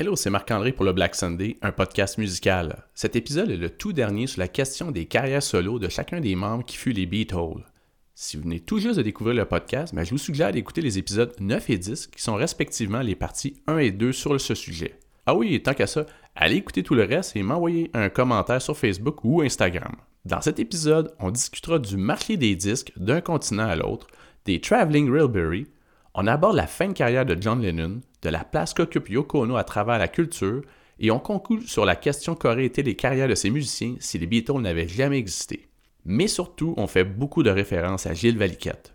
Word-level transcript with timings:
Hello, 0.00 0.16
c'est 0.16 0.30
Marc-André 0.30 0.72
pour 0.72 0.86
le 0.86 0.94
Black 0.94 1.14
Sunday, 1.14 1.58
un 1.60 1.72
podcast 1.72 2.16
musical. 2.16 2.84
Cet 2.94 3.16
épisode 3.16 3.50
est 3.50 3.58
le 3.58 3.68
tout 3.68 3.92
dernier 3.92 4.26
sur 4.26 4.40
la 4.40 4.48
question 4.48 4.92
des 4.92 5.04
carrières 5.04 5.42
solo 5.42 5.78
de 5.78 5.90
chacun 5.90 6.22
des 6.22 6.34
membres 6.36 6.64
qui 6.64 6.78
fut 6.78 6.92
les 6.92 7.04
Beatles. 7.04 7.66
Si 8.14 8.38
vous 8.38 8.44
venez 8.44 8.60
tout 8.60 8.78
juste 8.78 8.96
de 8.96 9.02
découvrir 9.02 9.36
le 9.36 9.44
podcast, 9.44 9.94
ben, 9.94 10.02
je 10.02 10.12
vous 10.12 10.16
suggère 10.16 10.52
d'écouter 10.52 10.80
les 10.80 10.96
épisodes 10.96 11.34
9 11.38 11.68
et 11.68 11.76
10 11.76 12.06
qui 12.06 12.22
sont 12.22 12.34
respectivement 12.34 13.02
les 13.02 13.14
parties 13.14 13.60
1 13.66 13.76
et 13.76 13.90
2 13.90 14.12
sur 14.12 14.40
ce 14.40 14.54
sujet. 14.54 14.98
Ah 15.26 15.34
oui, 15.34 15.62
tant 15.62 15.74
qu'à 15.74 15.86
ça, 15.86 16.06
allez 16.34 16.56
écouter 16.56 16.82
tout 16.82 16.94
le 16.94 17.04
reste 17.04 17.36
et 17.36 17.42
m'envoyer 17.42 17.90
un 17.92 18.08
commentaire 18.08 18.62
sur 18.62 18.78
Facebook 18.78 19.22
ou 19.22 19.42
Instagram. 19.42 19.96
Dans 20.24 20.40
cet 20.40 20.58
épisode, 20.60 21.14
on 21.18 21.30
discutera 21.30 21.78
du 21.78 21.98
marché 21.98 22.38
des 22.38 22.56
disques 22.56 22.92
d'un 22.96 23.20
continent 23.20 23.68
à 23.68 23.76
l'autre, 23.76 24.06
des 24.46 24.62
Traveling 24.62 25.12
Railberry, 25.12 25.66
on 26.14 26.26
aborde 26.26 26.56
la 26.56 26.66
fin 26.66 26.88
de 26.88 26.92
carrière 26.92 27.26
de 27.26 27.36
John 27.40 27.62
Lennon, 27.62 28.00
de 28.22 28.28
la 28.28 28.44
place 28.44 28.74
qu'occupe 28.74 29.08
Yoko 29.08 29.42
Ono 29.42 29.56
à 29.56 29.64
travers 29.64 29.98
la 29.98 30.08
culture, 30.08 30.62
et 30.98 31.10
on 31.10 31.18
conclut 31.18 31.66
sur 31.66 31.84
la 31.84 31.96
question 31.96 32.34
qu'auraient 32.34 32.66
été 32.66 32.82
les 32.82 32.96
carrières 32.96 33.28
de 33.28 33.34
ces 33.34 33.50
musiciens 33.50 33.94
si 34.00 34.18
les 34.18 34.26
Beatles 34.26 34.60
n'avaient 34.60 34.88
jamais 34.88 35.18
existé. 35.18 35.68
Mais 36.04 36.26
surtout, 36.28 36.74
on 36.76 36.86
fait 36.86 37.04
beaucoup 37.04 37.42
de 37.42 37.50
références 37.50 38.06
à 38.06 38.14
Gilles 38.14 38.38
Valiquette. 38.38 38.94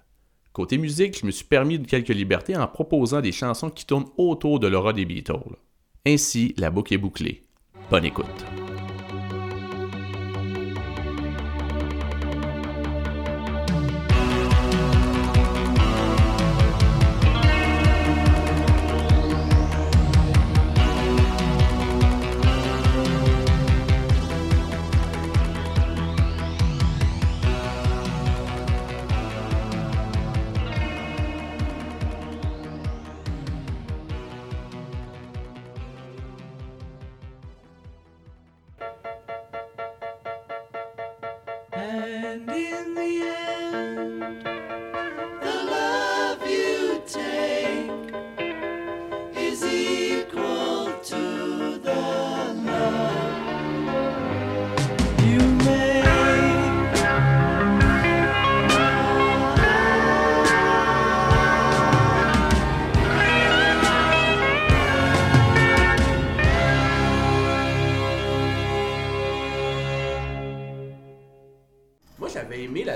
Côté 0.54 0.78
musique, 0.78 1.20
je 1.20 1.26
me 1.26 1.32
suis 1.32 1.46
permis 1.46 1.80
de 1.80 1.88
quelques 1.88 2.09
libertés 2.09 2.56
en 2.56 2.68
proposant 2.68 3.22
des 3.22 3.32
chansons 3.32 3.70
qui 3.70 3.86
tournent 3.86 4.09
autour 4.18 4.59
de 4.59 4.68
l'aura 4.68 4.94
des 4.94 5.06
Beatles. 5.06 5.58
Ainsi, 6.06 6.54
la 6.58 6.70
boucle 6.70 6.94
est 6.94 7.00
bouclée. 7.00 7.44
Bonne 7.90 8.06
écoute. 8.06 8.65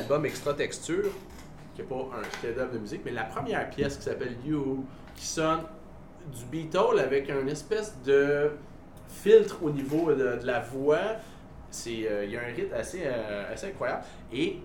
L'album 0.10 0.26
Extra 0.26 0.54
Texture, 0.56 1.12
qui 1.76 1.82
n'est 1.82 1.88
pas 1.88 1.96
un 1.96 2.42
chef-d'œuvre 2.42 2.74
de 2.74 2.80
musique, 2.80 3.02
mais 3.06 3.12
la 3.12 3.26
première 3.26 3.70
pièce 3.70 3.98
qui 3.98 4.04
s'appelle 4.04 4.36
You, 4.44 4.84
qui 5.16 5.26
sonne 5.26 5.62
du 6.34 6.46
Beatle 6.46 7.00
avec 7.00 7.30
un 7.30 7.46
espèce 7.48 7.96
de 8.04 8.52
filtre 9.08 9.62
au 9.62 9.70
niveau 9.70 10.12
de, 10.14 10.40
la 10.44 10.62
voix. 10.62 10.98
Euh, 10.98 12.24
il 12.26 12.32
y 12.32 12.38
a 12.38 12.42
un 12.42 12.56
rythme 12.56 12.74
assez, 12.74 13.04
euh, 13.06 13.54
assez 13.54 13.68
incroyable. 13.68 14.04
Et 14.34 14.58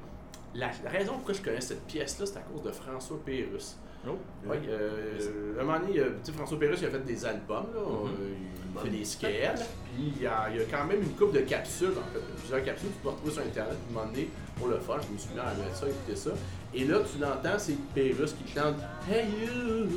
la, 0.55 0.71
la 0.83 0.91
raison 0.91 1.15
pourquoi 1.15 1.35
je 1.35 1.43
connais 1.43 1.61
cette 1.61 1.85
pièce-là, 1.87 2.25
c'est 2.25 2.39
à 2.39 2.43
cause 2.43 2.63
de 2.63 2.73
François 2.73 3.19
Pérusse. 3.23 3.77
Oh. 4.07 4.19
Oui, 4.47 4.57
euh, 4.69 5.57
à 5.59 5.63
un 5.63 5.65
moment 5.65 5.79
donné, 5.81 6.01
François 6.37 6.59
Pérusse, 6.59 6.81
il 6.83 6.87
a 6.87 6.91
fait 6.91 7.05
des 7.05 7.25
albums, 7.25 7.67
là, 7.75 7.81
Mhm. 7.81 8.09
euh, 8.21 8.35
il 8.77 8.81
fait 8.83 8.97
des 8.99 9.05
sketchs, 9.05 9.65
puis 9.95 10.13
il 10.17 10.23
y, 10.23 10.27
a, 10.27 10.49
il 10.51 10.57
y 10.59 10.61
a 10.61 10.65
quand 10.71 10.85
même 10.85 11.01
une 11.03 11.11
coupe 11.17 11.33
de 11.33 11.41
capsules, 11.41 11.93
en 11.93 12.13
fait, 12.13 12.21
plusieurs 12.39 12.63
capsules 12.65 12.89
que 12.91 12.95
tu 12.95 13.01
peux 13.03 13.09
retrouver 13.09 13.33
sur 13.33 13.43
Internet, 13.43 13.77
puis 13.87 13.95
demander 13.95 14.29
pour 14.57 14.69
le 14.69 14.79
fun, 14.79 14.97
je 15.09 15.13
me 15.13 15.19
suis 15.19 15.33
mis 15.33 15.41
à 15.41 15.45
mettre 15.55 15.75
ça, 15.77 15.87
écouter 15.89 16.17
ça, 16.17 16.31
et 16.75 16.85
là, 16.85 16.99
tu 17.11 17.19
l'entends, 17.19 17.59
c'est 17.59 17.79
Pérusse 17.95 18.35
qui 18.35 18.53
chante 18.53 18.77
«Hey 19.11 19.25
you, 19.41 19.89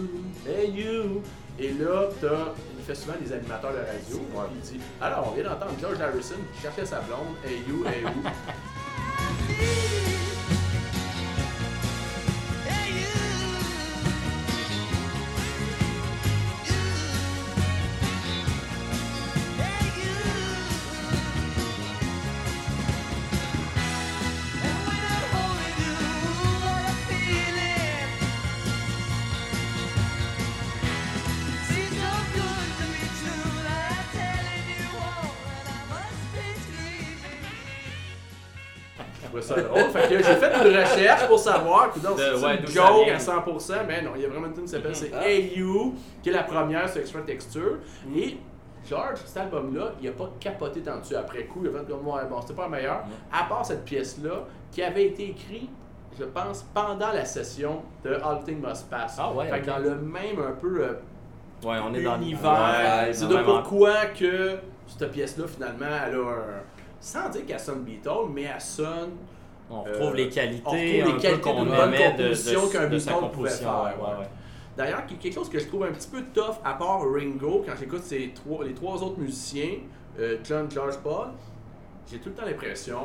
hey 0.47 0.69
you», 0.71 1.21
et 1.59 1.73
là, 1.73 2.07
t'as, 2.21 2.53
il 2.77 2.83
fait 2.85 2.95
souvent 2.95 3.15
des 3.19 3.33
animateurs 3.33 3.73
de 3.73 3.79
radio, 3.79 4.19
puis 4.19 4.39
il 4.55 4.61
dit 4.61 4.79
«Alors, 5.01 5.27
on 5.31 5.35
vient 5.35 5.43
d'entendre 5.49 5.73
George 5.81 5.99
Harrison 5.99 6.35
qui 6.55 6.61
cherchait 6.61 6.85
sa 6.85 7.01
blonde, 7.01 7.35
hey 7.45 7.57
you, 7.67 7.83
hey 7.85 8.03
you». 8.03 8.09
trouvais 39.39 39.61
ça 39.61 39.61
drôle. 39.67 39.89
Fait 39.91 40.07
que 40.09 40.17
j'ai 40.17 40.23
fait 40.23 40.51
une 40.69 40.77
recherche 40.77 41.27
pour 41.27 41.39
savoir 41.39 41.91
que 41.91 41.99
De- 41.99 42.07
c'est 42.17 42.45
ouais, 42.45 42.57
une 42.57 42.67
joke 42.67 43.07
à 43.09 43.17
100%, 43.17 43.73
mais 43.87 44.01
non, 44.01 44.11
il 44.15 44.21
y 44.21 44.25
a 44.25 44.29
vraiment 44.29 44.47
une 44.47 44.53
tune 44.53 44.63
qui 44.63 44.69
s'appelle 44.69 44.95
c'est 44.95 45.11
Ah. 45.13 45.27
Hey 45.27 45.53
You, 45.57 45.95
qui 46.21 46.29
est 46.29 46.33
la 46.33 46.43
première 46.43 46.87
sur 46.89 47.01
Extra 47.01 47.21
Texture. 47.21 47.77
Et 48.15 48.37
George, 48.89 49.19
cet 49.25 49.37
album-là, 49.37 49.91
il 50.01 50.07
a 50.07 50.11
pas 50.13 50.29
capoté 50.39 50.81
tant 50.81 50.99
dessus 50.99 51.15
après 51.15 51.43
coup. 51.45 51.59
Il 51.63 51.69
a 51.69 51.79
fait 51.79 51.89
comme 51.89 52.07
ouais, 52.07 52.21
bon, 52.29 52.41
c'était 52.41 52.53
pas 52.53 52.65
le 52.65 52.71
meilleur. 52.71 53.01
À 53.31 53.43
part 53.49 53.65
cette 53.65 53.83
pièce-là, 53.85 54.45
qui 54.71 54.81
avait 54.81 55.07
été 55.07 55.29
écrite, 55.31 55.69
je 56.17 56.23
pense, 56.23 56.63
pendant 56.73 57.11
la 57.11 57.25
session 57.25 57.81
de 58.03 58.13
All 58.13 58.43
Things 58.45 58.61
Must 58.61 58.89
Pass. 58.89 59.17
Ah 59.19 59.31
ouais, 59.33 59.47
Fait 59.49 59.59
que 59.61 59.65
dans 59.67 59.77
le 59.79 59.95
même 59.95 60.39
un 60.39 60.53
peu 60.53 60.81
euh, 60.81 60.93
Ouais, 61.63 61.77
on 61.83 61.93
est 61.93 62.03
dans 62.03 62.15
l'univers. 62.17 62.51
Ouais, 63.05 63.13
c'est 63.13 63.27
de 63.27 63.37
pourquoi 63.37 64.05
que 64.17 64.57
cette 64.87 65.11
pièce-là, 65.11 65.45
finalement, 65.47 65.85
elle 66.07 66.15
a 66.15 66.19
un. 66.19 66.61
Sans 67.07 67.29
dire 67.29 67.45
qu'elle 67.45 67.59
sonne 67.59 67.83
Beatles, 67.83 68.27
mais 68.33 68.49
elle 68.53 68.59
sonne. 68.59 69.11
On 69.69 69.81
retrouve 69.83 70.15
les 70.15 70.27
qualités, 70.27 70.61
on 70.65 70.71
retrouve 70.71 71.15
les 71.15 71.21
qualités 71.21 71.39
qu'on 71.41 71.63
d'une 71.63 71.73
bonne 71.73 71.93
composition 71.95 72.67
qu'un 72.67 72.87
Beatle 72.87 73.31
pouvait 73.31 73.49
faire, 73.49 73.83
ouais, 73.83 73.91
ouais. 73.91 74.19
ouais. 74.19 74.27
D'ailleurs, 74.75 75.05
quelque 75.05 75.33
chose 75.33 75.49
que 75.49 75.57
je 75.57 75.67
trouve 75.67 75.85
un 75.85 75.93
petit 75.93 76.09
peu 76.09 76.21
tough, 76.33 76.57
à 76.65 76.73
part 76.73 76.99
Ringo, 77.09 77.63
quand 77.65 77.75
j'écoute 77.79 78.03
ces 78.03 78.31
trois, 78.35 78.65
les 78.65 78.73
trois 78.73 79.01
autres 79.01 79.19
musiciens, 79.19 79.77
euh, 80.19 80.35
John, 80.43 80.69
George, 80.69 80.97
Paul, 81.01 81.27
j'ai 82.11 82.17
tout 82.17 82.27
le 82.27 82.35
temps 82.35 82.45
l'impression, 82.45 82.99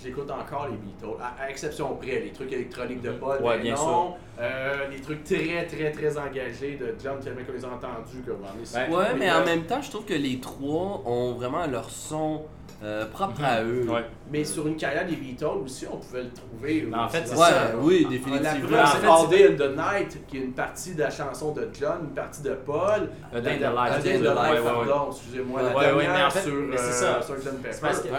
j'écoute 0.00 0.30
encore 0.30 0.68
les 0.68 0.76
Beatles, 0.76 1.20
à, 1.20 1.42
à 1.42 1.50
exception 1.50 1.96
près, 1.96 2.20
les 2.20 2.30
trucs 2.30 2.52
électroniques 2.52 3.02
de 3.02 3.10
Paul, 3.10 3.42
Ouais, 3.42 3.56
mais 3.56 3.62
bien 3.64 3.74
non, 3.74 4.14
euh, 4.38 4.88
les 4.88 5.00
trucs 5.00 5.24
très, 5.24 5.66
très, 5.66 5.90
très 5.90 6.16
engagés 6.16 6.76
de 6.76 6.94
John, 7.02 7.18
tellement 7.18 7.44
qu'on 7.44 7.52
les 7.52 7.64
a 7.64 7.68
entendus, 7.68 8.24
on 8.28 8.62
est 8.62 8.88
Ouais, 8.94 9.14
mais 9.18 9.28
en 9.28 9.40
euh, 9.40 9.44
même 9.44 9.64
temps, 9.64 9.82
je 9.82 9.90
trouve 9.90 10.04
que 10.04 10.14
les 10.14 10.38
trois 10.38 11.02
ont 11.04 11.34
vraiment 11.34 11.66
leur 11.66 11.90
son 11.90 12.44
euh, 12.82 13.06
propre 13.06 13.42
à 13.44 13.62
eux. 13.62 13.86
Ouais. 13.88 14.04
Mais 14.30 14.44
sur 14.44 14.66
une 14.66 14.76
carrière 14.76 15.06
des 15.06 15.16
Beatles 15.16 15.44
aussi, 15.64 15.86
on 15.90 15.96
pouvait 15.98 16.22
le 16.24 16.30
trouver. 16.30 16.86
Mais 16.88 16.96
en 16.96 17.08
fait, 17.08 17.22
c'est. 17.26 17.36
Ouais, 17.36 17.48
ça. 17.48 17.72
oui, 17.80 18.02
La 18.04 18.08
définitivement. 18.10 18.68
preuve, 18.68 19.08
En 19.10 19.28
c'est 19.30 19.44
All 19.44 19.56
the 19.56 19.76
Night, 19.76 20.26
qui 20.28 20.36
est 20.38 20.40
une 20.40 20.52
partie 20.52 20.94
de 20.94 21.00
la 21.00 21.10
chanson 21.10 21.52
de 21.52 21.68
John, 21.78 21.98
une 22.04 22.14
partie 22.14 22.42
de 22.42 22.52
Paul. 22.54 23.10
A 23.34 23.40
Day 23.40 23.54
in 23.54 23.58
the 23.58 23.62
A 23.76 23.90
Life. 23.90 24.04
Day 24.04 24.14
in 24.16 24.18
the 24.18 24.22
Life, 24.22 24.36
ouais, 24.36 24.58
ouais. 24.58 24.86
pardon, 24.88 25.10
excusez-moi. 25.12 25.62
La 25.62 25.68
Ouais, 25.68 25.74
ouais, 25.74 25.82
dernière 26.04 26.12
mais 26.14 26.24
en 26.24 26.30
fait, 26.30 26.40
sur, 26.42 26.54
mais 26.54 26.76
euh, 26.78 26.90
ça. 26.92 27.22
sur 27.22 27.34
John 27.42 27.56
Pepper. 27.56 27.72
C'est 27.72 27.80
parce 27.80 28.00
que, 28.00 28.08
Ouais. 28.08 28.18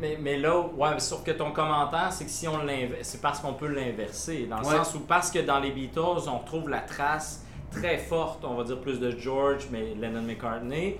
mais, 0.00 0.18
mais 0.20 0.38
là, 0.38 0.60
ouais, 0.60 0.88
sauf 0.98 1.22
que 1.22 1.30
ton 1.32 1.50
commentaire, 1.52 2.08
c'est 2.12 2.24
que 2.24 2.30
si 2.30 2.48
on 2.48 2.58
l'inverse, 2.58 2.98
c'est 3.02 3.20
parce 3.20 3.40
qu'on 3.40 3.52
peut 3.54 3.68
l'inverser. 3.68 4.46
Dans 4.50 4.58
le 4.60 4.66
Ouais. 4.66 4.76
sens 4.76 4.94
où, 4.94 5.00
parce 5.00 5.30
que 5.30 5.38
dans 5.40 5.60
les 5.60 5.70
Beatles, 5.70 6.28
on 6.28 6.38
retrouve 6.38 6.68
la 6.68 6.80
trace 6.80 7.44
très 7.70 7.98
forte, 7.98 8.44
on 8.44 8.54
va 8.54 8.64
dire 8.64 8.78
plus 8.80 9.00
de 9.00 9.10
George, 9.18 9.66
mais 9.72 9.94
Lennon 10.00 10.22
McCartney, 10.22 10.96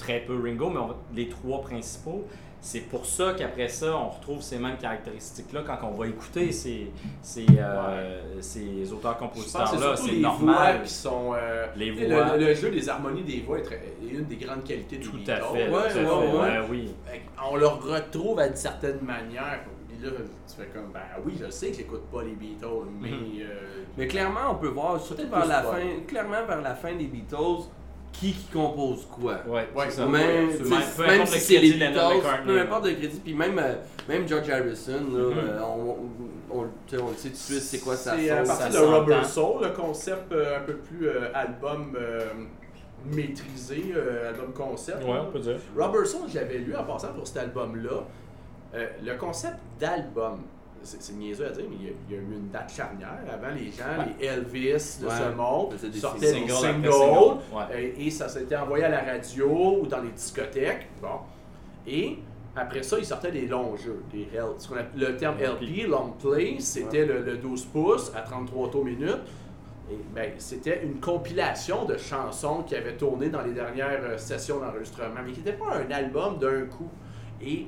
très 0.00 0.20
peu 0.20 0.40
Ringo, 0.42 0.70
mais 0.70 0.78
on 0.78 0.86
va- 0.88 0.96
les 1.14 1.28
trois 1.28 1.60
principaux. 1.60 2.24
C'est 2.62 2.80
pour 2.80 3.06
ça 3.06 3.32
qu'après 3.38 3.68
ça, 3.68 3.96
on 3.96 4.10
retrouve 4.10 4.42
ces 4.42 4.58
mêmes 4.58 4.76
caractéristiques-là 4.76 5.62
quand 5.66 5.78
on 5.88 5.92
va 5.92 6.06
écouter 6.08 6.52
ces, 6.52 6.90
ces, 7.22 7.46
euh, 7.58 8.20
ces 8.40 8.92
auteurs-compositeurs-là. 8.92 9.96
C'est 9.96 10.10
voix 10.12 10.20
normal. 10.20 10.82
qui 10.84 10.92
sont. 10.92 11.32
euh, 11.34 11.66
Les 11.76 11.90
voix. 11.90 12.36
Le, 12.36 12.46
le 12.48 12.54
jeu 12.54 12.70
des 12.70 12.86
harmonies 12.88 13.22
des 13.22 13.40
voix 13.40 13.58
est, 13.58 13.62
très- 13.62 13.76
est 13.76 14.12
une 14.12 14.24
des 14.26 14.36
grandes 14.36 14.62
qualités 14.64 14.96
du 14.98 15.08
Tout 15.08 15.16
Beatles. 15.16 15.30
à 15.32 15.36
fait. 15.54 15.68
Ouais, 15.70 15.70
tout 15.70 15.78
à 15.78 15.90
fait. 15.90 16.04
ouais. 16.04 16.38
Ouais, 16.38 16.66
oui. 16.70 16.94
On 17.50 17.56
le 17.56 17.66
retrouve 17.66 18.38
à 18.40 18.46
une 18.48 18.56
certaine 18.56 19.00
manière. 19.00 19.60
Là, 20.02 20.08
tu 20.48 20.54
fais 20.56 20.68
comme, 20.72 20.92
ben 20.94 21.00
oui, 21.26 21.34
je 21.38 21.50
sais 21.50 21.70
que 21.70 21.76
j'écoute 21.78 22.04
pas 22.10 22.22
les 22.22 22.32
Beatles, 22.32 22.66
mais. 23.00 23.08
Mhm. 23.10 23.16
euh, 23.40 23.84
Mais 23.98 24.06
clairement, 24.06 24.50
on 24.52 24.54
peut 24.54 24.68
voir, 24.68 24.98
surtout 25.00 25.28
vers 25.28 25.44
la 25.46 25.62
fin, 25.62 25.78
clairement 26.06 26.44
vers 26.46 26.62
la 26.62 26.74
fin 26.74 26.94
des 26.94 27.04
Beatles, 27.06 27.64
qui 28.12 28.32
qui 28.32 28.46
compose 28.52 29.06
quoi. 29.06 29.36
Ouais, 29.46 29.68
Ouais, 29.74 29.84
c'est 29.88 29.92
ça. 29.96 30.06
même 30.06 30.48
tu 30.56 30.64
même- 30.64 31.26
si 31.26 31.34
le 31.34 31.40
c'est 31.40 31.58
les 31.58 31.72
Beatles, 31.72 32.44
peu 32.46 32.60
importe 32.60 32.86
le 32.86 32.92
crédit, 32.94 33.20
puis 33.24 33.34
même, 33.34 33.58
euh, 33.58 33.74
même 34.08 34.28
George 34.28 34.50
Harrison, 34.50 34.92
là, 34.92 34.98
Mhm. 35.30 35.38
euh, 35.38 35.60
on, 35.62 35.96
on, 36.58 36.62
le 36.62 36.68
sait 37.16 37.28
tout 37.28 37.32
de 37.32 37.34
suite 37.36 37.60
c'est 37.60 37.78
quoi 37.78 37.96
sa 37.96 38.16
C'est 38.16 38.28
à 38.30 38.44
sauce. 38.44 38.58
partir 38.58 38.72
ça 38.72 38.80
de 38.80 38.84
Rubber. 38.86 39.24
Soul, 39.24 39.62
le 39.62 39.68
concept 39.70 40.32
euh, 40.32 40.58
un 40.58 40.60
peu 40.60 40.74
plus 40.76 41.08
euh, 41.08 41.30
album 41.32 41.96
euh, 41.98 42.20
maîtrisé, 43.06 43.92
euh, 43.94 44.28
album 44.30 44.52
concept. 44.52 45.02
Ouais, 45.04 45.18
on 45.26 45.30
peut 45.30 45.38
dire. 45.38 45.56
Rubber 45.76 46.04
Soul, 46.04 46.28
j'avais 46.32 46.58
lu 46.58 46.74
en 46.76 46.84
passant 46.84 47.12
pour 47.14 47.26
cet 47.26 47.38
album-là, 47.38 48.04
euh, 48.74 48.86
le 49.02 49.14
concept 49.16 49.56
d'album. 49.78 50.40
C'est 50.82 51.12
niaiseux 51.14 51.46
à 51.46 51.50
dire, 51.50 51.64
mais 51.68 51.76
il 51.78 51.86
y, 51.86 51.88
a, 51.88 51.92
il 52.08 52.14
y 52.16 52.18
a 52.18 52.22
eu 52.22 52.24
une 52.24 52.48
date 52.48 52.72
charnière. 52.72 53.18
Avant, 53.32 53.54
les 53.54 53.70
gens, 53.70 54.04
les 54.18 54.26
Elvis 54.26 54.98
de 55.00 55.06
Ouais. 55.06 55.12
ce 55.30 55.36
monde, 55.36 55.74
sortaient 55.94 56.32
des 56.32 56.48
singles. 56.48 56.88
Ouais. 57.52 57.94
et 57.98 58.10
ça 58.10 58.28
s'était 58.28 58.56
envoyé 58.56 58.84
à 58.84 58.88
la 58.88 59.00
radio 59.00 59.78
ou 59.82 59.86
dans 59.86 60.00
les 60.00 60.10
discothèques. 60.10 60.88
Bon. 61.02 61.18
Et 61.86 62.18
après 62.56 62.82
ça, 62.82 62.98
ils 62.98 63.04
sortaient 63.04 63.30
des 63.32 63.46
longs 63.46 63.76
jeux, 63.76 64.02
des 64.12 64.28
L. 64.34 64.44
ce 64.58 64.68
qu'on 64.68 64.76
appelle- 64.76 65.00
le 65.00 65.16
terme 65.16 65.36
LP, 65.38 65.86
long 65.86 66.12
play, 66.18 66.56
c'était 66.60 67.04
le, 67.06 67.20
le 67.22 67.36
12 67.36 67.66
pouces 67.66 68.10
à 68.14 68.22
33 68.22 68.70
tours 68.70 68.84
minutes. 68.84 69.18
Et 69.90 69.96
ben, 70.14 70.30
c'était 70.38 70.82
une 70.84 71.00
compilation 71.00 71.84
de 71.84 71.96
chansons 71.96 72.62
qui 72.62 72.76
avaient 72.76 72.96
tourné 72.96 73.28
dans 73.28 73.42
les 73.42 73.52
dernières 73.52 74.00
euh, 74.04 74.16
sessions 74.18 74.60
d'enregistrement, 74.60 75.20
mais 75.26 75.32
qui 75.32 75.40
n'était 75.40 75.52
pas 75.58 75.74
un 75.76 75.90
album 75.90 76.38
d'un 76.38 76.66
coup. 76.66 76.88
Et 77.42 77.66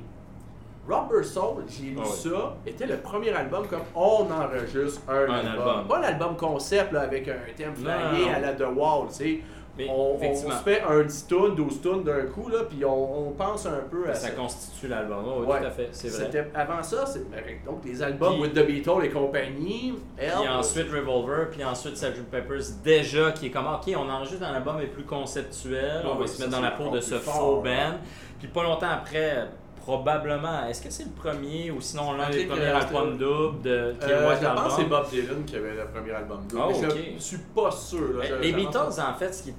Rubber 0.88 1.23
Soul, 1.25 1.64
j'ai 1.69 1.90
lu 1.90 1.99
Ah 2.02 2.06
ça, 2.06 2.56
était 2.67 2.87
le 2.87 2.96
premier 2.96 3.31
album 3.32 3.67
comme 3.69 3.82
on 3.94 4.26
enregistre 4.31 5.02
un, 5.08 5.31
Un 5.31 5.34
album. 5.46 5.69
album. 5.69 5.87
Pas 5.88 6.00
l'album 6.00 6.37
concept 6.37 6.93
là, 6.93 7.02
avec 7.02 7.29
un 7.29 7.37
thème 7.56 7.75
flyé 7.76 8.31
à 8.34 8.40
la 8.40 8.52
The 8.52 8.64
Wall, 8.75 9.06
tu 9.08 9.14
sais. 9.14 9.40
Mais 9.79 9.87
On, 9.88 10.19
se 10.34 10.50
fait 10.64 10.82
un 10.82 11.00
10 11.02 11.26
tonnes, 11.29 11.55
12 11.55 11.81
tonnes 11.81 12.05
d'un 12.05 12.26
coup, 12.26 12.46
là, 12.50 12.58
puis 12.69 12.84
on, 12.84 13.29
on 13.29 13.31
pense 13.31 13.64
un 13.64 13.81
peu 13.90 14.06
à 14.06 14.12
ça 14.12 14.26
ça. 14.29 14.34
constitue 14.34 14.87
l'album. 14.88 15.25
Oh, 15.26 15.37
oui, 15.40 15.46
Ouais. 15.46 15.61
tout 15.61 15.67
à 15.67 15.70
fait, 15.70 15.88
c'est 15.93 16.08
vrai. 16.08 16.50
Avant 16.55 16.82
ça, 16.82 17.06
c'est 17.06 17.31
ben, 17.31 17.40
donc 17.64 17.79
les 17.82 18.02
albums 18.02 18.34
Puis- 18.34 18.43
with 18.43 18.52
the 18.52 18.67
Beatles 18.67 19.05
et 19.05 19.08
compagnie. 19.08 19.94
Puis 20.14 20.26
ensuite 20.46 20.90
Revolver, 20.93 21.49
puis 21.50 21.64
ensuite 21.64 21.96
Sgt. 21.96 22.23
Peppers, 22.31 22.61
déjà 22.84 23.32
qui 23.32 23.46
est 23.46 23.50
comme 23.50 23.64
ok, 23.67 23.94
on 23.96 24.11
enregistre 24.11 24.44
un 24.44 24.52
album 24.56 24.79
est 24.81 24.88
plus 24.88 25.05
conceptuel, 25.05 26.02
on 26.05 26.17
va 26.17 26.26
se 26.26 26.38
mettre 26.43 26.52
dans 26.52 26.61
la 26.61 26.73
peau 26.73 26.90
de 26.90 27.00
ce 27.00 27.14
fort, 27.14 27.34
faux 27.34 27.62
hein. 27.67 27.93
band. 27.93 27.99
Puis 28.40 28.49
pas 28.49 28.64
longtemps 28.64 28.90
après, 28.90 29.46
probablement, 29.82 30.67
est-ce 30.67 30.82
que 30.82 30.90
c'est 30.90 31.05
le 31.05 31.11
premier 31.11 31.70
ou 31.70 31.81
sinon 31.81 32.12
l'un 32.14 32.31
des 32.31 32.46
premiers 32.46 32.67
albums 32.67 33.17
doubles 33.19 33.62
de 33.62 33.94
qui 34.00 34.06
Euh, 34.11 34.37
je 34.40 34.44
pense 34.46 34.75
que 34.76 34.82
c'est? 34.82 34.88
Bob 34.88 35.11
Dylan 35.11 35.44
qui 35.44 35.56
avait 35.56 35.75
le 35.75 35.87
premier 35.87 36.12
album. 36.12 36.40
Ah, 36.56 36.69
mais 36.70 36.87
ok. 36.87 36.99
Je 37.17 37.23
suis 37.23 37.38
pas 37.55 37.70
sûr. 37.70 38.19
là, 38.19 38.38
les 38.40 38.52
Beatles, 38.52 39.00
en 39.00 39.14
fait, 39.19 39.32
ce 39.32 39.43
qui. 39.44 39.55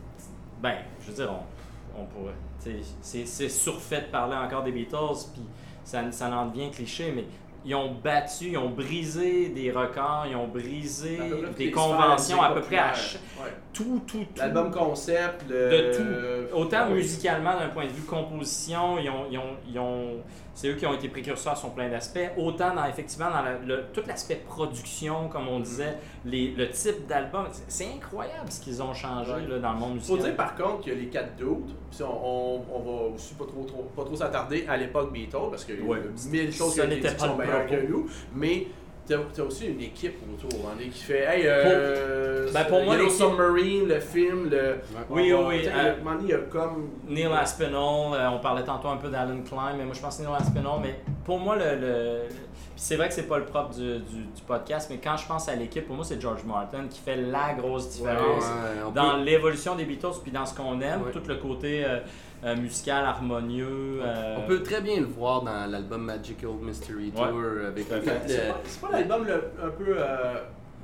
Ben, 0.62 0.76
je 1.02 1.08
veux 1.12 1.16
dire, 1.16 1.32
on, 1.32 2.02
on 2.02 2.06
pourrait. 2.06 2.34
c'est 3.02 3.50
surfait 3.50 4.02
de 4.02 4.06
parler 4.12 4.36
encore 4.36 4.64
des 4.64 4.72
Beatles, 4.72 5.28
puis 5.34 5.44
ça, 5.84 6.10
ça 6.12 6.30
en 6.30 6.46
devient 6.48 6.72
cliché, 6.72 7.12
mais 7.16 7.26
ils 7.66 7.76
ont 7.76 7.92
battu, 8.04 8.50
ils 8.52 8.58
ont 8.58 8.70
brisé 8.70 9.50
des 9.50 9.72
records, 9.72 10.26
ils 10.30 10.36
ont 10.36 10.48
brisé 10.48 11.20
des 11.58 11.72
conventions 11.72 12.42
à 12.42 12.52
peu 12.52 12.62
près 12.62 12.78
à 12.78 12.92
Ouais. 13.42 13.50
tout, 13.74 14.02
tout, 14.06 14.20
tout. 14.20 14.40
L'album 14.40 14.72
concept, 14.72 15.46
le... 15.50 15.70
de 15.70 15.94
tout. 16.52 16.58
Autant 16.58 16.88
Oui. 16.90 16.96
musicalement 16.96 17.58
d'un 17.58 17.70
point 17.70 17.86
de 17.86 17.92
vue 17.92 18.04
composition, 18.04 18.98
ils 19.00 19.10
ont, 19.10 19.26
ils 19.32 19.38
ont, 19.38 19.56
ils 19.72 19.80
ont, 19.80 20.08
c'est 20.56 20.68
eux 20.68 20.76
qui 20.76 20.86
ont 20.86 20.94
été 20.94 21.10
précurseurs 21.10 21.58
sur 21.58 21.70
plein 21.72 21.90
d'aspects. 21.90 22.20
Autant 22.38 22.76
dans 22.76 22.86
effectivement 22.86 23.30
dans 23.32 23.42
la- 23.42 23.58
le- 23.58 23.86
tout 23.94 24.04
l'aspect 24.08 24.36
production, 24.48 25.28
comme 25.30 25.48
on 25.48 25.60
disait, 25.60 25.98
les, 26.26 26.50
le 26.52 26.70
type 26.70 27.08
d'album. 27.08 27.46
C'est- 27.68 27.84
incroyable 27.96 28.52
ce 28.52 28.62
qu'ils 28.62 28.82
ont 28.82 28.94
changé 28.94 29.32
Ouais. 29.34 29.48
là, 29.48 29.60
dans 29.60 29.74
le 29.74 29.80
monde 29.80 30.00
Faut 30.00 30.14
musical. 30.14 30.20
dire 30.26 30.36
par 30.36 30.56
contre 30.56 30.82
a 30.92 30.96
les 30.96 31.08
4 31.08 31.36
doutes, 31.36 31.70
puis 31.92 32.04
on, 32.04 32.06
on, 32.26 32.62
on 32.74 32.80
va 32.80 33.16
aussi 33.16 33.34
pas 33.34 33.46
trop 33.46 33.64
trop, 33.66 33.84
pas 33.96 34.04
trop 34.04 34.16
s'attarder 34.16 34.66
à 34.68 34.78
l'époque 34.78 35.12
Beatles, 35.12 35.38
parce 35.50 35.66
qu'il 35.66 35.80
y 35.80 35.82
a 35.82 35.86
Ouais. 35.86 36.00
mille 36.30 36.54
choses 36.54 36.74
qui 36.74 36.80
sont 37.20 37.28
le 37.28 37.38
meilleures 37.38 37.68
que 37.68 37.88
nous, 37.88 38.08
mais 38.36 38.68
t'as 39.08 39.16
as 39.16 39.46
aussi 39.46 39.68
une 39.68 39.82
équipe 39.82 40.16
autour, 40.34 40.70
hein, 40.70 40.78
qui 40.80 41.04
fait 41.04 41.24
Hey, 41.24 41.44
euh, 41.46 42.50
Ben, 42.54 42.64
pour 42.66 42.84
moi, 42.84 42.96
Yellow 42.96 43.06
l'équipe- 43.08 43.20
Submarine, 43.22 43.88
le 43.88 44.00
film, 44.00 44.50
le. 44.50 44.76
Oui, 45.10 45.34
on 45.34 45.48
oui, 45.48 45.64
euh, 45.68 45.96
donné, 46.04 46.18
il 46.24 46.30
y 46.30 46.34
a 46.34 46.38
comme. 46.40 46.90
Neil 47.08 47.28
Aspinall, 47.34 47.74
euh, 48.14 48.30
on 48.32 48.40
parlait 48.40 48.64
tantôt 48.64 48.88
un 48.90 48.98
peu 48.98 49.10
d'Alan 49.10 49.42
Klein, 49.48 49.74
mais 49.78 49.84
moi 49.86 49.94
je 49.94 50.02
pense 50.02 50.18
que 50.18 50.24
Neil 50.24 50.32
Aspinall, 50.38 50.80
mais 50.82 50.96
pour 51.26 51.40
moi, 51.40 51.56
le, 51.56 51.80
le- 51.80 52.20
puis 52.30 52.82
c'est 52.82 52.96
vrai 52.96 53.08
que 53.08 53.14
c'est 53.14 53.28
pas 53.28 53.38
le 53.38 53.46
propre 53.46 53.74
du, 53.76 54.00
du- 54.00 54.24
du 54.36 54.42
podcast, 54.48 54.88
mais 54.90 54.98
quand 55.04 55.16
je 55.18 55.28
pense 55.28 55.48
à 55.48 55.56
l'équipe, 55.56 55.86
pour 55.86 55.96
moi 55.96 56.04
c'est 56.06 56.20
George 56.20 56.44
Martin 56.44 56.86
qui 56.90 57.00
fait 57.00 57.18
la 57.18 57.54
grosse 57.54 57.90
différence 57.90 58.44
Ouais, 58.46 58.92
dans 58.96 59.18
peut- 59.20 59.24
l'évolution 59.24 59.76
des 59.76 59.86
Beatles, 59.86 60.08
puis 60.24 60.32
dans 60.32 60.46
ce 60.46 60.56
qu'on 60.56 60.80
aime, 60.82 61.04
Ouais. 61.04 61.12
tout 61.12 61.22
le 61.28 61.36
côté 61.36 61.86
euh, 62.44 62.48
euh, 62.48 62.56
musical, 62.56 63.06
harmonieux. 63.06 64.00
euh, 64.02 64.38
On 64.40 64.48
peut 64.48 64.62
très 64.64 64.82
bien 64.82 65.00
le 65.00 65.06
voir 65.06 65.42
dans 65.44 65.66
l'album 65.70 66.04
Magical 66.04 66.52
Mystery 66.62 67.12
Tour 67.12 67.22
Ouais. 67.34 67.66
avec. 67.68 67.86
C'est 68.28 68.50
pas, 68.82 68.88
pas 68.88 68.92
l'album 68.98 69.26
le- 69.26 69.52
un 69.64 69.70
peu 69.70 69.96
euh, 69.98 70.34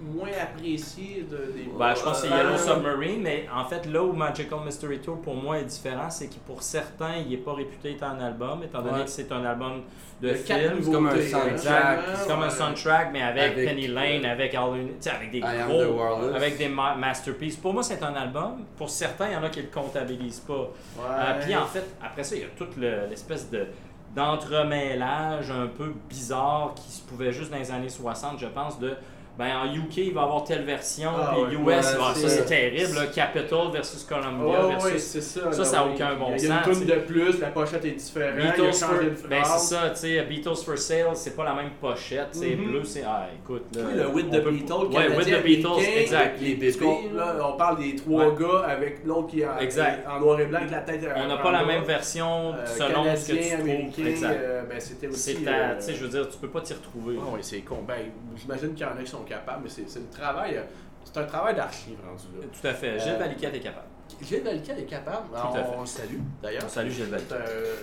moins 0.01 0.29
apprécié 0.41 1.25
de, 1.29 1.37
des. 1.53 1.69
Ben, 1.77 1.93
je 1.95 2.01
pense 2.03 2.21
que 2.21 2.27
c'est 2.27 2.33
Euh, 2.33 2.37
Yellow 2.37 2.57
Submarine, 2.57 3.21
mais 3.21 3.45
en 3.53 3.65
fait, 3.65 3.85
là 3.85 4.03
où 4.03 4.13
Magical 4.13 4.59
Mystery 4.65 4.99
Tour 4.99 5.21
pour 5.21 5.35
moi 5.35 5.59
est 5.59 5.65
différent, 5.65 6.09
c'est 6.09 6.27
que 6.27 6.39
pour 6.45 6.61
certains, 6.63 7.15
il 7.17 7.29
n'est 7.29 7.37
pas 7.37 7.53
réputé 7.53 7.91
être 7.91 8.03
un 8.03 8.19
album, 8.19 8.63
étant 8.63 8.81
donné 8.81 8.99
Ouais. 8.99 9.03
que 9.05 9.09
c'est 9.09 9.31
un 9.31 9.43
album 9.45 9.81
de 10.21 10.33
film. 10.33 10.75
nouveautés, 10.77 10.91
comme 10.91 11.07
un 11.07 11.21
soundtrack. 11.57 11.99
C'est 12.15 12.27
comme 12.27 12.43
un 12.43 12.49
soundtrack, 12.49 13.09
mais 13.13 13.21
avec, 13.21 13.53
Avec, 13.53 13.65
Penny 13.69 13.87
Lane, 13.87 14.25
avec 14.25 14.53
All 14.53 14.63
In- 14.73 15.09
avec 15.15 15.31
des 15.31 15.39
gros, 15.39 16.01
avec 16.35 16.57
des 16.57 16.67
ma- 16.67 16.95
masterpieces. 16.95 17.55
Pour 17.57 17.73
moi, 17.73 17.83
c'est 17.83 18.03
un 18.03 18.13
album. 18.15 18.65
Pour 18.77 18.89
certains, 18.89 19.27
il 19.27 19.33
y 19.33 19.37
en 19.37 19.43
a 19.43 19.49
qui 19.49 19.61
le 19.61 19.67
comptabilisent 19.73 20.41
pas. 20.41 20.53
Ouais. 20.53 21.03
Euh, 21.09 21.41
puis 21.41 21.55
en 21.55 21.65
fait, 21.65 21.85
après 22.03 22.23
ça, 22.23 22.35
il 22.35 22.41
y 22.41 22.45
a 22.45 22.49
toute 22.57 22.75
le- 22.77 23.07
l'espèce 23.09 23.49
de 23.49 23.67
d'entremêlage 24.15 25.51
un 25.51 25.67
peu 25.67 25.93
bizarre 26.09 26.73
qui 26.75 26.91
se 26.91 27.01
pouvait 27.03 27.31
juste 27.31 27.51
dans 27.51 27.57
les 27.57 27.71
années 27.71 27.89
60, 27.89 28.39
je 28.39 28.47
pense, 28.47 28.79
de 28.79 28.95
ben 29.37 29.55
en 29.55 29.73
UK, 29.73 29.97
il 29.97 30.13
va 30.13 30.21
y 30.21 30.23
avoir 30.25 30.43
telle 30.43 30.63
version, 30.63 31.11
Ah 31.15 31.33
puis 31.47 31.55
ouais. 31.55 31.75
US, 31.77 31.85
Ouais, 31.85 31.95
ah, 32.01 32.11
c'est- 32.13 32.21
ça 32.27 32.29
c'est 32.29 32.45
terrible, 32.45 32.95
là, 32.95 33.07
Capital 33.07 33.71
versus 33.71 34.03
Columbia 34.03 34.59
Oh, 34.63 34.67
versus 34.67 34.93
oui, 35.15 35.21
ça. 35.21 35.21
ça, 35.21 35.45
là, 35.57 35.63
ça 35.65 35.79
a 35.79 35.85
oui. 35.85 35.91
aucun 35.95 36.15
bon 36.15 36.25
Il 36.35 36.43
y 36.43 36.51
a 36.51 36.57
une 36.57 36.63
sens, 36.65 36.79
tu 36.79 36.85
de 36.85 36.95
plus, 36.95 37.39
la 37.39 37.47
pochette 37.47 37.85
est 37.85 37.91
différente. 37.91 38.35
il 38.37 38.47
a 38.47 38.51
Beatles 38.51 38.73
for, 38.73 39.29
ben 39.29 39.43
c'est 39.45 39.75
ça, 39.75 39.89
tu 39.91 39.95
sais, 39.99 40.21
Beatles 40.23 40.55
for 40.65 40.77
Sale, 40.77 41.05
c'est 41.13 41.35
pas 41.37 41.45
la 41.45 41.53
même 41.53 41.69
pochette, 41.79 42.27
c'est 42.31 42.55
Mhm. 42.55 42.67
bleu, 42.69 42.83
c'est 42.83 43.03
ah 43.07 43.27
écoute 43.41 43.63
là, 43.75 43.81
Oui, 43.87 43.93
le 43.95 44.07
With 44.07 44.29
the 44.31 44.43
peut- 44.43 44.51
Beatles, 44.51 44.73
ouais, 44.91 45.15
With 45.17 45.27
the 45.27 45.43
Beatles, 45.43 45.79
exact. 45.97 46.41
Les 46.41 46.55
bébés, 46.55 47.09
là, 47.15 47.35
on 47.47 47.53
parle 47.57 47.79
des 47.79 47.95
trois 47.95 48.27
Ouais. 48.27 48.35
gars 48.37 48.65
avec 48.67 49.05
l'autre 49.05 49.27
qui 49.27 49.39
est 49.41 49.47
en, 49.47 49.57
Exact. 49.59 50.05
en 50.09 50.19
noir 50.19 50.39
et 50.41 50.45
blanc 50.47 50.59
avec 50.59 50.71
la 50.71 50.79
tête. 50.81 51.07
On 51.15 51.27
n'a 51.27 51.35
en 51.35 51.37
pas 51.41 51.51
la 51.51 51.63
même 51.63 51.83
version 51.83 52.53
Euh, 52.55 52.65
selon 52.65 53.15
ce 53.15 53.27
que 53.31 53.31
tu 53.31 53.37
canadien, 53.37 53.57
trouves. 53.57 53.69
américain, 53.69 54.05
Exact. 54.05 54.37
euh, 54.41 54.63
ben, 54.69 54.79
c'était 54.81 55.07
aussi. 55.07 55.19
C'est 55.35 55.45
ta, 55.45 55.51
euh, 55.51 55.75
tu 55.77 55.83
sais, 55.85 55.93
je 55.93 56.03
veux 56.03 56.09
dire, 56.09 56.27
tu 56.27 56.37
peux 56.39 56.49
pas 56.49 56.59
t'y 56.61 56.73
retrouver. 56.73 57.15
Ah 57.21 57.29
oui, 57.33 57.39
c'est 57.41 57.59
con. 57.61 57.83
Ben, 57.87 57.95
j'imagine 58.35 58.73
qu'il 58.73 58.85
y 58.85 58.89
en 58.89 58.93
a 58.99 59.03
qui 59.03 59.07
sont 59.09 59.23
capables, 59.29 59.61
mais 59.63 59.69
c'est 59.69 59.99
le 59.99 60.09
travail. 60.09 60.57
euh, 60.57 60.63
C'est 61.03 61.17
un 61.19 61.23
travail 61.25 61.55
d'archive 61.55 61.97
rendu 62.05 62.23
là. 62.41 62.47
Tout 62.61 62.67
à 62.67 62.73
fait. 62.73 62.99
Gilles 62.99 63.13
Euh, 63.13 63.17
Valiquette 63.17 63.55
est 63.55 63.59
capable. 63.61 63.87
Gilles 64.21 64.43
Valiquet 64.43 64.73
est 64.79 64.83
capable. 64.83 65.27
à 65.35 65.41
fait. 65.53 65.59
on, 65.77 65.81
le 65.81 65.85
salue 65.87 66.17
d'ailleurs. 66.41 66.63
On 66.65 66.69
salue 66.69 66.89
Gilles 66.91 67.07
un, 67.13 67.37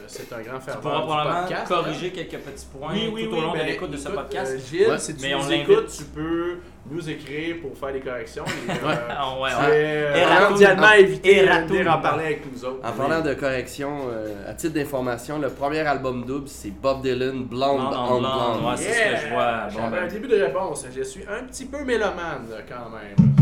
c'est 0.07 0.33
un 0.33 0.41
grand 0.43 0.59
Tu 0.59 0.65
ferveur 0.65 0.81
pourras 0.81 1.01
du 1.01 1.07
probablement 1.07 1.41
podcast, 1.43 1.69
corriger 1.69 2.11
quelques 2.13 2.39
petits 2.39 2.67
points 2.67 2.93
Oui, 2.93 3.11
oui, 3.13 3.25
tout 3.25 3.31
oui, 3.33 3.39
au 3.39 3.43
long 3.43 3.53
de 3.53 3.59
ben, 3.59 3.67
l'écoute 3.67 3.91
de 3.91 3.97
ce 3.97 4.09
écoute, 4.09 4.15
podcast. 4.17 4.53
euh, 4.55 4.59
Gilles, 4.71 4.87
Ouais. 4.91 4.99
si 4.99 5.17
tu 5.17 5.23
Mais 5.23 5.35
on 5.35 5.43
nous 5.45 5.53
écoutes, 5.53 5.89
tu 5.97 6.05
peux 6.05 6.59
nous 6.91 7.11
écrire 7.11 7.57
pour 7.63 7.77
faire 7.77 7.93
des 7.93 8.01
corrections. 8.01 8.45
Et, 8.45 8.71
euh, 8.71 8.75
Ah, 9.11 9.41
ouais, 9.41 9.51
tu 9.51 9.57
ouais. 9.57 9.81
es 9.81 11.49
euh, 11.49 11.67
venir 11.67 11.93
en 11.93 12.01
parler 12.01 12.25
avec 12.27 12.53
nous 12.53 12.65
autres. 12.65 12.87
En 12.87 12.93
parlant 12.93 13.21
de 13.21 13.35
correction, 13.35 14.09
euh, 14.11 14.51
à 14.51 14.55
titre 14.55 14.75
d'information, 14.75 15.39
le 15.39 15.49
premier 15.51 15.81
album 15.81 16.25
double, 16.25 16.49
c'est 16.49 16.71
Bob 16.71 17.03
Dylan, 17.03 17.45
Blonde 17.45 17.47
Blonde 17.47 17.95
on 17.95 18.15
on 18.17 18.21
Blonde, 18.21 18.77
c'est 18.77 18.93
ce 18.93 18.99
que 18.99 19.29
je 19.29 19.33
vois. 19.33 19.67
Bon, 19.73 19.81
J'avais 19.81 19.99
un 19.99 20.07
début 20.09 20.29
de 20.29 20.41
réponse. 20.43 20.87
Je 20.95 21.03
suis 21.03 21.23
un 21.29 21.45
petit 21.45 21.65
peu 21.67 21.83
mélomane 21.85 22.47
quand 22.69 22.91
même. 22.91 23.33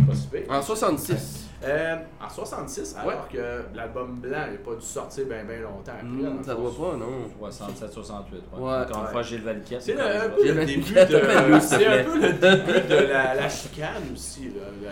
Pas. 0.48 0.58
En 0.58 0.62
66. 0.62 1.43
Euh, 1.64 1.96
en 2.22 2.28
66, 2.28 2.96
alors 2.98 3.28
que 3.28 3.62
l'album 3.74 4.16
blanc 4.20 4.46
n'est 4.50 4.58
pas 4.58 4.74
dû 4.74 4.80
sortir 4.84 5.26
bien 5.26 5.44
bien 5.44 5.60
longtemps 5.60 5.92
après. 5.92 6.04
Le 6.38 6.42
ça 6.44 6.54
doit 6.54 6.70
pas, 6.90 6.96
non. 6.96 7.28
67, 7.38 7.92
68. 7.92 8.42
Ouais. 8.52 8.60
Ouais. 8.62 8.70
Encore 8.82 8.96
une 8.98 9.04
Ouais. 9.06 9.10
fois, 9.12 9.22
Gilles 9.22 9.42
Valiquette. 9.42 9.82
C'est 9.82 10.00
un 10.00 10.28
peu 10.30 10.42
J'ai 10.46 10.52
le 10.52 10.64
début 10.66 10.82
de, 10.82 11.60
c'est 11.60 11.86
un 11.86 12.04
peu 12.04 12.20
le 12.20 12.32
début 12.32 12.88
de 12.88 12.94
la, 13.12 13.34
la 13.34 13.48
chicane 13.48 14.02
aussi. 14.12 14.48
Là. 14.50 14.90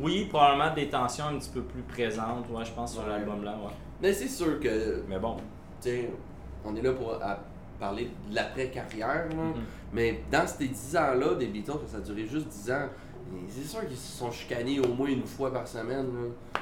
Oui, 0.00 0.26
probablement 0.30 0.74
des 0.74 0.88
tensions 0.88 1.26
un 1.26 1.38
petit 1.38 1.50
peu 1.50 1.62
plus 1.62 1.82
présentes, 1.82 2.46
ouais, 2.50 2.64
je 2.64 2.72
pense, 2.72 2.92
sur 2.94 3.02
Ouais. 3.02 3.10
l'album-là. 3.10 3.52
Ouais. 3.52 3.72
Mais 4.02 4.12
c'est 4.12 4.28
sûr 4.28 4.58
que, 4.60 5.02
Mais 5.08 5.18
bon. 5.18 5.36
tu 5.80 5.88
sais, 5.88 6.10
on 6.64 6.74
est 6.76 6.82
là 6.82 6.92
pour 6.92 7.14
à 7.22 7.38
parler 7.78 8.10
de 8.30 8.34
l'après-carrière. 8.34 9.26
Mhm. 9.34 9.52
mais 9.92 10.22
dans 10.30 10.46
ces 10.46 10.66
10 10.68 10.96
ans-là, 10.96 11.34
des 11.34 11.46
Beatles, 11.46 11.72
que 11.72 11.90
ça 11.90 11.98
a 11.98 12.00
duré 12.00 12.24
juste 12.26 12.48
10 12.48 12.70
ans, 12.72 12.88
c'est 13.48 13.66
sûr 13.68 13.86
qu'ils 13.86 13.96
se 13.96 14.18
sont 14.18 14.30
chicanés 14.30 14.80
au 14.80 14.88
moins 14.94 15.08
une 15.08 15.26
fois 15.26 15.52
par 15.52 15.66
semaine. 15.68 16.06
là. 16.06 16.60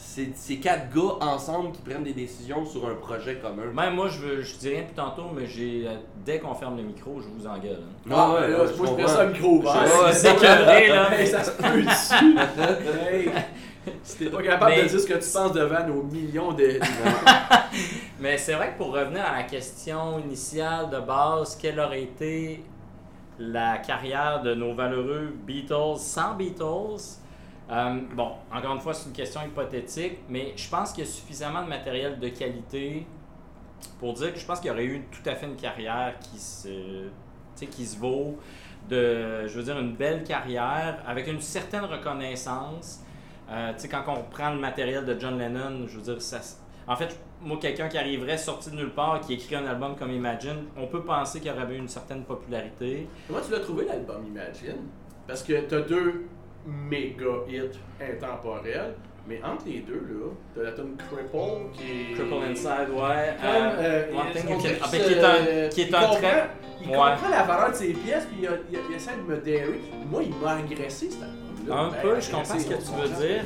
C'est 0.00 0.30
c'est 0.34 0.56
quatre 0.56 0.92
gars 0.92 1.14
ensemble 1.24 1.70
qui 1.70 1.80
prennent 1.82 2.02
des 2.02 2.12
décisions 2.12 2.66
sur 2.66 2.88
un 2.88 2.94
projet 2.94 3.36
commun. 3.36 3.66
Même 3.72 3.94
moi, 3.94 4.08
je, 4.08 4.18
veux, 4.18 4.42
je 4.42 4.56
dis 4.56 4.70
rien 4.70 4.82
plus 4.82 4.94
tantôt, 4.94 5.26
mais 5.34 5.46
j'ai 5.46 5.84
euh, 5.86 5.94
dès 6.24 6.40
qu'on 6.40 6.54
ferme 6.54 6.76
le 6.76 6.82
micro, 6.82 7.20
je 7.20 7.28
vous 7.28 7.46
engueule. 7.46 7.78
hein. 7.84 8.10
Ah, 8.10 8.32
ouais, 8.34 8.48
là, 8.48 8.56
moi, 8.56 8.66
je 8.66 8.72
prends 8.94 9.06
ça 9.06 9.24
au 9.24 9.28
micro 9.28 9.48
ouvert. 9.58 10.08
Je 10.08 10.18
suis 10.18 10.26
écœuré, 10.28 10.88
là, 10.88 11.12
Hey, 11.12 11.18
mais- 11.18 11.26
ça 11.26 11.44
se 11.44 11.50
peut 11.52 11.82
dessus. 11.82 12.38
hey. 13.12 13.30
Si 14.02 14.16
t'es 14.18 14.26
pas 14.30 14.42
capable 14.42 14.72
Mais- 14.72 14.82
de 14.82 14.88
dire 14.88 15.00
ce 15.00 15.06
que 15.06 15.14
tu 15.14 15.30
penses 15.30 15.52
devant 15.52 15.86
nos 15.86 16.02
millions 16.02 16.52
de. 16.52 16.78
Mais 18.20 18.36
c'est 18.36 18.54
vrai 18.54 18.72
que 18.72 18.78
pour 18.78 18.92
revenir 18.92 19.24
à 19.24 19.36
la 19.38 19.42
question 19.44 20.18
initiale 20.18 20.90
de 20.90 20.98
base, 20.98 21.56
quelle 21.56 21.78
aurait 21.78 22.02
été 22.02 22.62
la 23.38 23.78
carrière 23.78 24.42
de 24.42 24.54
nos 24.54 24.74
valeureux 24.74 25.34
Beatles 25.46 25.98
sans 25.98 26.34
Beatles? 26.34 27.18
Euh, 27.70 28.00
bon, 28.14 28.32
encore 28.50 28.74
une 28.74 28.80
fois, 28.80 28.94
c'est 28.94 29.08
une 29.08 29.14
question 29.14 29.40
hypothétique, 29.42 30.20
mais 30.28 30.54
je 30.56 30.68
pense 30.68 30.92
qu'il 30.92 31.04
y 31.04 31.06
a 31.06 31.10
suffisamment 31.10 31.62
de 31.62 31.68
matériel 31.68 32.18
de 32.18 32.28
qualité 32.28 33.06
pour 34.00 34.14
dire 34.14 34.32
que 34.32 34.38
je 34.38 34.46
pense 34.46 34.60
qu'il 34.60 34.68
y 34.68 34.72
aurait 34.72 34.84
eu 34.84 35.04
tout 35.10 35.28
à 35.28 35.34
fait 35.34 35.46
une 35.46 35.56
carrière 35.56 36.18
qui 36.18 36.38
se, 36.38 37.08
qui 37.66 37.86
se 37.86 37.98
vaut 37.98 38.38
de, 38.88 39.46
je 39.46 39.58
veux 39.58 39.64
dire, 39.64 39.78
une 39.78 39.94
belle 39.94 40.24
carrière 40.24 41.02
avec 41.06 41.26
une 41.28 41.40
certaine 41.40 41.84
reconnaissance. 41.84 43.00
Euh, 43.50 43.72
quand 43.90 44.04
on 44.08 44.22
prend 44.24 44.50
le 44.50 44.58
matériel 44.58 45.04
de 45.04 45.18
John 45.18 45.38
Lennon, 45.38 45.86
je 45.86 45.98
veux 45.98 46.02
dire, 46.02 46.22
ça, 46.22 46.40
en 46.88 46.96
fait, 46.96 47.16
moi, 47.42 47.58
quelqu'un 47.60 47.88
qui 47.88 47.98
arriverait 47.98 48.38
sorti 48.38 48.70
de 48.70 48.76
nulle 48.76 48.90
part, 48.90 49.20
qui 49.20 49.34
écrit 49.34 49.54
un 49.56 49.66
album 49.66 49.94
comme 49.96 50.10
Imagine, 50.10 50.64
on 50.76 50.86
peut 50.86 51.02
penser 51.02 51.40
qu'il 51.40 51.50
aurait 51.50 51.72
eu 51.72 51.76
une 51.78 51.88
certaine 51.88 52.22
popularité. 52.24 53.06
Comment 53.28 53.40
tu 53.44 53.52
l'as 53.52 53.60
trouvé 53.60 53.84
l'album 53.84 54.24
Imagine? 54.26 54.86
Parce 55.26 55.42
que 55.42 55.60
t'as 55.60 55.80
deux 55.82 56.24
méga 56.66 57.26
hits 57.48 57.78
intemporels, 58.00 58.94
mais 59.26 59.40
entre 59.44 59.66
les 59.66 59.80
deux, 59.80 59.94
là, 60.08 60.30
t'as 60.54 60.62
la 60.62 60.72
tune 60.72 60.96
Cripple 60.96 61.70
qui 61.74 61.82
est. 61.82 62.14
Cripple 62.14 62.44
Inside, 62.50 62.90
ouais. 62.94 63.36
Euh, 63.44 63.70
euh, 63.78 64.12
One 64.12 64.32
Thing 64.32 64.50
You 64.50 64.56
Can- 64.56 64.88
qui 64.88 64.96
est 64.96 65.24
un, 65.24 65.68
qui 65.68 65.80
est 65.82 65.88
il 65.88 65.94
un 65.94 66.00
comprend- 66.00 66.16
très. 66.16 66.50
Il 66.80 66.86
Ouais. 66.90 66.94
comprend 66.94 67.28
la 67.30 67.42
valeur 67.42 67.70
de 67.70 67.74
ses 67.74 67.92
pièces, 67.92 68.24
puis 68.26 68.36
il, 68.40 68.44
il 68.44 68.76
a- 68.76 68.80
il 68.88 68.94
essaie 68.94 69.16
de 69.16 69.22
me 69.22 69.36
dairy. 69.38 69.80
Moi, 70.10 70.22
il 70.22 70.34
m'a 70.36 70.52
agressé, 70.56 71.10
cet 71.10 71.22
album-là. 71.22 71.74
Un 71.76 71.88
Ben, 71.90 71.96
peu, 72.02 72.20
je 72.20 72.30
comprends 72.30 72.58
ce 72.58 72.66
que 72.66 72.74
tu 72.74 72.92
veux 72.92 73.26
dire. 73.26 73.42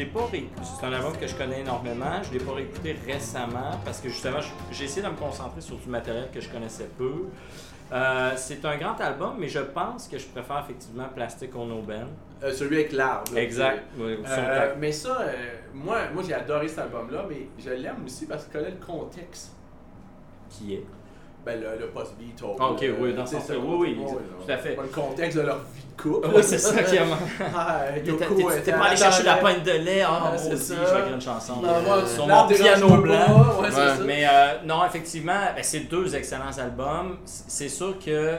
L'ai 0.00 0.06
pas 0.06 0.26
réécouté. 0.26 0.62
C'est 0.62 0.86
un 0.86 0.92
album 0.92 1.16
que 1.16 1.26
je 1.26 1.34
connais 1.34 1.60
énormément. 1.60 2.22
Je 2.22 2.32
l'ai 2.32 2.44
pas 2.44 2.52
réécouté 2.52 2.96
récemment 3.06 3.72
parce 3.84 4.00
que 4.00 4.08
justement, 4.08 4.40
j'ai 4.70 4.84
essayé 4.84 5.02
de 5.02 5.08
me 5.08 5.16
concentrer 5.16 5.60
sur 5.60 5.76
du 5.76 5.88
matériel 5.88 6.28
que 6.32 6.40
je 6.40 6.48
connaissais 6.48 6.88
peu. 6.96 7.26
Euh, 7.92 8.32
c'est 8.36 8.64
un 8.64 8.76
grand 8.76 8.98
album, 9.00 9.36
mais 9.38 9.48
je 9.48 9.58
pense 9.58 10.06
que 10.06 10.16
je 10.16 10.26
préfère 10.26 10.60
effectivement 10.64 11.08
Plastic 11.14 11.54
Ono 11.56 11.82
Ben. 11.82 12.06
Euh, 12.42 12.52
celui 12.52 12.76
avec 12.76 12.92
l'arbre. 12.92 13.36
Exact. 13.36 13.82
Euh, 13.98 14.74
mais 14.78 14.92
ça, 14.92 15.20
euh, 15.20 15.34
moi, 15.74 16.08
moi 16.14 16.22
j'ai 16.26 16.34
adoré 16.34 16.68
cet 16.68 16.78
album-là, 16.78 17.26
mais 17.28 17.48
je 17.58 17.70
l'aime 17.70 18.04
aussi 18.04 18.26
parce 18.26 18.44
qu'il 18.44 18.52
connaît 18.52 18.70
le 18.70 18.84
contexte. 18.84 19.56
Qui 20.48 20.74
est? 20.74 20.84
Ben, 21.44 21.58
le, 21.60 21.78
le 21.80 21.86
post-Beatles. 21.86 22.44
Ah, 22.60 22.70
ok, 22.70 22.82
euh, 22.82 22.94
oui, 23.00 23.14
dans 23.14 23.24
ce 23.24 23.32
sens-là, 23.36 23.54
c'est- 23.54 23.60
oui, 23.60 23.96
oui, 23.98 24.06
tout 24.44 24.52
à 24.52 24.56
fait. 24.58 24.74
Pas 24.74 24.82
le 24.82 24.88
contexte 24.88 25.38
de 25.38 25.42
leur 25.42 25.56
vie 25.56 25.82
de 25.96 26.02
couple. 26.02 26.28
Oui, 26.34 26.42
c'est 26.44 26.58
ça 26.58 26.82
qui 26.82 26.98
a 26.98 27.04
Ah, 27.56 27.80
T'es 28.64 28.72
pas 28.72 28.84
allé 28.84 28.96
chercher 28.96 29.22
la 29.22 29.36
pinte 29.36 29.62
de 29.64 29.70
lait, 29.72 30.02
ah, 30.02 30.20
moi 30.20 30.32
c'est 30.36 30.52
aussi, 30.52 30.64
ça. 30.66 30.74
je 30.74 30.80
vais 30.94 31.00
écrire 31.00 31.14
une 31.14 31.20
chanson. 31.20 31.54
Euh, 31.64 32.06
sur 32.06 32.26
mon 32.26 32.46
piano 32.46 32.96
blanc. 32.98 33.62
Mais 34.04 34.26
euh, 34.26 34.58
non, 34.66 34.84
effectivement, 34.84 35.40
ben, 35.54 35.62
c'est 35.62 35.80
deux 35.80 36.14
excellents 36.14 36.56
albums. 36.58 37.16
C'est 37.24 37.68
sûr 37.68 37.98
que 37.98 38.36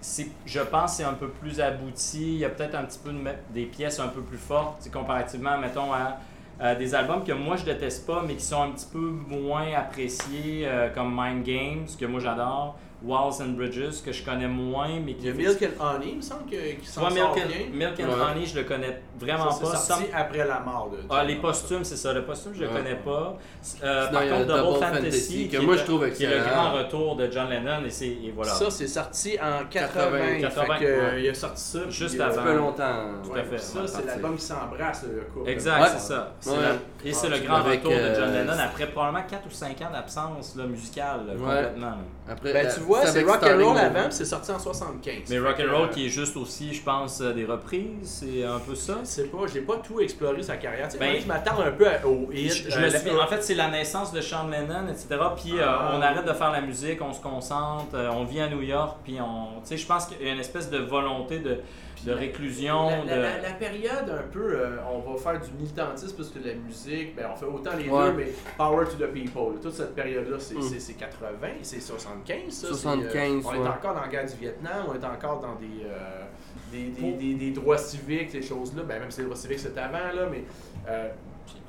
c'est, 0.00 0.26
je 0.44 0.60
pense 0.60 0.90
que 0.92 0.96
c'est 0.96 1.04
un 1.04 1.14
peu 1.14 1.28
plus 1.28 1.60
abouti. 1.60 2.34
Il 2.34 2.38
y 2.38 2.44
a 2.44 2.48
peut-être 2.48 2.74
un 2.74 2.82
petit 2.84 2.98
peu 2.98 3.10
de 3.12 3.18
des 3.50 3.66
pièces 3.66 4.00
un 4.00 4.08
peu 4.08 4.20
plus 4.20 4.38
fortes 4.38 4.88
comparativement, 4.92 5.56
mettons, 5.58 5.92
à, 5.92 6.18
à 6.60 6.74
des 6.74 6.94
albums 6.94 7.24
que 7.24 7.32
moi 7.32 7.56
je 7.56 7.64
déteste 7.64 8.06
pas, 8.06 8.22
mais 8.26 8.34
qui 8.34 8.44
sont 8.44 8.62
un 8.62 8.70
petit 8.70 8.88
peu 8.92 8.98
moins 9.28 9.72
appréciés, 9.74 10.62
euh, 10.64 10.88
comme 10.90 11.12
Mind 11.16 11.44
Games, 11.44 11.86
que 11.98 12.06
moi 12.06 12.20
j'adore, 12.20 12.78
Walls 13.04 13.40
and 13.42 13.50
Bridges, 13.56 14.02
que 14.04 14.12
je 14.12 14.24
connais 14.24 14.46
moins, 14.48 14.88
mais 15.04 15.14
qui 15.14 15.26
Il 15.26 15.26
y 15.26 15.30
a 15.30 15.34
Milk 15.34 15.62
and 15.62 15.82
Honey, 15.84 16.06
il 16.10 16.16
me 16.16 16.22
semble 16.22 16.44
que- 16.44 16.50
qu'il 16.56 16.78
Tu 16.80 16.86
s'en 16.86 17.00
vois, 17.00 17.10
sort 17.10 17.34
Milk 17.34 17.34
bien. 17.34 17.44
and, 17.44 17.76
Milk 17.76 18.00
and 18.00 18.04
Ouais. 18.12 18.24
Honey, 18.30 18.46
je 18.46 18.56
le 18.58 18.64
connais 18.64 19.02
vraiment 19.18 19.50
Ça, 19.50 19.60
pas. 19.60 19.76
C'est 19.76 19.86
sorti 19.88 20.04
Some- 20.04 20.12
après 20.14 20.46
la 20.46 20.60
mort 20.60 20.90
de. 20.92 20.98
ah, 21.10 21.24
les 21.24 21.36
posthumes, 21.36 21.84
c'est 21.84 21.96
ça. 21.96 22.12
Le 22.12 22.24
posthume, 22.24 22.52
je 22.54 22.60
le 22.60 22.68
Ouais. 22.68 22.72
connais 22.74 22.94
pas. 22.96 23.36
Euh, 23.84 24.06
Sinon, 24.06 24.12
par 24.12 24.22
il 24.24 24.28
y 24.28 24.30
a 24.32 24.36
contre, 24.36 24.46
Double, 24.46 24.58
Double 24.62 24.78
Fantasy, 24.78 24.94
Fantasy, 25.02 25.48
que 25.48 25.56
qui 25.58 25.64
moi, 25.66 25.74
est 25.74 25.78
je 25.78 25.82
le- 25.82 25.88
trouve 25.88 26.10
Qui 26.10 26.24
est 26.24 26.38
le 26.38 26.44
grand 26.44 26.72
retour 26.72 27.16
de 27.16 27.30
John 27.30 27.48
Lennon, 27.50 27.84
et, 27.86 27.90
c'est, 27.90 28.06
et 28.08 28.32
voilà. 28.34 28.52
Ça, 28.52 28.70
c'est 28.70 28.86
sorti 28.86 29.38
en 29.40 29.64
80. 29.68 30.18
80, 30.38 30.40
80, 30.40 30.74
fait 30.78 30.84
que, 30.84 30.88
euh, 30.90 31.10
ouais. 31.14 31.22
il 31.24 31.28
a 31.30 31.34
sorti 31.34 31.62
ça. 31.62 31.78
Juste 31.90 32.20
euh, 32.20 32.24
Un 32.24 32.28
avant. 32.28 32.42
peu 32.44 32.56
longtemps. 32.56 32.94
Tout 33.24 33.30
ouais, 33.30 33.40
à 33.40 33.44
fait. 33.44 33.58
Ça, 33.58 33.80
c'est 33.86 34.06
l'album 34.06 34.36
qui 34.36 34.42
s'embrasse, 34.44 35.04
le 35.12 35.20
couple. 35.22 35.48
Exact, 35.50 35.80
Ouais. 35.80 35.88
c'est 35.92 35.98
ça. 36.12 36.34
Ouais. 36.46 36.56
et 37.04 37.12
c'est 37.12 37.28
le 37.28 37.38
grand 37.38 37.62
retour 37.62 37.90
de 37.92 38.14
John 38.14 38.30
euh, 38.30 38.44
Lennon 38.44 38.58
après 38.62 38.86
probablement 38.86 39.24
4 39.28 39.46
ou 39.46 39.50
5 39.50 39.80
ans 39.82 39.90
d'absence 39.92 40.54
musicale, 40.56 41.20
complètement. 41.38 41.94
Après, 42.28 42.52
Ben, 42.52 42.68
tu 42.72 42.80
vois, 42.80 42.91
c'est 43.06 43.22
rock 43.22 43.42
and 43.44 43.64
roll 43.64 43.78
avant, 43.78 44.02
puis 44.04 44.12
c'est 44.12 44.24
sorti 44.24 44.50
en 44.50 44.58
75. 44.58 45.14
Mais 45.14 45.22
Fait 45.24 45.36
que, 45.36 45.40
Rock'n'Roll 45.46 45.88
euh, 45.88 45.88
qui 45.92 46.06
est 46.06 46.08
juste 46.08 46.36
aussi, 46.36 46.72
je 46.74 46.82
pense, 46.82 47.20
euh, 47.20 47.32
des 47.32 47.44
reprises, 47.44 47.90
c'est 48.02 48.44
un 48.44 48.58
peu 48.58 48.74
ça? 48.74 48.98
Je 49.02 49.06
sais 49.08 49.24
pas, 49.24 49.38
j'ai 49.52 49.60
pas 49.62 49.76
tout 49.76 50.00
exploré 50.00 50.42
sa 50.42 50.56
carrière. 50.56 50.86
Tu 50.88 50.92
sais, 50.92 50.98
Ben, 50.98 51.12
moi, 51.12 51.20
je 51.22 51.26
m'attends 51.26 51.60
un 51.60 51.70
peu 51.72 51.86
à- 51.88 52.06
au 52.06 52.30
hit. 52.32 52.52
Je, 52.52 52.70
je 52.70 52.76
euh, 52.78 53.14
me 53.14 53.20
en 53.20 53.26
fait, 53.26 53.42
c'est 53.42 53.54
la 53.54 53.68
naissance 53.68 54.12
de 54.12 54.20
Sean 54.20 54.48
Lennon, 54.48 54.88
etc. 54.88 55.06
Puis 55.36 55.58
euh, 55.58 55.64
Ah. 55.66 55.92
on 55.96 56.02
arrête 56.02 56.24
de 56.26 56.32
faire 56.32 56.50
la 56.52 56.60
musique, 56.60 57.00
on 57.02 57.12
se 57.12 57.20
concentre, 57.20 57.94
euh, 57.94 58.10
on 58.12 58.24
vit 58.24 58.40
à 58.40 58.48
New 58.48 58.62
York, 58.62 58.98
puis 59.04 59.18
on. 59.20 59.60
Tu 59.62 59.68
sais, 59.68 59.76
je 59.76 59.86
pense 59.86 60.06
qu'il 60.06 60.24
y 60.26 60.30
a 60.30 60.32
une 60.32 60.40
espèce 60.40 60.70
de 60.70 60.78
volonté 60.78 61.38
de, 61.38 61.58
de 62.04 62.12
réclusion. 62.12 62.88
La, 62.88 62.96
la- 63.04 63.16
de... 63.16 63.20
la- 63.22 63.38
la 63.40 63.54
période 63.54 64.10
un 64.10 64.22
peu, 64.30 64.54
euh, 64.60 64.76
on 64.92 64.98
va 65.12 65.18
faire 65.18 65.40
du 65.40 65.50
militantisme 65.52 66.14
plus 66.16 66.28
que 66.30 66.38
de 66.38 66.48
la 66.48 66.54
musique, 66.54 67.14
ben 67.16 67.26
on 67.32 67.36
fait 67.36 67.46
autant 67.46 67.76
les 67.76 67.88
Ouais. 67.88 68.06
deux, 68.10 68.12
mais 68.16 68.32
Power 68.56 68.84
to 68.86 68.92
the 68.96 69.10
People. 69.12 69.60
Toute 69.60 69.72
cette 69.74 69.94
période-là, 69.94 70.36
c'est 70.38 70.56
Mm. 70.56 70.62
c'est- 70.62 70.80
c'est 70.80 70.94
80, 70.94 71.48
c'est 71.62 71.80
75, 71.80 72.52
ça. 72.52 72.66
c'est, 72.68 72.74
75, 72.74 73.44
euh, 73.46 73.48
on 73.48 73.54
est 73.64 73.68
encore 73.68 73.94
dans 73.94 74.00
la 74.02 74.08
guerre 74.08 74.26
du 74.26 74.36
Vietnam, 74.36 74.86
on 74.88 74.94
est 74.94 75.04
encore 75.04 75.40
dans 75.40 75.54
des, 75.56 75.84
euh, 75.86 76.22
des, 76.70 76.88
des, 76.90 77.12
des- 77.12 77.34
des 77.34 77.50
droits 77.50 77.78
civiques, 77.78 78.30
ces 78.30 78.42
choses-là. 78.42 78.82
Ben 78.82 79.00
même 79.00 79.10
si 79.10 79.18
les 79.20 79.24
droits 79.26 79.36
civiques 79.36 79.60
c'était 79.60 79.80
avant, 79.80 79.98
là, 80.14 80.26
mais 80.30 80.44
euh, 80.88 81.08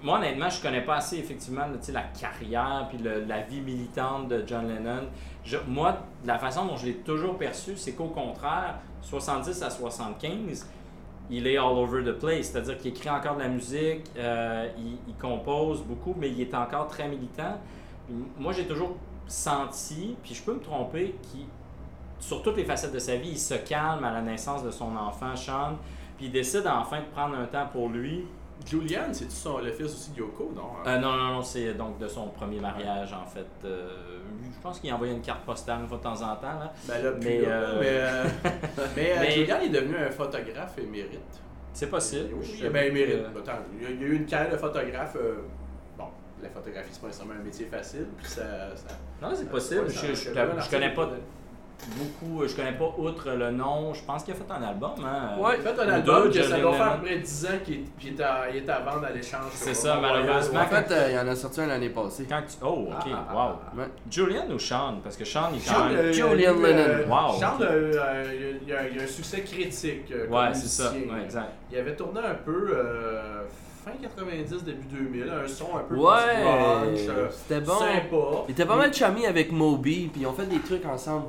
Moi, 0.03 0.17
honnêtement, 0.19 0.49
je 0.49 0.61
connais 0.61 0.81
pas 0.83 0.97
assez, 0.97 1.17
effectivement, 1.17 1.63
tu 1.79 1.85
sais, 1.87 1.91
la 1.93 2.03
carrière 2.03 2.87
puis 2.89 2.97
le- 2.99 3.23
la 3.25 3.41
vie 3.41 3.61
militante 3.61 4.27
de 4.27 4.43
John 4.45 4.67
Lennon. 4.67 5.07
Je- 5.45 5.57
moi, 5.67 5.97
la 6.25 6.37
façon 6.37 6.65
dont 6.65 6.75
je 6.75 6.87
l'ai 6.87 6.93
toujours 6.95 7.37
perçu, 7.37 7.75
c'est 7.77 7.93
qu'au 7.93 8.07
contraire, 8.09 8.75
70 9.03 9.61
à 9.61 9.69
75, 9.69 10.67
il 11.29 11.47
est 11.47 11.57
all 11.57 11.77
over 11.77 12.03
the 12.03 12.17
place. 12.17 12.47
C'est-à-dire 12.47 12.77
qu'il 12.77 12.91
écrit 12.91 13.09
encore 13.09 13.35
de 13.35 13.41
la 13.41 13.49
musique, 13.49 14.03
euh, 14.17 14.67
il, 14.77 14.97
il 15.07 15.15
compose 15.15 15.81
beaucoup, 15.83 16.15
mais 16.17 16.29
il 16.29 16.41
est 16.41 16.55
encore 16.55 16.87
très 16.87 17.07
militant. 17.07 17.59
Moi, 18.37 18.51
j'ai 18.53 18.65
toujours 18.65 18.97
senti, 19.27 20.15
puis 20.23 20.33
je 20.33 20.43
peux 20.43 20.53
me 20.53 20.59
tromper, 20.59 21.15
qu'il 21.21 21.45
sur 22.23 22.41
toutes 22.41 22.55
les 22.55 22.63
facettes 22.63 22.93
de 22.93 22.99
sa 22.99 23.17
vie, 23.17 23.31
il 23.31 23.39
se 23.39 23.55
calme 23.55 24.03
à 24.05 24.11
la 24.13 24.21
naissance 24.21 24.63
de 24.63 24.71
son 24.71 24.95
enfant, 24.95 25.35
Sean, 25.35 25.77
puis 26.15 26.27
il 26.27 26.31
décide 26.31 26.65
enfin 26.67 27.01
de 27.01 27.05
prendre 27.13 27.35
un 27.35 27.45
temps 27.45 27.67
pour 27.71 27.89
lui. 27.89 28.25
Julian, 28.65 29.11
c'est-tu 29.11 29.61
le 29.61 29.71
fils 29.73 29.87
aussi 29.87 30.11
de 30.11 30.19
Yoko, 30.19 30.53
non? 30.55 30.69
Euh, 30.87 30.99
non, 30.99 31.11
non, 31.11 31.33
non, 31.33 31.41
c'est 31.41 31.73
donc 31.73 31.97
de 31.97 32.07
son 32.07 32.27
premier 32.27 32.61
mariage, 32.61 33.11
en 33.11 33.25
fait. 33.25 33.45
Euh, 33.65 34.12
je 34.55 34.61
pense 34.61 34.79
qu'il 34.79 34.93
envoyait 34.93 35.13
une 35.13 35.21
carte 35.21 35.43
postale 35.45 35.81
une 35.81 35.87
fois 35.87 35.97
de 35.97 36.03
temps 36.03 36.21
en 36.21 36.35
temps. 36.35 36.59
Là. 36.59 36.73
Ben 36.87 37.03
là, 37.03 37.11
plus 37.11 37.25
Mais, 37.29 37.41
là, 37.41 37.47
euh, 37.49 37.77
mais, 37.79 37.87
euh, 37.89 38.23
mais, 38.95 39.11
euh, 39.11 39.15
mais- 39.21 39.31
Julian 39.31 39.59
est 39.61 39.69
devenu 39.69 39.95
un 39.97 40.09
photographe 40.11 40.77
émérite. 40.77 41.19
C'est 41.73 41.89
possible. 41.89 42.29
Oui, 42.35 42.59
Je- 42.61 42.67
ben, 42.67 42.85
émérite. 42.87 43.25
Attends, 43.35 43.59
il 43.79 43.83
y 43.83 43.85
a- 43.87 43.89
eu 43.89 44.15
une 44.15 44.25
carrière 44.25 44.51
de 44.51 44.57
photographe. 44.57 45.15
euh, 45.15 45.35
bon, 45.97 46.05
la 46.41 46.49
photographie, 46.49 46.89
c'est 46.91 47.01
pas 47.01 47.07
nécessairement 47.07 47.33
un 47.39 47.43
métier 47.43 47.65
facile. 47.65 48.07
Puis 48.17 48.27
ça, 48.27 48.75
ça- 48.75 48.95
non, 49.21 49.29
c'est 49.35 49.49
possible. 49.49 49.89
Je, 49.89 50.07
je, 50.07 50.13
je, 50.13 50.69
connais 50.69 50.93
pas 50.93 51.09
beaucoup, 51.97 52.47
je 52.47 52.55
connais 52.55 52.71
pas 52.73 52.93
outre 52.97 53.29
le 53.31 53.51
nom. 53.51 53.93
Je 53.93 54.03
pense 54.03 54.23
qu'il 54.23 54.33
a 54.33 54.37
fait 54.37 54.51
un 54.51 54.63
album. 54.63 54.91
Hein, 55.05 55.37
Ouais, 55.39 55.57
il 55.61 55.67
a 55.67 55.73
fait 55.73 55.81
un 55.81 55.89
album 55.89 56.23
deux, 56.23 56.29
que 56.39 56.43
ça 56.43 56.49
doit 56.59 56.71
Lennon. 56.71 56.73
faire 56.73 57.01
près 57.01 57.15
de 57.15 57.21
10 57.21 57.45
ans 57.45 57.49
qu'il 57.65 58.13
est 58.19 58.21
à, 58.21 58.49
il 58.49 58.55
est 58.57 58.69
à 58.69 58.79
vendre 58.79 59.05
à 59.05 59.11
l'échange. 59.11 59.51
C'est 59.53 59.73
ça, 59.73 59.97
malheureusement. 60.01 60.59
En 60.61 60.65
fait, 60.65 60.91
euh, 60.91 61.07
il 61.09 61.15
y 61.15 61.19
en 61.19 61.27
a 61.27 61.35
sorti 61.35 61.61
un 61.61 61.67
l'année 61.67 61.89
passée. 61.89 62.25
Quand 62.29 62.41
tu- 62.47 62.57
Oh, 62.61 62.87
ok, 62.89 63.07
Ah, 63.13 63.25
ah, 63.29 63.33
wow. 63.35 63.81
ah. 63.81 63.85
Julian 64.09 64.45
ou 64.53 64.59
Sean? 64.59 64.95
Parce 65.03 65.17
que 65.17 65.25
Sean, 65.25 65.49
il 65.53 65.57
est 65.59 65.65
quand 65.65 65.73
Sean, 65.73 65.85
même. 65.89 65.97
euh, 65.97 66.11
Julian 66.13 66.53
il, 66.57 66.65
euh, 66.65 66.97
Lennon. 67.03 67.09
Wow. 67.13 67.33
Sean, 67.39 67.61
euh, 67.61 67.93
euh, 67.95 68.57
il 68.63 68.69
y 68.69 68.73
a- 68.73 68.87
il 68.89 68.97
y 68.97 68.99
a 68.99 69.03
un 69.03 69.07
succès 69.07 69.41
critique. 69.41 70.11
euh, 70.11 70.25
comme 70.27 70.35
Ouais, 70.37 70.53
c'est 70.53 70.67
ça. 70.67 70.91
Ouais, 70.91 71.23
exact. 71.23 71.49
Il 71.71 71.77
avait 71.77 71.95
tourné 71.95 72.19
un 72.19 72.35
peu 72.35 72.71
euh, 72.75 73.41
fin 73.83 73.91
90, 74.01 74.63
début 74.63 74.85
2000, 74.89 75.23
un 75.29 75.47
son 75.47 75.75
un 75.77 75.81
peu 75.81 75.95
Ouais, 75.95 76.11
euh, 76.45 77.27
c'était 77.31 77.59
bon. 77.61 77.73
sympa. 77.77 78.43
Il 78.47 78.51
était 78.51 78.65
pas 78.65 78.75
mal 78.77 78.93
chummy 78.93 79.25
avec 79.25 79.51
Moby, 79.51 80.09
puis 80.11 80.21
ils 80.21 80.27
ont 80.27 80.33
fait 80.33 80.45
des 80.45 80.59
trucs 80.59 80.85
ensemble. 80.85 81.25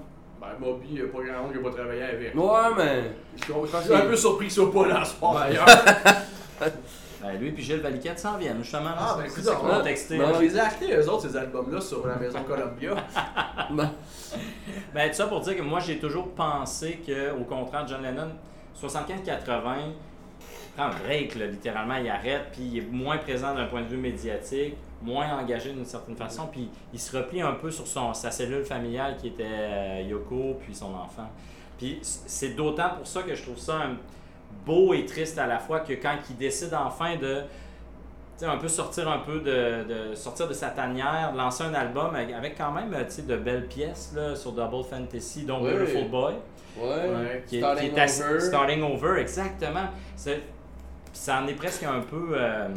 Ben, 0.58 0.66
Moby, 0.66 0.86
il 0.90 0.94
n'y 0.96 1.00
a 1.02 1.04
pas 1.12 1.22
grand 1.22 1.42
monde 1.44 1.52
qui 1.52 1.58
n'a 1.58 1.64
pas 1.70 1.76
travaillé 1.76 2.02
avec. 2.02 2.34
Ouais, 2.34 2.74
mais. 2.76 3.02
Je 3.36 3.44
suis 3.44 3.52
je 3.72 3.82
suis 3.84 3.94
un 3.94 4.00
peu 4.02 4.16
surpris 4.16 4.46
qu'il 4.46 4.54
soit 4.54 4.72
pas 4.72 4.86
là 4.86 5.04
ce 5.04 5.16
soir 5.16 5.34
d'ailleurs. 5.34 5.66
Ben, 7.22 7.38
lui 7.40 7.54
et 7.56 7.62
Gilles 7.62 7.80
Valiquette 7.80 8.18
s'en 8.18 8.36
viennent, 8.36 8.62
justement. 8.62 8.90
Ah, 8.98 9.14
ben, 9.16 9.24
c'est 9.26 9.40
écoute, 9.40 9.44
ça 9.44 9.54
qu'on 9.54 9.66
on- 9.68 9.80
a 9.80 9.82
texté. 9.82 10.18
non, 10.18 10.28
là. 10.28 10.32
Je 10.34 10.40
les 10.42 10.56
ai 10.56 10.60
achetés, 10.60 10.94
eux 10.94 11.08
autres, 11.08 11.26
ces 11.26 11.34
albums-là, 11.38 11.80
sur 11.80 12.06
la 12.06 12.16
maison 12.16 12.38
Columbia. 12.46 12.94
non. 13.70 13.90
Ben, 14.92 15.08
tout 15.08 15.16
ça 15.16 15.26
pour 15.26 15.40
dire 15.40 15.56
que 15.56 15.62
moi, 15.62 15.80
j'ai 15.80 15.98
toujours 15.98 16.28
pensé 16.34 17.00
que, 17.06 17.32
au 17.32 17.44
contraire, 17.44 17.86
John 17.88 18.02
Lennon, 18.02 18.28
75-80, 18.78 19.46
prend 20.76 20.84
un 20.84 20.90
break, 21.02 21.36
là, 21.36 21.46
littéralement, 21.46 21.96
il 21.96 22.10
arrête, 22.10 22.48
puis 22.52 22.62
il 22.62 22.78
est 22.78 22.90
moins 22.92 23.16
présent 23.16 23.54
d'un 23.54 23.66
point 23.66 23.80
de 23.80 23.86
vue 23.88 23.96
médiatique, 23.96 24.76
moins 25.04 25.38
engagé 25.38 25.73
d'une 25.73 25.84
certaine 25.84 26.16
façon, 26.16 26.49
puis 26.50 26.68
il 26.92 26.99
se 26.99 27.16
replie 27.16 27.40
un 27.42 27.52
peu 27.52 27.70
sur 27.70 27.87
son, 27.87 28.12
sa 28.14 28.30
cellule 28.30 28.64
familiale 28.64 29.16
qui 29.16 29.28
était 29.28 29.44
euh, 29.46 30.02
Yoko, 30.08 30.56
puis 30.61 30.75
son 30.75 30.94
enfant. 30.94 31.28
Puis 31.78 31.99
c'est 32.02 32.50
d'autant 32.56 32.90
pour 32.96 33.06
ça 33.06 33.23
que 33.23 33.34
je 33.34 33.42
trouve 33.42 33.58
ça 33.58 33.75
un- 33.76 33.96
beau 34.64 34.94
et 34.94 35.04
triste 35.04 35.37
à 35.38 35.46
la 35.46 35.58
fois 35.58 35.80
que 35.80 35.92
quand 35.94 36.14
il 36.30 36.37
décide 36.37 36.73
enfin 36.75 37.16
de 37.16 37.42
un 38.42 38.58
peu 38.58 38.68
sortir 38.68 39.08
un 39.08 39.18
peu 39.20 39.40
de, 39.40 40.11
de- 40.11 40.14
sortir 40.14 40.46
de 40.49 40.52
sa 40.52 40.68
tanière, 40.68 41.30
de 41.32 41.38
lancer 41.38 41.64
un 41.64 41.73
album 41.75 42.14
avec, 42.14 42.32
avec 42.32 42.58
quand 42.58 42.73
même 42.73 42.90
de 42.92 43.37
belles 43.37 43.66
pièces 43.66 44.12
là, 44.14 44.34
sur 44.37 44.52
Double 44.52 44.84
Fantasy, 44.84 45.44
dont 45.44 45.62
Oui. 45.64 45.70
Beautiful 45.73 46.08
Boy, 46.08 46.34
qui 47.46 47.56
est, 47.56 47.61
Starting 47.61 47.90
qui 47.90 47.96
est 47.96 48.00
assez- 48.00 48.23
Over. 48.25 48.40
Starting 48.40 48.82
Over, 48.82 49.20
exactement. 49.20 49.87
Ça 51.12 51.40
en 51.42 51.46
est 51.46 51.54
presque 51.54 51.84
un 51.84 52.00
peu, 52.00 52.30
euh, 52.32 52.68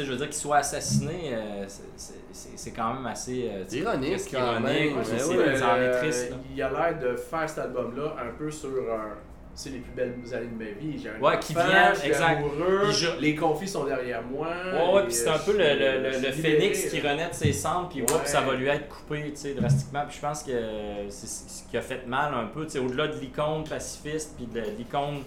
sais, 0.00 0.06
je 0.06 0.10
veux 0.12 0.16
dire 0.18 0.26
qu'il 0.28 0.36
soit 0.36 0.56
assassiné, 0.58 1.30
euh, 1.32 1.64
c'est- 1.68 1.82
c'est- 1.96 2.14
c'est 2.32 2.48
c'est 2.56 2.70
quand 2.72 2.94
même 2.94 3.06
assez 3.06 3.48
euh, 3.50 3.64
Ironique, 3.70 4.20
quand 4.30 4.38
ironique, 4.38 4.94
même. 4.96 5.04
c'est- 5.04 5.24
Ouais, 5.26 5.36
Euh, 5.46 6.00
triste. 6.00 6.32
il 6.54 6.62
a 6.62 6.70
l'air 6.70 6.98
de 7.00 7.16
faire 7.16 7.48
cet 7.48 7.58
album-là 7.58 8.16
un 8.20 8.36
peu 8.38 8.50
sur 8.50 8.68
un. 8.68 9.14
C'est 9.52 9.70
les 9.70 9.78
plus 9.80 9.92
belles 9.92 10.14
années 10.32 10.46
de 10.46 10.64
ma 10.64 10.70
vie. 10.70 10.98
J'ai 11.02 11.10
un 11.10 11.20
Ouais, 11.20 11.38
qui 11.40 11.52
exact. 11.52 12.22
amoureux, 12.38 12.90
je- 12.92 13.20
les 13.20 13.34
conflits 13.34 13.66
sont 13.68 13.84
derrière 13.84 14.22
moi. 14.22 14.46
Ouais, 14.48 14.94
ouais, 14.94 15.02
et, 15.02 15.04
puis 15.06 15.12
c'est 15.14 15.28
euh, 15.28 15.34
un 15.34 15.38
peu 15.38 15.52
je 15.52 15.58
le, 15.58 16.02
le, 16.12 16.26
le, 16.28 16.32
phénix 16.32 16.86
qui 16.88 17.00
euh. 17.00 17.10
renaît 17.10 17.28
de 17.28 17.34
ses 17.34 17.52
cendres, 17.52 17.88
puis 17.88 18.00
Ouais. 18.02 18.10
ouais, 18.12 18.26
ça 18.26 18.40
va 18.42 18.54
lui 18.54 18.68
être 18.68 18.88
coupé, 18.88 19.24
tu 19.32 19.36
sais, 19.36 19.54
drastiquement. 19.54 20.04
Puis 20.08 20.16
je 20.16 20.20
pense 20.26 20.42
que 20.44 20.52
c'est 21.08 21.26
ce 21.26 21.68
qui 21.68 21.76
a 21.76 21.82
fait 21.82 22.06
mal 22.06 22.32
un 22.32 22.46
peu, 22.46 22.64
tu 22.64 22.70
sais, 22.70 22.78
au-delà 22.78 23.08
de 23.08 23.18
l'icône 23.18 23.64
pacifiste, 23.68 24.34
puis 24.36 24.46
de 24.46 24.62
l'icône 24.78 25.22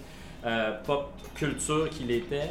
euh, 0.46 0.72
pop 0.84 1.10
culture 1.34 1.88
qu'il 1.90 2.10
était. 2.10 2.50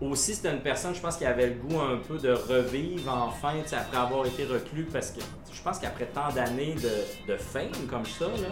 Aussi, 0.00 0.34
c'était 0.36 0.52
une 0.52 0.60
personne, 0.60 0.94
je 0.94 1.00
pense, 1.00 1.16
qui 1.16 1.24
avait 1.24 1.48
le 1.48 1.54
goût 1.54 1.80
un 1.80 1.96
peu 1.96 2.18
de 2.18 2.30
revivre 2.32 3.12
enfin, 3.12 3.54
après 3.76 3.96
avoir 3.96 4.24
été 4.26 4.44
reclus, 4.44 4.84
parce 4.92 5.10
que 5.10 5.20
je 5.52 5.60
pense 5.60 5.78
qu'après 5.80 6.06
tant 6.06 6.32
d'années 6.32 6.74
de, 6.76 7.32
de 7.32 7.36
fame 7.36 7.72
comme 7.90 8.04
ça, 8.06 8.26
là, 8.26 8.48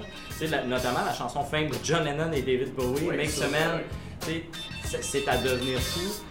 la- 0.49 0.65
notamment 0.65 1.05
la 1.05 1.12
chanson 1.15 1.45
Fame 1.45 1.69
de 1.69 1.76
John 1.85 2.05
Lennon 2.05 2.33
et 2.33 2.43
David 2.43 2.75
Bowie, 2.75 3.07
Ouais, 3.07 3.17
Make 3.17 3.31
c'est- 4.85 5.03
c'est 5.03 5.29
à 5.29 5.37
devenir 5.37 5.79
fou. 5.79 6.23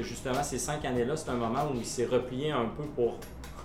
Que 0.00 0.06
justement 0.06 0.42
ces 0.42 0.58
cinq 0.58 0.84
années-là, 0.84 1.16
c'est 1.16 1.30
un 1.30 1.34
moment 1.34 1.68
où 1.72 1.76
il 1.76 1.84
s'est 1.86 2.06
replié 2.06 2.50
un 2.50 2.66
peu 2.76 2.84
pour 2.94 3.16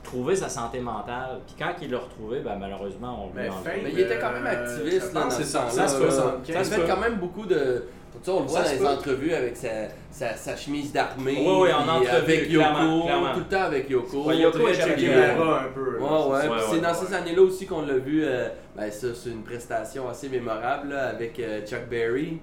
retrouver 0.03 0.35
sa 0.35 0.49
santé 0.49 0.79
mentale. 0.79 1.39
Puis 1.45 1.55
quand 1.57 1.73
il 1.81 1.91
l'a 1.91 1.99
retrouvé, 1.99 2.39
ben, 2.39 2.57
malheureusement, 2.59 3.23
on 3.23 3.27
lui 3.27 3.33
Mais 3.43 3.47
a 3.47 3.53
enlevé. 3.53 3.81
Mais 3.83 3.91
il 3.91 3.99
était 3.99 4.19
quand 4.19 4.31
même 4.31 4.45
activiste 4.45 5.13
là, 5.13 5.23
dans 5.23 5.29
ce 5.31 5.37
c'est 5.37 5.43
ça, 5.45 5.69
se 5.69 5.95
fait, 6.03 6.11
ça. 6.11 6.37
Il 6.47 6.53
Ça 6.53 6.59
a 6.59 6.63
se 6.63 6.69
fait 6.71 6.81
fait. 6.81 6.87
quand 6.87 6.99
même 6.99 7.15
beaucoup 7.15 7.45
de. 7.45 7.85
Tu 8.23 8.31
sais, 8.31 8.37
on 8.37 8.41
le 8.43 8.47
voit 8.47 8.59
Ça 8.59 8.65
dans 8.67 8.71
les 8.71 8.77
peut. 8.77 8.87
entrevues 8.87 9.33
avec 9.33 9.57
sa, 9.57 9.67
sa, 10.09 10.35
sa 10.35 10.55
chemise 10.55 10.93
d'armée. 10.93 11.35
Oui, 11.37 11.53
oui, 11.63 11.73
en 11.73 11.87
entrevue, 11.87 12.07
Avec 12.07 12.49
Yoko, 12.49 12.65
clairement, 12.65 13.03
clairement. 13.05 13.33
tout 13.33 13.39
le 13.39 13.45
temps 13.45 13.61
avec 13.63 13.89
Yoko. 13.89 14.23
Ouais, 14.23 14.37
Yoko 14.37 14.67
est 14.69 14.95
Guevara 14.97 15.61
un 15.63 15.67
peu. 15.73 15.97
Ouais, 15.99 16.09
ouais. 16.09 16.27
Ouais, 16.29 16.39
puis 16.41 16.49
ouais, 16.49 16.57
c'est 16.71 16.79
dans 16.79 16.87
ouais. 16.89 17.05
ces 17.07 17.13
années-là 17.13 17.41
aussi 17.41 17.65
qu'on 17.65 17.81
l'a 17.81 17.97
vu. 17.97 18.23
euh, 18.23 18.47
ben, 18.77 18.89
ça, 18.89 19.07
c'est 19.13 19.29
une 19.31 19.43
prestation 19.43 20.07
assez 20.07 20.29
mémorable 20.29 20.89
là, 20.89 21.09
avec 21.09 21.37
euh, 21.39 21.65
Chuck 21.65 21.89
Berry. 21.89 22.39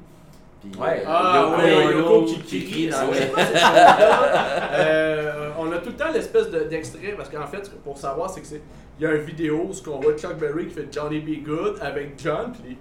Puis, 0.62 0.80
Ouais. 0.80 1.00
euh, 1.00 1.04
Ah 1.08 1.50
Yoko 1.50 1.62
ouais, 1.62 1.92
Yoko 1.96 2.22
qui, 2.24 2.38
qui 2.40 2.64
crie 2.70 2.88
dans 2.88 3.08
Ouais. 3.08 3.32
Euh, 4.74 5.50
on 5.58 5.70
a 5.72 5.78
tout 5.78 5.90
le 5.90 5.96
temps 5.96 6.10
l'espèce 6.12 6.50
de- 6.50 6.64
d'extrait 6.64 7.14
parce 7.16 7.28
qu'en 7.28 7.46
fait, 7.46 7.70
pour 7.84 7.98
savoir, 7.98 8.30
c'est 8.30 8.40
que 8.40 8.46
c'est 8.46 8.62
il 8.98 9.04
y 9.04 9.06
a 9.06 9.12
une 9.14 9.22
vidéo 9.22 9.68
où 9.70 9.90
on 9.90 9.98
voit 10.00 10.12
Chuck 10.16 10.36
Berry 10.38 10.66
qui 10.68 10.74
fait 10.74 10.88
Johnny 10.92 11.18
B. 11.20 11.44
Good 11.44 11.78
avec 11.80 12.12
John, 12.22 12.52
puis 12.52 12.76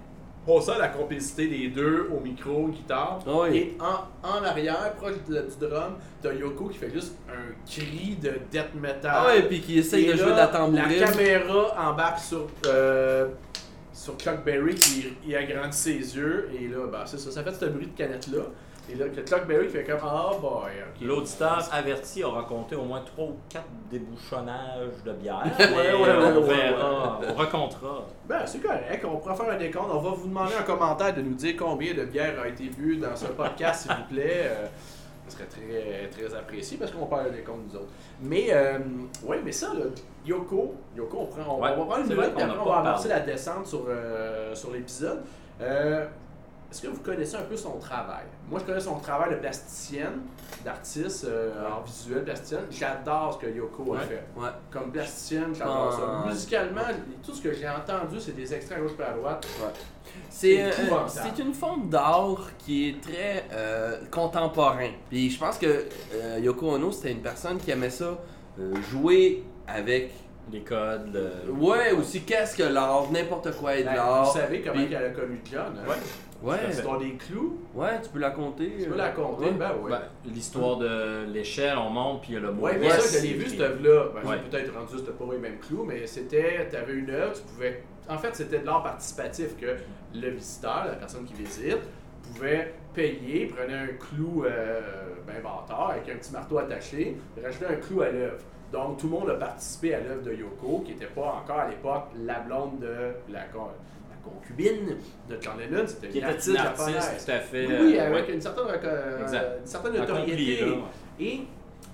on 0.46 0.60
sent 0.60 0.72
la 0.78 0.88
complicité 0.88 1.46
des 1.48 1.68
deux 1.68 2.08
au 2.14 2.20
micro, 2.20 2.68
guitare. 2.68 3.20
Ah 3.26 3.30
oui. 3.42 3.56
Et 3.56 3.78
en, 3.80 4.28
en 4.28 4.44
arrière, 4.44 4.92
proche 4.98 5.14
de- 5.28 5.34
du 5.40 5.66
drum, 5.66 5.94
t'as 6.22 6.32
Yoko 6.32 6.66
qui 6.68 6.78
fait 6.78 6.90
juste 6.92 7.14
un 7.28 7.54
cri 7.68 8.16
de 8.22 8.32
death 8.50 8.74
metal. 8.74 9.10
Ah 9.12 9.26
ouais, 9.26 9.42
puis 9.42 9.60
qui 9.60 9.78
essaye 9.78 10.04
Et 10.04 10.12
de 10.12 10.18
là, 10.18 10.22
jouer 10.22 10.32
de 10.32 10.36
la 10.36 10.46
tambourine. 10.48 11.00
La 11.00 11.06
caméra 11.10 11.90
embarque 11.90 12.18
sur, 12.20 12.46
euh, 12.66 13.28
sur 14.02 14.16
Chuck 14.18 14.44
Berry 14.44 14.74
qui 14.74 15.12
il 15.24 15.36
agrandit 15.36 15.76
ses 15.76 16.16
yeux. 16.16 16.50
Et 16.60 16.66
là, 16.66 16.86
bah, 16.90 17.04
c'est 17.06 17.18
ça. 17.18 17.30
Ça 17.30 17.44
fait 17.44 17.52
ce 17.52 17.66
bruit 17.66 17.86
de 17.86 17.96
canette-là. 17.96 18.42
Et 18.90 18.96
là, 18.96 19.06
que 19.08 19.20
Chuck 19.20 19.46
Berry 19.46 19.68
fait 19.68 19.84
comme 19.84 20.00
Ah, 20.02 20.32
boy. 20.40 20.72
L'auditeur 21.00 21.68
averti 21.70 22.24
aura 22.24 22.42
compté 22.42 22.74
au 22.74 22.82
moins 22.82 23.00
3 23.02 23.24
ou 23.26 23.36
4 23.48 23.64
débouchonnages 23.92 25.04
de 25.06 25.12
bière. 25.12 25.44
Ouais, 25.58 25.66
ouais, 25.68 26.02
ouais, 26.02 26.32
on 26.36 26.40
verra, 26.40 27.20
on 27.28 27.34
recomptera. 27.34 28.06
Ben, 28.28 28.44
c'est 28.44 28.58
correct. 28.58 29.04
On 29.08 29.18
pourra 29.18 29.36
faire 29.36 29.50
un 29.50 29.56
décompte. 29.56 29.90
On 29.92 30.00
va 30.00 30.10
vous 30.10 30.26
demander 30.26 30.54
en 30.60 30.64
commentaire 30.64 31.14
de 31.14 31.22
nous 31.22 31.34
dire 31.34 31.54
combien 31.56 31.94
de 31.94 32.04
bières 32.04 32.40
a 32.40 32.48
été 32.48 32.64
bu 32.70 32.96
dans 32.96 33.14
ce 33.14 33.26
podcast, 33.26 33.82
s'il 33.82 33.92
vous 33.92 34.14
plaît. 34.14 34.46
Euh, 34.46 34.66
ça 35.28 35.36
serait 35.36 35.46
très, 35.46 36.08
très 36.08 36.36
apprécié 36.36 36.76
parce 36.76 36.90
qu'on 36.90 37.06
parle 37.06 37.30
des 37.30 37.42
comptes 37.42 37.72
nous 37.72 37.76
autres. 37.76 37.92
Mais, 38.20 38.48
euh, 38.50 38.78
ouais, 39.22 39.40
mais 39.44 39.52
ça, 39.52 39.68
là, 39.72 39.84
Yoko, 40.24 40.74
Yoko, 40.96 41.18
on, 41.20 41.26
prend, 41.26 41.56
on, 41.56 41.62
Ouais, 41.62 41.70
on 41.76 41.80
va 41.80 41.84
prendre 41.86 42.10
une 42.10 42.16
minute, 42.16 42.34
puis 42.34 42.42
après, 42.44 42.58
on 42.60 42.68
va 42.68 42.76
amorcer 42.78 43.08
la 43.08 43.20
descente 43.20 43.66
sur, 43.66 43.84
euh, 43.88 44.54
sur 44.54 44.70
l'épisode. 44.72 45.22
Euh, 45.60 46.06
est-ce 46.70 46.80
que 46.80 46.86
vous 46.88 47.00
connaissez 47.00 47.36
un 47.36 47.42
peu 47.42 47.56
son 47.56 47.72
travail? 47.78 48.24
Moi, 48.48 48.58
je 48.60 48.64
connais 48.64 48.80
son 48.80 48.94
travail 48.98 49.30
de 49.32 49.36
plasticienne, 49.36 50.20
d'artiste 50.64 51.24
euh, 51.26 51.52
en 51.70 51.82
visuel 51.82 52.24
plasticienne. 52.24 52.64
J'adore 52.70 53.34
ce 53.38 53.46
que 53.46 53.52
Yoko 53.52 53.82
a 53.94 53.96
Ouais. 53.98 54.04
fait. 54.04 54.24
Ouais. 54.40 54.48
Comme 54.70 54.90
plasticienne, 54.90 55.54
j'adore 55.54 55.90
Ah. 55.92 56.22
ça. 56.24 56.28
Musicalement, 56.30 56.80
tout 57.22 57.34
ce 57.34 57.42
que 57.42 57.52
j'ai 57.52 57.68
entendu, 57.68 58.18
c'est 58.20 58.34
des 58.34 58.54
extraits 58.54 58.78
à 58.78 58.80
gauche 58.80 58.92
et 58.98 59.02
à 59.02 59.12
droite. 59.12 59.46
C'est 60.30 60.62
euh, 60.64 60.70
c'est 61.08 61.38
une 61.42 61.52
forme 61.54 61.88
d'art 61.90 62.48
qui 62.58 62.88
est 62.88 63.00
très 63.02 63.44
euh, 63.52 63.98
contemporain. 64.10 64.90
Puis 65.10 65.30
je 65.30 65.38
pense 65.38 65.58
que 65.58 65.86
Yoko 66.40 66.70
Ono, 66.72 66.90
c'était 66.90 67.12
une 67.12 67.22
personne 67.22 67.58
qui 67.58 67.70
aimait 67.70 67.90
ça, 67.90 68.18
jouer 68.90 69.44
avec. 69.66 70.10
Les 70.50 70.60
codes. 70.62 71.14
le- 71.14 71.52
Ouais, 71.52 71.92
aussi 71.92 72.22
qu'est-ce 72.22 72.56
que 72.56 72.64
l'art, 72.64 73.08
n'importe 73.12 73.52
quoi 73.58 73.76
est 73.76 73.82
de 73.82 73.88
Ben, 73.88 73.94
l'art. 73.94 74.24
vous 74.24 74.32
savez 74.38 74.60
comment 74.60 74.84
Puis- 74.84 74.92
elle 74.92 75.04
a 75.04 75.10
connu 75.10 75.40
John. 75.50 75.72
Hein? 75.78 75.92
Ouais, 76.42 76.56
L'histoire 76.66 76.98
des 76.98 77.12
clous. 77.12 77.60
ouais, 77.76 78.00
tu 78.02 78.08
peux 78.10 78.18
la 78.18 78.30
compter. 78.32 78.72
Tu 78.76 78.86
peux 78.88 78.94
euh, 78.94 78.96
la 78.96 79.10
compter? 79.10 79.44
ouais. 79.44 79.50
Ben 79.52 79.70
oui. 79.80 79.90
Ben, 79.92 80.00
L'histoire 80.26 80.78
de 80.78 81.26
l'échelle, 81.32 81.78
on 81.78 81.90
monte, 81.90 82.22
puis 82.22 82.32
il 82.32 82.34
y 82.34 82.38
a 82.38 82.40
le 82.40 82.50
mot. 82.52 82.62
Ouais, 82.64 82.76
mais 82.76 82.86
Yes. 82.86 83.00
ça, 83.04 83.18
je 83.20 83.24
l'ai 83.24 83.34
vu, 83.34 83.48
cette 83.48 83.60
œuvre-là. 83.60 84.06
Ben, 84.20 84.28
Ouais. 84.28 84.36
j'ai 84.42 84.50
peut-être 84.50 84.74
rendu, 84.76 84.98
c'était 84.98 85.12
pas 85.12 85.24
les 85.30 85.38
mêmes 85.38 85.58
clous, 85.60 85.84
mais 85.84 86.04
c'était, 86.08 86.66
tu 86.68 86.74
avais 86.76 86.92
une 86.94 87.10
œuvre, 87.10 87.34
tu 87.34 87.42
pouvais. 87.42 87.84
En 88.08 88.18
fait, 88.18 88.34
c'était 88.34 88.58
de 88.58 88.66
l'art 88.66 88.82
participatif 88.82 89.56
que 89.56 89.76
le 90.18 90.28
visiteur, 90.30 90.86
la 90.88 90.94
personne 90.96 91.24
qui 91.24 91.34
visite, 91.34 91.78
pouvait 92.24 92.74
payer, 92.94 93.46
prenait 93.46 93.74
un 93.78 93.86
clou 93.86 94.44
euh, 94.44 94.80
ben 95.24 95.40
bâtard 95.40 95.90
avec 95.90 96.08
un 96.08 96.16
petit 96.18 96.32
marteau 96.32 96.58
attaché, 96.58 97.16
rajoutait 97.42 97.66
un 97.66 97.76
clou 97.76 98.02
à 98.02 98.10
l'œuvre. 98.10 98.38
Donc, 98.72 98.96
tout 98.98 99.06
le 99.06 99.12
monde 99.12 99.30
a 99.30 99.34
participé 99.34 99.94
à 99.94 100.00
l'œuvre 100.00 100.22
de 100.22 100.32
Yoko, 100.32 100.80
qui 100.84 100.92
n'était 100.92 101.06
pas 101.06 101.42
encore 101.42 101.58
à 101.60 101.68
l'époque 101.68 102.04
la 102.24 102.40
blonde 102.40 102.78
de 102.80 103.12
la, 103.30 103.40
la 103.40 104.16
concubine 104.24 104.96
de 105.28 105.34
Lennon, 105.58 105.84
c'était 105.86 106.08
Qui 106.08 106.18
une 106.18 106.24
était 106.24 106.32
artiste 106.32 106.48
une 106.48 106.56
artiste 106.56 107.24
tout 107.26 107.30
à 107.32 107.38
fait. 107.40 107.66
Oui, 107.66 107.74
oui, 107.80 107.98
euh, 107.98 108.06
avec 108.06 108.28
ouais, 108.28 108.34
une 108.34 108.40
certaine, 108.40 108.64
une 109.94 110.00
notoriété. 110.00 110.60
là, 110.64 110.66
ouais. 110.72 110.78
Et 111.20 111.40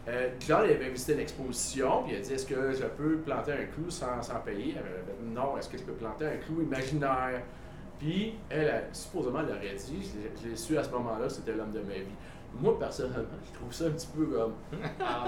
euh, 0.09 0.29
John 0.47 0.61
il 0.67 0.71
avait 0.73 0.89
visité 0.91 1.15
l'exposition, 1.15 2.03
puis 2.05 2.15
il 2.15 2.19
a 2.19 2.21
dit 2.21 2.33
Est-ce 2.33 2.47
que 2.47 2.73
je 2.73 2.85
peux 2.85 3.17
planter 3.19 3.53
un 3.53 3.65
clou 3.75 3.91
sans, 3.91 4.23
sans 4.23 4.39
payer? 4.41 4.73
Elle 4.77 4.79
avait 4.79 5.03
fait 5.05 5.35
Non, 5.35 5.57
est-ce 5.59 5.69
que 5.69 5.79
je 5.79 5.83
peux 5.83 5.93
planter 5.93 6.27
un 6.27 6.37
clou 6.37 6.63
imaginaire? 6.63 7.43
Puis 7.99 8.35
elle, 8.49 8.69
a, 8.71 8.81
supposément, 8.93 9.41
elle 9.41 9.57
aurait 9.57 9.75
dit 9.75 9.99
Je 10.03 10.19
l'ai- 10.21 10.33
je 10.43 10.49
l'ai 10.51 10.57
su 10.57 10.79
à 10.79 10.85
ce 10.85 10.91
moment-là, 10.91 11.29
c'était 11.29 11.53
l'homme 11.53 11.73
de 11.73 11.81
ma 11.81 11.95
vie. 11.95 12.15
Moi, 12.61 12.77
personnellement, 12.79 13.23
je 13.53 13.59
trouve 13.59 13.73
ça 13.73 13.85
un 13.85 13.91
petit 13.91 14.09
peu 14.17 14.25
comme. 14.27 14.55
Ah 15.01 15.25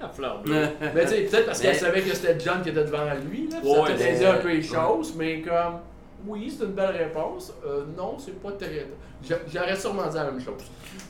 bon. 0.00 0.08
Fleur 0.14 0.42
bleue. 0.42 0.68
Mais 0.94 1.02
tu 1.04 1.08
sais, 1.10 1.20
peut-être 1.24 1.46
parce 1.46 1.58
Mais- 1.60 1.66
qu'elle 1.66 1.76
savait 1.76 2.00
que 2.02 2.14
c'était 2.14 2.40
John 2.40 2.62
qui 2.62 2.70
était 2.70 2.84
devant 2.84 3.04
lui, 3.28 3.48
là. 3.50 3.58
Ouais, 3.58 3.62
ça 3.74 3.80
ouais, 3.82 3.86
peut 3.92 3.96
mais- 3.98 4.16
aider 4.16 4.26
un 4.26 4.36
peu 4.38 4.48
les 4.48 4.62
choses, 4.62 5.14
mais 5.16 5.42
comme. 5.42 5.80
Oui, 6.26 6.54
c'est 6.56 6.64
une 6.64 6.72
belle 6.72 6.96
réponse. 6.96 7.52
Euh, 7.66 7.84
non, 7.96 8.16
c'est 8.18 8.40
pas 8.42 8.52
très. 8.52 8.86
J'a- 9.26 9.36
J'aurais 9.52 9.76
sûrement 9.76 10.06
dit 10.06 10.16
la 10.16 10.24
même 10.24 10.40
chose. 10.40 10.54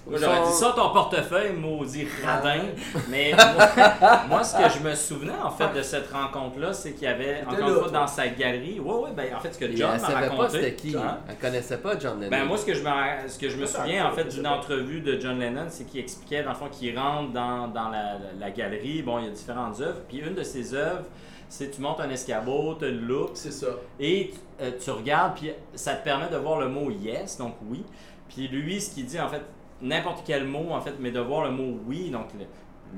Moi, 0.06 0.18
j'aurais 0.18 0.40
dit 0.46 0.52
ça, 0.52 0.72
ton 0.74 0.90
portefeuille, 0.90 1.52
maudit 1.52 2.06
radin. 2.24 2.62
Mais 3.08 3.32
moi, 4.00 4.20
moi, 4.28 4.44
ce 4.44 4.56
que 4.56 4.68
je 4.68 4.80
me 4.82 4.94
souvenais, 4.94 5.38
en 5.42 5.50
fait, 5.50 5.72
de 5.72 5.82
cette 5.82 6.10
rencontre-là, 6.10 6.72
c'est 6.72 6.92
qu'il 6.92 7.04
y 7.04 7.06
avait, 7.06 7.42
encore 7.46 7.68
une 7.68 7.74
fois, 7.76 7.88
dans 7.90 8.06
sa 8.06 8.28
galerie. 8.28 8.80
Ouais, 8.80 8.94
ouais, 8.94 9.10
ben, 9.16 9.34
en 9.36 9.40
fait, 9.40 9.52
ce 9.54 9.58
que 9.58 9.76
John 9.76 9.92
elle 9.94 10.00
m'a 10.00 10.06
savait 10.08 10.26
raconté. 10.28 10.42
pas 10.42 10.48
c'était 10.50 10.74
qui. 10.74 10.96
hein? 10.96 11.18
Elle 11.28 11.36
connaissait 11.36 11.78
pas 11.78 11.98
John 11.98 12.18
Lennon. 12.20 12.30
Ben 12.30 12.44
moi 12.44 12.56
ce 12.56 12.66
que 12.66 12.74
je 12.74 12.82
me, 12.82 13.28
ce 13.28 13.38
que 13.38 13.48
je 13.48 13.56
me 13.56 13.66
souviens 13.66 14.06
en 14.08 14.12
fait 14.12 14.24
d'une 14.24 14.46
entrevue 14.46 15.00
de 15.00 15.20
John 15.20 15.38
Lennon, 15.38 15.66
c'est 15.68 15.84
qu'il 15.84 16.00
expliquait 16.00 16.42
dans 16.42 16.50
le 16.50 16.56
fond 16.56 16.68
qu'il 16.70 16.98
rentre 16.98 17.32
dans, 17.32 17.68
dans 17.68 17.88
la, 17.90 18.16
la 18.38 18.50
galerie, 18.50 19.02
bon 19.02 19.18
il 19.20 19.26
y 19.26 19.28
a 19.28 19.30
différentes 19.30 19.80
œuvres, 19.80 20.00
puis 20.08 20.18
une 20.18 20.34
de 20.34 20.42
ses 20.42 20.74
œuvres, 20.74 21.04
c'est 21.50 21.70
tu 21.70 21.80
montes 21.82 22.00
un 22.00 22.08
escabeau, 22.08 22.74
tu 22.76 22.86
le 22.86 22.92
look 22.92 23.32
C'est 23.34 23.50
ça. 23.52 23.66
et 23.98 24.30
euh, 24.62 24.70
tu 24.82 24.90
regardes 24.90 25.36
puis 25.36 25.50
ça 25.74 25.94
te 25.96 26.02
permet 26.04 26.30
de 26.30 26.36
voir 26.38 26.58
le 26.60 26.68
mot 26.68 26.90
yes, 26.90 27.36
donc 27.36 27.56
oui. 27.68 27.82
Puis 28.28 28.48
lui 28.48 28.80
ce 28.80 28.94
qu'il 28.94 29.04
dit 29.04 29.20
en 29.20 29.28
fait 29.28 29.42
n'importe 29.82 30.22
quel 30.26 30.44
mot 30.44 30.70
en 30.72 30.80
fait, 30.80 30.94
mais 30.98 31.10
de 31.10 31.20
voir 31.20 31.44
le 31.44 31.50
mot 31.50 31.78
oui, 31.86 32.08
donc 32.10 32.28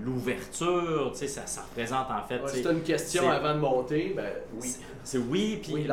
l'ouverture, 0.04 1.10
tu 1.12 1.18
sais 1.18 1.26
ça, 1.28 1.46
ça 1.46 1.62
représente 1.62 2.10
en 2.10 2.22
fait, 2.26 2.40
Ouais, 2.40 2.50
tu 2.50 2.62
si 2.62 2.68
une 2.68 2.82
question 2.82 3.30
avant 3.30 3.54
de 3.54 3.58
monter, 3.60 4.12
ben 4.16 4.24
oui. 4.60 4.74
c'est- 5.04 5.18
oui 5.18 5.58
puis 5.62 5.72
oui, 5.74 5.86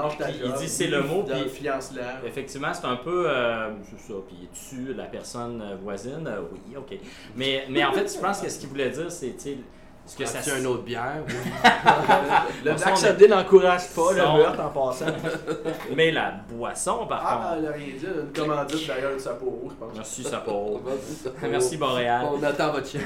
il 0.43 0.53
dit 0.53 0.67
c'est 0.67 0.87
le 0.87 1.01
mot 1.03 1.23
puis 1.23 1.49
fiance 1.49 1.93
là. 1.93 2.19
Effectivement, 2.25 2.73
c'est 2.73 2.85
un 2.85 2.95
peu. 2.95 3.25
Euh, 3.29 3.71
c'est 3.89 3.99
ça, 3.99 4.13
puis 4.27 4.47
tue 4.53 4.93
la 4.93 5.05
personne 5.05 5.61
euh, 5.61 5.75
voisine. 5.81 6.25
euh, 6.27 6.41
oui, 6.51 6.75
ok. 6.77 6.97
Mais, 7.35 7.65
mais 7.69 7.83
en 7.83 7.91
fait, 7.93 8.13
je 8.13 8.19
pense 8.19 8.39
que 8.41 8.49
ce 8.49 8.59
qu'il 8.59 8.69
voulait 8.69 8.89
dire, 8.89 9.11
c'est. 9.11 9.35
Tu 10.17 10.25
sais, 10.25 10.25
Ce 10.25 10.37
que 10.37 10.39
ça 10.39 10.41
c'est 10.41 10.59
un 10.61 10.65
autre 10.65 10.83
bière? 10.83 11.17
oui. 11.27 11.33
Le 12.65 12.73
Black 12.73 12.97
Sunday 12.97 13.27
n'encourage 13.27 13.89
pas 13.95 14.11
le 14.11 14.17
meurtre 14.37 14.59
en 14.63 14.69
passant. 14.69 15.05
Mais 15.95 16.11
la 16.11 16.31
boisson, 16.49 17.05
par 17.07 17.21
Ah, 17.25 17.35
contre. 17.35 17.57
elle 17.59 17.67
a 17.67 17.71
rien 17.71 17.85
dit. 17.97 18.05
elle 18.05 18.19
a 18.19 18.21
Une 18.23 18.33
commandite 18.33 18.87
d'ailleurs 18.87 19.13
de 19.13 19.19
sa 19.19 19.33
peau 19.33 19.45
rouge, 19.49 19.71
je 19.79 19.85
pense. 19.85 19.93
Merci, 19.95 20.23
pour. 20.45 20.81
Merci, 21.49 21.77
Boréal. 21.77 22.25
On 22.31 22.41
attend 22.43 22.71
votre 22.71 22.87
chien. 22.87 23.01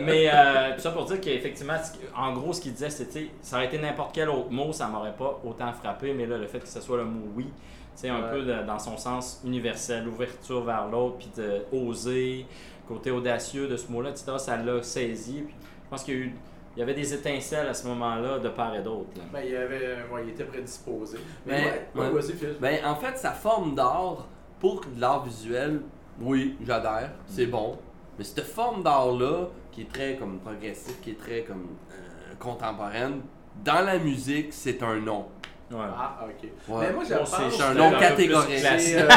Mais 0.00 0.28
euh, 0.32 0.74
tout 0.74 0.80
ça 0.82 0.90
pour 0.90 1.04
dire 1.04 1.20
qu'effectivement, 1.20 1.76
en 2.16 2.32
gros, 2.32 2.52
ce 2.52 2.60
qu'il 2.60 2.72
disait, 2.72 2.90
c'était 2.90 3.28
ça 3.40 3.56
aurait 3.56 3.66
été 3.66 3.78
n'importe 3.78 4.14
quel 4.14 4.28
autre 4.28 4.50
mot, 4.50 4.72
ça 4.72 4.86
m'aurait 4.88 5.14
pas 5.16 5.40
autant 5.44 5.72
frappé, 5.72 6.12
mais 6.12 6.26
là, 6.26 6.36
le 6.38 6.46
fait 6.46 6.58
que 6.60 6.68
ce 6.68 6.80
soit 6.80 6.96
le 6.98 7.04
mot 7.04 7.26
oui, 7.36 7.46
c'est 7.94 8.08
un 8.08 8.16
Ouais. 8.22 8.30
peu 8.30 8.42
de- 8.42 8.66
dans 8.66 8.78
son 8.78 8.96
sens 8.96 9.40
universel, 9.44 10.06
ouverture 10.08 10.62
vers 10.64 10.86
l'autre, 10.88 11.16
puis 11.18 11.30
de 11.36 11.62
oser, 11.72 12.46
côté 12.88 13.10
audacieux 13.10 13.68
de 13.68 13.76
ce 13.76 13.90
mot-là, 13.90 14.10
ça 14.38 14.56
l'a 14.56 14.82
saisi. 14.82 15.44
Puis 15.46 15.54
pense 15.92 16.04
qu'il 16.04 16.14
y 16.14 16.16
a 16.16 16.20
eu. 16.20 16.34
Il 16.74 16.78
y 16.80 16.82
avait 16.82 16.94
des 16.94 17.12
étincelles 17.12 17.68
à 17.68 17.74
ce 17.74 17.86
moment-là 17.88 18.38
de 18.38 18.48
part 18.48 18.74
et 18.74 18.80
d'autre. 18.82 19.10
Ben, 19.30 19.42
il, 19.46 19.54
avait, 19.54 19.98
ouais, 20.10 20.22
il 20.24 20.30
était 20.30 20.44
prédisposé. 20.44 21.18
Mais, 21.44 21.52
Mais- 21.52 21.64
ouais, 22.00 22.06
ouais, 22.08 22.14
ouais. 22.14 22.20
vas-y, 22.22 22.32
Phil. 22.32 22.56
Ben, 22.58 22.78
en 22.86 22.96
fait, 22.96 23.18
sa 23.18 23.32
forme 23.32 23.74
d'art, 23.74 24.26
pour 24.58 24.80
de 24.80 24.98
l'art 24.98 25.22
visuel, 25.22 25.82
oui, 26.18 26.56
j'adhère, 26.64 27.10
c'est 27.26 27.44
bon. 27.44 27.76
Mais 28.18 28.24
cette 28.24 28.44
forme 28.44 28.82
d'art-là, 28.82 29.48
qui 29.70 29.82
est 29.82 29.92
très 29.92 30.16
comme 30.16 30.38
progressif, 30.38 30.98
qui 31.02 31.10
est 31.10 31.18
très 31.18 31.42
comme 31.42 31.66
euh, 31.92 32.34
contemporaine, 32.38 33.20
dans 33.62 33.84
la 33.84 33.98
musique, 33.98 34.52
c'est 34.54 34.82
un 34.82 34.98
nom. 34.98 35.26
Ouais. 35.72 35.78
Ah, 35.96 36.18
ok. 36.24 36.48
Ouais. 36.68 36.86
Mais 36.86 36.92
moi, 36.92 37.04
Bon, 37.04 37.24
c'est- 37.24 37.62
un 37.62 37.74
nom 37.74 37.90
catégorique. 37.98 38.58
J'ai 38.58 38.98
euh, 38.98 39.08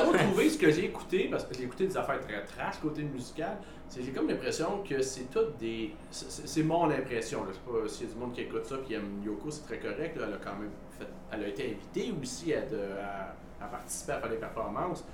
trop 0.00 0.12
trouvé 0.12 0.50
ce 0.50 0.58
que 0.58 0.70
j'ai 0.70 0.84
écouté, 0.86 1.28
parce 1.30 1.44
que 1.44 1.54
j'ai 1.54 1.64
écouté 1.64 1.86
des 1.86 1.96
affaires 1.96 2.20
très 2.20 2.42
trash 2.44 2.78
côté 2.82 3.02
musical. 3.02 3.56
J'ai 3.96 4.10
comme 4.12 4.28
l'impression 4.28 4.82
que 4.88 5.00
c'est 5.00 5.30
toutes 5.32 5.56
des. 5.56 5.94
c'est- 6.10 6.62
mon 6.62 6.90
impression. 6.90 7.44
Là. 7.44 7.50
Je 7.50 7.54
sais 7.54 7.60
pas 7.82 7.88
s'il 7.88 8.06
y 8.06 8.10
a 8.10 8.12
du 8.14 8.18
monde 8.20 8.32
qui 8.34 8.40
écoute 8.42 8.66
ça 8.66 8.76
puis 8.84 8.94
aime 8.94 9.22
Yoko, 9.24 9.50
c'est 9.50 9.64
très 9.66 9.78
correct. 9.78 10.16
là. 10.16 10.24
Elle 10.28 10.34
a 10.34 10.38
quand 10.44 10.58
même 10.58 10.70
fait. 10.98 11.06
Elle 11.32 11.44
a 11.44 11.48
été 11.48 11.64
invitée 11.64 12.12
aussi 12.20 12.52
à, 12.52 12.60
de- 12.62 12.76
à- 13.00 13.64
à 13.64 13.68
participer 13.68 14.12
à 14.12 14.20
faire 14.20 14.30
des 14.30 14.36
performances. 14.36 15.04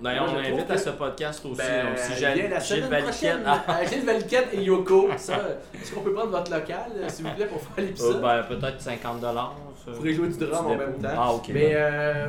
D'ailleurs, 0.00 0.24
on 0.24 0.28
je 0.38 0.42
trouve 0.48 0.58
invite 0.58 0.70
à 0.72 0.78
ce 0.78 0.90
podcast 0.90 1.44
aussi. 1.44 1.58
Ben, 1.58 1.86
donc, 1.90 1.98
si 1.98 2.12
j'ai 2.14 2.34
Gilles 2.34 2.60
semaine 2.60 2.88
Valiquette- 2.90 3.02
prochaine. 3.02 3.42
Ah, 3.46 3.64
euh, 3.68 3.86
Gilles 3.86 4.04
Valiquette 4.04 4.48
et 4.54 4.62
Yoko. 4.62 5.08
Ça, 5.16 5.38
Est-ce 5.74 5.92
qu'on 5.92 6.00
peut 6.00 6.12
prendre 6.12 6.30
votre 6.30 6.50
local, 6.50 6.90
euh, 6.96 7.08
s'il 7.08 7.24
vous 7.26 7.34
plaît, 7.34 7.46
pour 7.46 7.60
faire 7.60 7.72
euh, 7.78 7.82
l'épisode? 7.82 8.20
ben, 8.22 8.42
peut-être 8.48 8.80
50 8.80 9.20
dollars. 9.20 9.54
Vous 9.86 9.96
pourrez 9.96 10.14
jouer 10.14 10.28
du 10.28 10.38
drum 10.38 10.66
en 10.66 10.76
même 10.76 10.98
temps. 10.98 11.08
Ah, 11.16 11.32
ok. 11.32 11.50
Mais 11.52 11.72
euh, 11.74 12.28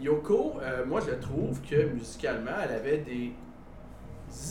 Yoko, 0.00 0.54
euh, 0.62 0.84
moi 0.86 1.00
je 1.06 1.14
trouve 1.14 1.60
que 1.62 1.86
musicalement, 1.88 2.52
elle 2.64 2.74
avait 2.76 2.98
des 2.98 3.32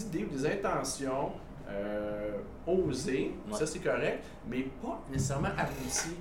idées 0.08 0.26
ou 0.26 0.36
des 0.36 0.46
intentions 0.46 1.32
euh, 1.70 2.32
osées, 2.68 3.32
Ouais. 3.52 3.58
ça 3.58 3.66
c'est 3.66 3.80
correct, 3.80 4.24
mais 4.48 4.68
pas 4.82 5.02
nécessairement 5.12 5.50
abouties. 5.58 6.16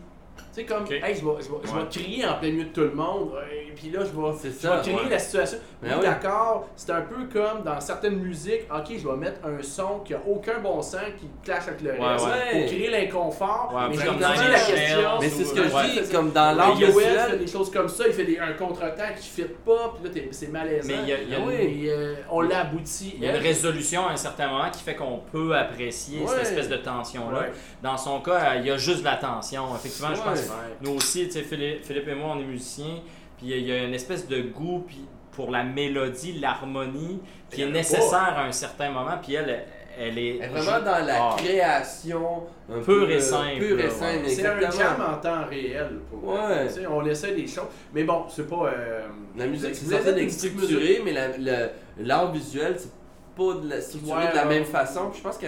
Tu 0.55 0.61
sais, 0.61 0.67
comme, 0.67 0.85
Ok. 0.85 0.93
hey, 0.93 1.01
je 1.17 1.25
vais, 1.25 1.33
je 1.41 1.49
vais- 1.49 1.59
je 1.65 1.69
vais 1.73 1.81
Ouais. 1.81 1.87
crier 1.91 2.25
en 2.27 2.35
plein 2.35 2.51
milieu 2.53 2.65
de 2.65 2.69
tout 2.69 2.83
le 2.83 2.93
monde, 2.93 3.31
et 3.53 3.73
puis 3.73 3.91
là, 3.91 4.01
je 4.05 4.05
vais, 4.21 4.51
je 4.53 4.57
ça, 4.57 4.77
vais 4.77 4.83
créer 4.83 4.95
ouais. 4.95 5.11
la 5.11 5.19
situation. 5.19 5.59
Ben 5.83 5.89
Oui, 5.91 5.95
oui. 5.99 6.07
d'accord, 6.07 6.69
c'est 6.77 6.93
un 6.93 7.01
peu 7.03 7.25
comme 7.33 7.65
dans 7.65 7.81
certaines 7.81 8.17
musiques, 8.17 8.63
ok, 8.73 8.93
je 8.97 9.09
vais 9.09 9.17
mettre 9.17 9.41
un 9.45 9.61
son 9.63 9.99
qui 10.05 10.15
a 10.15 10.21
aucun 10.27 10.61
bon 10.61 10.81
sens, 10.81 11.01
qui 11.19 11.27
clash 11.45 11.67
avec 11.67 11.81
le 11.83 11.91
Ouais, 11.91 12.07
reste, 12.07 12.25
ouais. 12.27 12.33
pour 12.53 12.67
créer 12.67 12.89
l'inconfort, 12.91 13.73
Ouais, 13.75 13.83
mais 13.89 13.95
je 13.97 14.01
vais 14.01 14.07
poser 14.07 14.21
la 14.53 14.59
question. 14.61 15.09
Mais 15.21 15.29
c'est 15.29 15.45
ce 15.45 15.55
que 15.55 15.61
Ouais. 15.61 15.83
je 15.97 16.01
dis, 16.03 16.13
comme 16.13 16.31
dans 16.31 16.57
l'art 16.57 16.77
visuel. 16.77 17.39
des 17.39 17.47
choses 17.49 17.71
comme 17.73 17.89
ça, 17.89 18.05
il 18.07 18.13
fait 18.13 18.25
des, 18.25 18.39
un 18.39 18.53
contretemps 18.53 19.03
qui 19.19 19.41
ne 19.43 19.47
fit 19.47 19.53
pas, 19.67 19.95
puis 19.97 20.05
là 20.05 20.11
t'es- 20.15 20.29
c'est 20.31 20.49
malaisant. 20.53 20.87
Mais 20.89 20.95
il 21.03 21.09
y 21.09 21.13
a- 21.13 21.23
y 21.23 21.35
a 21.35 21.39
Ah 21.39 21.41
une- 21.41 21.49
oui. 21.49 21.81
Mais, 21.85 21.91
euh, 21.91 22.15
on 22.31 22.41
l'a 22.43 22.61
abouti. 22.61 23.15
Il 23.17 23.25
y 23.25 23.27
a 23.29 23.37
une 23.37 23.43
résolution 23.43 24.07
à 24.07 24.13
un 24.13 24.17
certain 24.17 24.47
moment 24.49 24.71
qui 24.71 24.83
fait 24.85 24.95
qu'on 24.95 25.19
peut 25.33 25.53
apprécier 25.57 26.21
Ouais. 26.21 26.29
cette 26.29 26.43
espèce 26.43 26.69
de 26.69 26.77
tension-là. 26.77 27.41
Ouais. 27.41 27.53
Dans 27.83 27.97
son 27.97 28.21
cas, 28.21 28.33
euh, 28.53 28.57
il 28.61 28.67
y 28.67 28.71
a 28.71 28.77
juste 28.77 29.03
la 29.03 29.17
tension. 29.17 29.65
Effectivement, 29.75 30.15
je 30.15 30.23
pense. 30.23 30.44
Nous 30.81 30.93
aussi, 30.97 31.27
tu 31.27 31.33
sais, 31.33 31.43
Philippe, 31.43 31.85
Philippe 31.85 32.09
et 32.09 32.15
moi, 32.15 32.35
on 32.37 32.41
est 32.41 32.45
musiciens, 32.45 33.01
puis 33.37 33.47
il 33.49 33.67
y 33.67 33.73
a 33.73 33.85
une 33.85 33.95
espèce 33.95 34.27
de 34.29 34.41
goût 34.43 34.85
puis 34.87 35.05
pour 35.33 35.51
la 35.51 35.65
mélodie, 35.65 36.35
l'harmonie, 36.39 37.21
qui 37.51 37.63
est 37.63 37.71
nécessaire 37.71 38.35
à 38.37 38.45
un 38.45 38.53
certain 38.53 38.91
moment, 38.91 39.19
puis 39.23 39.35
elle, 39.35 39.65
elle 39.99 40.17
est... 40.19 40.37
Elle 40.39 40.45
est 40.45 40.49
vraiment 40.49 40.85
dans 40.85 41.05
la 41.07 41.17
Ah. 41.33 41.37
création 41.37 42.43
un 42.73 42.81
Pure 42.81 43.11
et 43.11 43.21
simple, 43.21 43.59
Pure 43.59 43.81
et 43.81 43.91
simple, 43.91 44.25
ouais. 44.25 44.29
C'est 44.29 44.47
un 44.47 44.61
jam 44.71 44.97
en 45.13 45.17
temps 45.21 45.45
réel. 45.49 45.99
Pour, 46.11 46.29
Ouais. 46.35 46.67
tu 46.69 46.75
sais, 46.75 46.87
on 46.87 47.05
essaie 47.05 47.33
des 47.35 47.47
choses. 47.47 47.65
Mais 47.93 48.05
bon, 48.05 48.25
c'est 48.29 48.49
pas. 48.49 48.67
euh, 48.77 49.03
La 49.37 49.47
musique, 49.47 49.75
c'est 49.75 49.87
petite 50.15 50.31
structuré, 50.31 51.03
mais 51.05 51.13
la- 51.13 51.37
le- 51.37 51.71
l'art 51.99 52.31
visuel, 52.33 52.77
c'est 52.79 52.91
pas 53.37 53.55
de 53.61 53.69
la, 53.69 53.81
structuré 53.81 54.25
Ouais, 54.25 54.31
de 54.31 54.37
la 54.37 54.45
même 54.45 54.65
façon. 54.65 55.11
Puis 55.11 55.19
je 55.19 55.23
pense 55.25 55.39
que. 55.39 55.47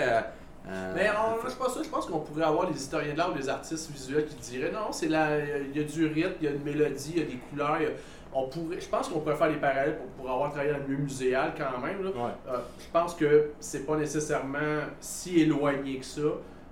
Euh, 0.69 0.93
Mais 0.95 1.09
on, 1.11 1.31
moi, 1.43 1.45
je 1.49 1.55
pense. 1.55 1.79
Je 1.83 1.89
pense 1.89 2.07
qu'on 2.07 2.19
pourrait 2.21 2.45
avoir 2.45 2.69
des 2.71 2.77
historiens 2.77 3.13
de 3.13 3.19
l'art 3.19 3.31
ou 3.33 3.39
des 3.39 3.49
artistes 3.49 3.91
visuels 3.91 4.27
qui 4.27 4.35
diraient 4.37 4.73
non, 4.73 4.91
c'est 4.93 5.09
la, 5.09 5.39
il 5.39 5.77
y 5.77 5.81
a 5.81 5.85
du 5.85 6.07
rythme, 6.07 6.33
il 6.41 6.45
y 6.45 6.49
a 6.49 6.53
une 6.53 6.63
mélodie, 6.63 7.13
il 7.17 7.19
y 7.19 7.23
a 7.23 7.27
des 7.27 7.37
couleurs. 7.51 7.77
il 7.81 7.85
y 7.85 7.87
a- 7.87 7.91
on 8.39 8.49
pourrait, 8.49 8.79
je 8.81 8.89
pense 8.89 9.09
qu'on 9.09 9.21
pourrait 9.21 9.37
faire 9.37 9.49
des 9.51 9.57
parallèles 9.57 9.97
pour, 9.97 10.07
pour 10.09 10.31
avoir 10.31 10.51
travaillé 10.51 10.73
dans 10.73 10.79
le 10.79 10.85
milieu 10.85 10.99
muséal 11.05 11.55
quand 11.57 11.79
même. 11.81 12.03
Là. 12.03 12.11
Ouais. 12.11 12.31
Euh, 12.49 12.59
je 12.79 12.87
pense 12.93 13.15
que 13.15 13.51
c'est 13.61 13.87
pas 13.87 13.97
nécessairement 13.97 14.81
si 15.01 15.41
éloigné 15.41 15.99
que 15.99 16.05
ça. 16.05 16.21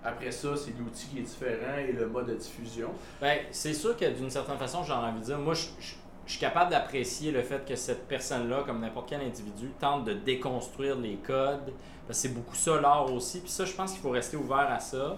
Après 0.04 0.30
ça, 0.30 0.48
c'est 0.54 0.74
l'outil 0.78 1.06
qui 1.06 1.18
est 1.20 1.22
différent 1.22 1.78
et 1.78 1.92
le 1.92 2.06
mode 2.06 2.26
de 2.26 2.34
diffusion. 2.34 2.90
Ben, 3.22 3.38
c'est 3.50 3.72
sûr 3.72 3.96
que 3.96 4.04
d'une 4.10 4.28
certaine 4.28 4.58
façon, 4.58 4.82
j'ai 4.82 4.92
envie 4.92 5.20
de 5.20 5.24
dire, 5.24 5.38
moi, 5.38 5.54
je, 5.54 5.66
je- 5.80 5.94
je 6.26 6.32
suis 6.32 6.40
capable 6.40 6.70
d'apprécier 6.70 7.30
le 7.32 7.42
fait 7.42 7.64
que 7.66 7.76
cette 7.76 8.08
personne-là, 8.08 8.62
comme 8.66 8.80
n'importe 8.80 9.08
quel 9.10 9.20
individu, 9.20 9.70
tente 9.78 10.04
de 10.04 10.14
déconstruire 10.14 10.96
les 10.96 11.16
codes. 11.16 11.72
Parce 12.06 12.18
que 12.20 12.28
c'est 12.28 12.34
beaucoup 12.34 12.54
ça 12.54 12.80
l'art 12.80 13.12
aussi. 13.12 13.40
Puis 13.40 13.50
ça, 13.50 13.64
je 13.64 13.72
pense 13.72 13.92
qu'il 13.92 14.00
faut 14.00 14.10
rester 14.10 14.36
ouvert 14.36 14.70
à 14.70 14.78
ça. 14.80 15.16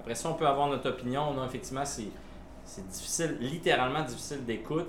Après 0.00 0.14
ça, 0.14 0.28
on 0.28 0.34
peut 0.34 0.46
avoir 0.46 0.68
notre 0.68 0.88
opinion. 0.90 1.32
Non, 1.34 1.44
effectivement, 1.44 1.84
c'est, 1.84 2.08
c'est 2.64 2.86
difficile, 2.88 3.36
littéralement 3.40 4.02
difficile 4.02 4.44
d'écoute. 4.44 4.88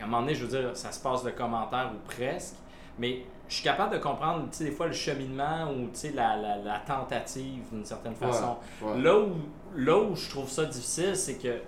À 0.00 0.02
un 0.02 0.06
moment 0.06 0.20
donné, 0.20 0.34
je 0.34 0.44
veux 0.44 0.60
dire, 0.60 0.76
ça 0.76 0.92
se 0.92 1.00
passe 1.00 1.22
de 1.22 1.30
commentaires 1.30 1.90
ou 1.94 1.98
presque. 2.06 2.54
Mais 2.98 3.24
je 3.48 3.54
suis 3.56 3.64
capable 3.64 3.94
de 3.94 3.98
comprendre, 3.98 4.44
tu 4.50 4.58
sais, 4.58 4.64
des 4.64 4.70
fois, 4.70 4.86
le 4.86 4.92
cheminement 4.92 5.70
ou, 5.70 5.86
tu 5.88 6.00
sais, 6.00 6.12
la, 6.12 6.36
la, 6.36 6.56
la 6.58 6.78
tentative 6.78 7.62
d'une 7.72 7.84
certaine 7.84 8.14
façon. 8.14 8.56
ouais. 8.82 9.00
Là, 9.02 9.18
où, 9.18 9.32
là 9.76 9.98
où 9.98 10.14
je 10.14 10.28
trouve 10.30 10.48
ça 10.48 10.64
difficile, 10.64 11.16
c'est 11.16 11.34
que 11.36 11.58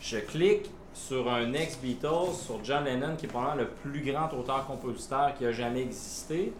je 0.00 0.18
clique 0.18 0.70
sur 0.94 1.30
un 1.30 1.52
ex-Beatles, 1.52 2.32
sur 2.46 2.64
John 2.64 2.84
Lennon, 2.84 3.16
qui 3.16 3.26
est 3.26 3.28
probablement 3.28 3.62
le 3.62 3.68
plus 3.68 4.00
grand 4.00 4.32
auteur-compositeur 4.32 5.34
qui 5.36 5.44
a 5.44 5.52
jamais 5.52 5.82
existé. 5.82 6.52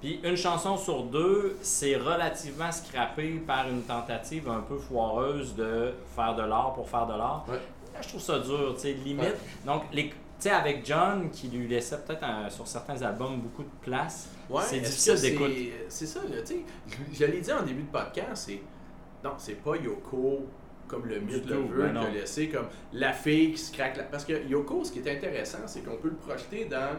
Puis 0.00 0.20
une 0.24 0.36
chanson 0.36 0.76
sur 0.76 1.04
deux, 1.04 1.56
c'est 1.62 1.96
relativement 1.96 2.72
scrappé 2.72 3.34
par 3.46 3.68
une 3.68 3.82
tentative 3.82 4.48
un 4.48 4.60
peu 4.60 4.78
foireuse 4.78 5.54
de 5.54 5.92
faire 6.16 6.34
de 6.34 6.42
l'art 6.42 6.72
pour 6.74 6.88
faire 6.88 7.06
de 7.06 7.12
l'art. 7.12 7.44
Ouais. 7.48 7.54
Là, 7.94 8.00
je 8.02 8.08
trouve 8.08 8.20
ça 8.20 8.38
dur, 8.40 8.72
tu 8.74 8.80
sais, 8.80 8.92
limite. 8.92 9.20
Ouais. 9.24 9.34
Donc, 9.64 9.82
les, 9.92 10.08
tu 10.08 10.14
sais, 10.40 10.50
avec 10.50 10.84
John, 10.84 11.30
qui 11.30 11.48
lui 11.48 11.68
laissait 11.68 11.98
peut-être 11.98 12.24
sur 12.50 12.66
certains 12.66 13.00
albums 13.02 13.38
beaucoup 13.40 13.62
de 13.62 13.68
place, 13.80 14.28
Ouais, 14.50 14.62
c'est 14.66 14.80
difficile 14.80 15.16
c'est- 15.16 15.30
d'écouter. 15.30 15.72
C'est 15.88 16.06
ça, 16.06 16.20
tu 16.44 16.64
sais. 17.16 17.26
L'ai 17.26 17.40
dit 17.40 17.52
en 17.52 17.62
début 17.62 17.82
de 17.84 17.90
podcast, 17.90 18.44
c'est. 18.48 18.60
Non, 19.22 19.30
c'est 19.38 19.54
pas 19.62 19.76
Yoko 19.76 20.40
comme 20.88 21.06
le 21.06 21.20
mythe 21.20 21.46
le 21.46 21.56
veut, 21.56 21.88
ben 21.88 22.12
laissé 22.12 22.48
comme 22.48 22.66
la 22.92 23.12
fille 23.12 23.52
qui 23.52 23.58
se 23.58 23.72
craque 23.72 23.96
la. 23.96 24.04
Parce 24.04 24.24
que 24.24 24.46
Yoko, 24.46 24.84
ce 24.84 24.92
qui 24.92 25.00
est 25.00 25.16
intéressant, 25.16 25.66
c'est 25.66 25.84
qu'on 25.84 25.96
peut 25.96 26.08
le 26.08 26.16
projeter 26.16 26.66
dans 26.66 26.98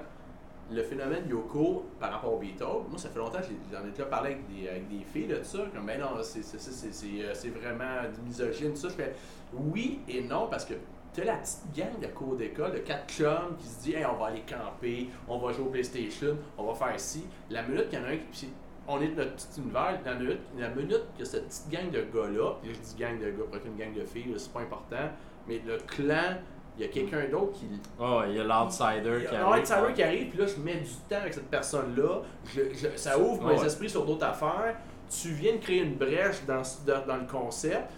le 0.72 0.82
phénomène 0.82 1.28
Yoko 1.30 1.86
par 2.00 2.12
rapport 2.12 2.34
aux 2.34 2.40
Beatles, 2.40 2.64
moi 2.90 2.98
ça 2.98 3.10
fait 3.10 3.20
longtemps 3.20 3.40
que 3.40 3.46
j'en 3.72 3.86
ai 3.86 3.92
déjà 3.92 4.06
parlé 4.06 4.32
avec 4.32 4.48
des, 4.48 4.68
avec 4.68 4.88
des 4.90 5.04
filles 5.04 5.28
de 5.28 5.44
ça, 5.44 5.60
comme 5.74 5.86
ben 5.86 6.00
non, 6.00 6.22
c'est 6.22 6.40
euh, 6.40 7.34
vraiment 7.60 8.02
misogyne, 8.26 8.76
ça. 8.76 8.90
Je 8.90 8.94
fais 8.94 9.14
oui 9.54 10.00
et 10.08 10.22
non 10.22 10.48
parce 10.50 10.66
que 10.66 10.74
tu 11.14 11.24
la 11.24 11.36
petite 11.36 11.62
gang 11.74 12.00
de 12.02 12.08
cours 12.08 12.36
d'école, 12.36 12.74
de 12.74 12.80
quatre 12.80 13.08
chums 13.08 13.56
qui 13.58 13.68
se 13.68 13.84
dit 13.84 13.94
hey, 13.94 14.06
on 14.06 14.18
va 14.18 14.28
aller 14.28 14.42
camper, 14.42 15.10
on 15.28 15.38
va 15.38 15.54
jouer 15.54 15.66
au 15.66 15.70
PlayStation, 15.70 16.38
on 16.58 16.66
va 16.66 16.74
faire 16.74 17.00
ci. 17.00 17.26
La 17.50 17.64
minute 17.64 17.90
qu'il 17.90 18.00
y 18.00 18.02
en 18.02 18.06
a 18.06 18.10
un 18.10 18.18
qui. 18.32 18.50
On 18.88 19.02
est 19.02 19.08
notre 19.10 19.34
petit 19.36 19.60
univers, 19.62 20.00
la 20.06 20.16
minute, 20.16 20.40
la 20.58 20.70
minute 20.70 21.04
que 21.18 21.26
cette 21.26 21.48
petite 21.48 21.70
gang 21.70 21.90
de 21.92 22.02
gars-là, 22.02 22.56
je 22.64 22.72
dis 22.72 22.96
gang 23.00 23.18
de 23.20 23.26
gars, 23.32 23.44
pas 23.52 23.58
une 23.66 23.76
gang 23.78 23.94
de 23.94 24.04
filles, 24.06 24.34
c'est 24.38 24.52
pas 24.54 24.62
important, 24.62 25.10
mais 25.48 25.62
le 25.66 25.78
clan, 25.88 26.38
il 26.78 26.82
y 26.84 26.86
a 26.86 26.90
quelqu'un 26.92 27.28
d'autre 27.30 27.54
qui 27.54 27.66
Oh, 28.00 28.22
il 28.28 28.36
y 28.36 28.40
a 28.40 28.44
l'outsider 28.44 29.26
qui 29.30 29.36
arrive. 29.36 29.62
outsider 29.64 29.94
qui 29.96 30.04
arrive, 30.04 30.30
puis 30.30 30.40
là, 30.40 30.46
je 30.46 30.62
mets 30.62 30.76
du 30.76 30.92
temps 31.10 31.18
avec 31.22 31.34
cette 31.34 31.50
personne-là. 31.50 32.22
Je, 32.54 32.62
je- 32.74 32.96
ça 32.98 33.18
ouvre 33.18 33.48
mes 33.48 33.58
Ouais. 33.60 33.66
esprits 33.66 33.90
sur 33.90 34.06
d'autres 34.06 34.26
affaires. 34.26 34.76
Tu 35.10 35.30
viens 35.30 35.54
de 35.54 35.60
créer 35.60 35.80
une 35.84 35.96
brèche 35.96 36.44
dans, 36.46 36.62
dans, 36.86 37.06
dans 37.08 37.18
le 37.18 37.26
concept. 37.32 37.90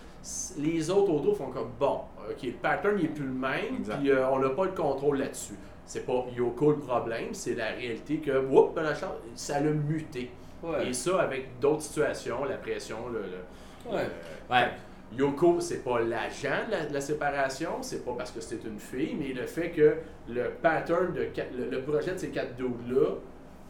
Les 0.58 0.89
autres 0.89 1.12
autour 1.12 1.38
font 1.38 1.52
comme 1.52 1.71
bon, 1.80 2.02
ok, 2.30 2.43
le 2.43 2.52
pattern 2.54 2.95
n'est 2.97 3.08
plus 3.08 3.26
le 3.26 3.32
même, 3.32 3.82
puis 3.84 4.12
euh, 4.12 4.30
on 4.30 4.39
n'a 4.39 4.50
pas 4.50 4.65
le 4.65 4.71
contrôle 4.71 5.19
là-dessus. 5.19 5.56
C'est 5.86 6.06
pas 6.06 6.26
Yoko 6.36 6.71
le 6.71 6.80
problème, 6.80 7.34
c'est 7.34 7.56
la 7.56 7.69
réalité 7.69 8.17
que, 8.17 8.38
whoop, 8.45 8.78
la 8.78 8.93
chance, 8.93 9.12
ça 9.36 9.60
l'a 9.62 9.71
muté. 9.71 10.30
Ouais. 10.63 10.87
Et 10.87 10.93
ça, 10.93 11.21
avec 11.21 11.59
d'autres 11.59 11.81
situations, 11.83 12.43
la 12.45 12.57
pression, 12.57 13.09
le. 13.11 13.19
le- 13.21 13.91
Ouais. 13.95 14.03
le- 14.03 14.55
Ouais. 14.55 14.69
Yoko, 15.17 15.61
c'est 15.61 15.83
pas 15.85 15.99
l'agent 16.01 16.65
de 16.67 16.71
la, 16.71 16.85
de 16.85 16.93
la 16.93 16.99
séparation, 16.99 17.77
c'est 17.81 18.03
pas 18.03 18.11
parce 18.17 18.31
que 18.31 18.41
c'est 18.41 18.61
une 18.65 18.77
fille, 18.79 19.15
mais 19.17 19.29
le 19.33 19.45
fait 19.47 19.69
que 19.71 19.95
le 20.27 20.49
pattern, 20.61 21.13
de 21.13 21.23
quatre- 21.25 21.53
le, 21.57 21.69
le 21.69 21.81
projet 21.81 22.11
de 22.11 22.17
ces 22.17 22.29
quatre 22.29 22.55
dudes-là, 22.57 23.11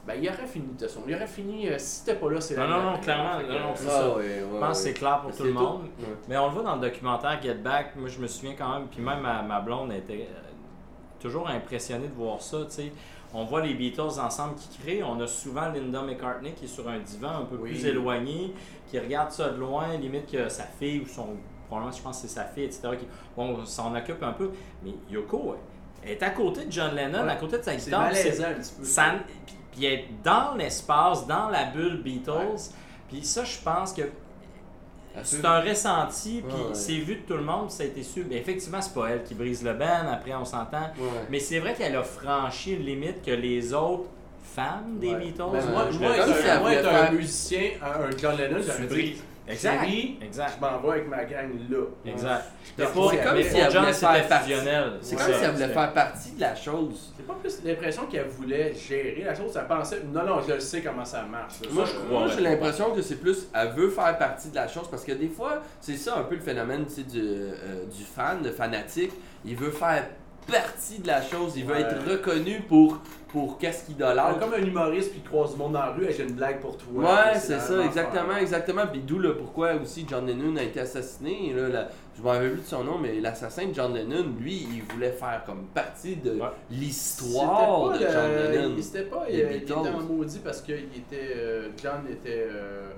ben, 0.08 0.16
il 0.20 0.28
aurait 0.30 0.48
fini 0.48 0.66
de 0.66 0.72
toute 0.72 0.82
façon. 0.82 1.02
Il 1.08 1.14
aurait 1.14 1.28
fini, 1.28 1.70
euh, 1.70 1.78
si 1.78 2.00
c'était 2.00 2.16
pas 2.16 2.32
là, 2.32 2.42
c'est 2.42 2.56
Non, 2.56 2.68
non, 2.68 2.82
non, 2.94 2.98
clairement, 3.00 3.36
euh, 3.40 3.44
non, 3.54 3.60
non, 3.68 3.76
c'est 3.76 3.88
Ah, 3.88 3.92
ça. 3.92 4.10
ouais, 4.16 4.24
ouais, 4.24 4.42
Je 4.54 4.58
pense 4.60 4.78
que 4.80 4.84
c'est 4.86 4.94
clair 4.94 5.22
pour 5.22 5.36
tout 5.36 5.44
le 5.44 5.52
monde. 5.54 5.82
Ouais. 6.00 6.06
Mais 6.28 6.38
on 6.38 6.46
le 6.48 6.54
voit 6.54 6.64
dans 6.64 6.76
le 6.76 6.82
documentaire 6.82 7.40
Get 7.42 7.56
Back. 7.56 7.96
Moi, 7.98 8.08
je 8.10 8.18
me 8.20 8.26
souviens 8.28 8.56
quand 8.58 8.74
même, 8.74 8.88
puis 8.88 9.02
même 9.02 9.20
ma, 9.20 9.44
ma 9.44 9.60
blonde 9.60 9.92
était 9.94 10.28
euh, 10.32 10.40
toujours 11.20 11.48
impressionnée 11.50 12.08
de 12.08 12.14
voir 12.16 12.42
ça. 12.42 12.58
tu 12.66 12.72
sais. 12.72 12.92
On 13.34 13.44
voit 13.46 13.62
les 13.62 13.74
Beatles 13.74 14.20
ensemble 14.22 14.56
qui 14.56 14.78
créent. 14.80 15.04
On 15.04 15.20
a 15.20 15.28
souvent 15.28 15.70
Linda 15.70 16.02
McCartney 16.02 16.54
qui 16.54 16.66
est 16.66 16.70
sur 16.70 16.88
un 16.88 17.00
divan 17.00 17.42
un 17.42 17.46
peu 17.46 17.58
Oui. 17.58 17.72
plus 17.72 17.86
éloigné, 17.86 18.54
qui 18.90 18.98
regarde 19.00 19.32
ça 19.32 19.50
de 19.50 19.58
loin, 19.58 19.96
limite 19.98 20.32
que 20.32 20.48
sa 20.50 20.64
fille 20.64 21.02
ou 21.02 21.08
son. 21.08 21.28
Probablement, 21.68 21.92
je 21.96 22.02
pense 22.02 22.22
que 22.22 22.28
c'est 22.28 22.34
sa 22.34 22.46
fille, 22.46 22.64
etc., 22.64 22.88
qui 22.98 23.06
bon, 23.36 23.66
s'en 23.66 23.94
occupe 23.96 24.24
un 24.24 24.32
peu. 24.32 24.52
Mais 24.84 24.92
Yoko, 25.12 25.56
elle 26.02 26.12
est 26.12 26.24
à 26.24 26.30
côté 26.30 26.66
de 26.66 26.72
John 26.72 26.96
Lennon, 26.96 27.26
Ouais. 27.26 27.32
à 27.32 27.36
côté 27.36 27.58
de 27.58 27.64
sa 27.64 27.72
C'est 27.78 27.86
guitare. 27.86 28.10
puis 28.10 28.18
malaisant 28.18 28.44
un 28.46 28.54
petit 28.54 28.74
peu. 28.80 28.84
ça, 28.86 29.14
puis- 29.46 29.56
puis 29.74 29.86
elle 29.86 30.00
est 30.00 30.08
dans 30.24 30.56
l'espace, 30.56 31.28
dans 31.28 31.50
la 31.50 31.66
bulle 31.66 32.02
Beatles. 32.02 32.72
Puis 33.10 33.24
ça, 33.26 33.44
je 33.44 33.58
pense 33.60 33.92
que 33.92 34.04
c'est 35.24 35.46
un 35.46 35.60
ressenti, 35.62 36.44
puis 36.48 36.56
Ouais, 36.56 36.68
ouais. 36.70 36.74
c'est 36.74 36.94
vu 36.94 37.16
de 37.16 37.22
tout 37.22 37.36
le 37.36 37.44
monde, 37.44 37.70
ça 37.72 37.84
a 37.84 37.86
été 37.88 38.04
su. 38.04 38.26
Mais 38.30 38.38
effectivement, 38.38 38.82
c'est 38.82 38.94
pas 38.94 39.08
elle 39.10 39.24
qui 39.24 39.34
brise 39.36 39.64
le 39.64 39.74
ban, 39.74 40.08
après 40.12 40.34
on 40.36 40.46
s'entend. 40.46 40.92
Ouais. 41.00 41.08
Mais 41.30 41.40
c'est 41.40 41.60
vrai 41.60 41.74
qu'elle 41.74 41.96
a 41.96 42.04
franchi 42.04 42.74
une 42.74 42.84
limite 42.86 43.24
que 43.26 43.32
les 43.32 43.74
autres 43.74 44.06
femmes 44.56 44.98
des 45.00 45.10
Ouais. 45.10 45.20
Beatles. 45.20 45.38
Ben, 45.52 45.66
moi, 45.72 45.86
Ouais. 45.86 45.92
moi, 46.00 46.18
Comme 46.18 46.32
être 46.32 46.50
un- 46.50 46.60
moi, 46.60 46.74
être 46.74 47.12
musicien, 47.14 47.62
un, 47.82 48.18
John 48.18 48.38
Lennon, 48.38 48.58
j'aurais 48.66 48.88
dit. 48.88 49.22
Exact. 49.50 49.84
Exact. 50.22 50.52
je 50.58 50.62
m'en 50.62 50.80
vais 50.80 50.90
avec 50.90 51.08
ma 51.08 51.24
gang 51.24 51.50
là. 51.70 51.78
Exact. 52.06 52.44
C'est 52.78 52.84
comme 52.94 53.10
si 53.10 53.16
elle 53.18 53.28
voulait 53.30 53.44
faire. 53.44 53.72
C'est 55.02 55.16
comme 55.16 55.26
si 55.34 55.44
elle 55.44 55.52
voulait 55.52 55.68
faire 55.70 55.94
partie 55.94 56.32
de 56.32 56.42
la 56.42 56.56
chose. 56.56 57.14
J'ai 57.18 57.24
pas 57.24 57.34
plus 57.36 57.64
l'impression 57.64 58.06
qu'elle 58.08 58.28
voulait 58.28 58.74
gérer 58.74 59.24
la 59.26 59.34
chose, 59.36 59.58
elle 59.60 59.68
pensait, 59.68 60.02
non, 60.12 60.24
non, 60.26 60.42
je 60.48 60.60
sais 60.60 60.82
comment 60.82 61.06
ça 61.06 61.24
marche. 61.24 61.62
là. 61.62 61.68
Moi, 61.72 61.86
Ça, 61.86 61.92
je- 61.94 62.12
moi, 62.14 62.24
ouais. 62.26 62.32
j'ai 62.36 62.42
l'impression 62.42 62.92
que 62.92 63.02
c'est 63.02 63.16
plus, 63.22 63.48
elle 63.54 63.70
veut 63.72 63.90
faire 63.90 64.18
partie 64.18 64.50
de 64.50 64.56
la 64.56 64.68
chose 64.68 64.88
parce 64.90 65.04
que 65.04 65.14
des 65.14 65.30
fois, 65.30 65.62
c'est 65.80 65.96
ça 65.98 66.18
un 66.18 66.24
peu 66.24 66.36
le 66.36 66.42
phénomène 66.42 66.86
tu 66.86 66.94
sais, 66.96 67.04
du, 67.04 67.22
euh, 67.22 67.86
du 67.86 68.04
fan, 68.04 68.44
le 68.44 68.52
fanatique. 68.52 69.12
Il 69.46 69.56
veut 69.56 69.72
faire 69.72 70.04
partie 70.52 71.00
de 71.00 71.08
la 71.08 71.22
chose, 71.22 71.54
il 71.58 71.66
veut 71.66 71.74
Ouais. 71.76 71.82
être 71.82 72.10
reconnu 72.10 72.62
pour, 72.68 73.00
pour 73.30 73.58
qu'est-ce 73.58 73.86
qu'il 73.86 73.96
idolâtre. 73.96 74.40
Comme 74.40 74.54
un 74.54 74.58
humoriste 74.66 75.14
qui 75.14 75.22
croise 75.22 75.52
du 75.52 75.58
monde 75.58 75.74
dans 75.74 75.80
la 75.82 75.92
rue, 75.92 76.08
j'ai 76.16 76.24
une 76.24 76.34
blague 76.34 76.60
pour 76.60 76.78
toi. 76.78 76.88
Ouais, 77.04 77.40
c'est 77.40 77.60
ça, 77.60 77.84
exactement, 77.84 78.38
exactement. 78.38 78.84
Puis 78.92 79.02
d'où 79.02 79.20
le 79.20 79.36
pourquoi 79.36 79.74
aussi 79.76 80.06
John 80.10 80.26
Lennon 80.26 80.56
a 80.56 80.64
été 80.64 80.80
assassiné. 80.80 81.54
Là, 81.56 81.68
la- 81.70 81.88
je 82.18 82.22
m'en 82.24 82.30
rappelle 82.30 82.54
plus 82.54 82.62
de 82.62 82.66
son 82.68 82.84
nom, 82.84 82.98
mais 82.98 83.20
l'assassin 83.20 83.68
de 83.68 83.74
John 83.76 83.94
Lennon, 83.94 84.26
lui, 84.40 84.68
il 84.72 84.82
voulait 84.94 85.12
faire 85.12 85.44
comme 85.46 85.66
partie 85.74 86.16
de 86.16 86.32
Ouais. 86.32 86.48
l'histoire 86.72 87.90
de 87.94 88.00
John 88.00 88.32
le- 88.32 88.52
Lennon. 88.52 88.74
il- 88.78 88.84
C'était 88.84 89.04
pas, 89.04 89.26
il, 89.30 89.40
était 89.40 89.74
en 89.74 89.84
maudit 90.02 90.40
parce 90.40 90.62
que 90.62 90.72
il 90.72 91.00
était, 91.02 91.34
euh, 91.36 91.70
John 91.82 92.02
était 92.10 92.48
euh, 92.50 92.90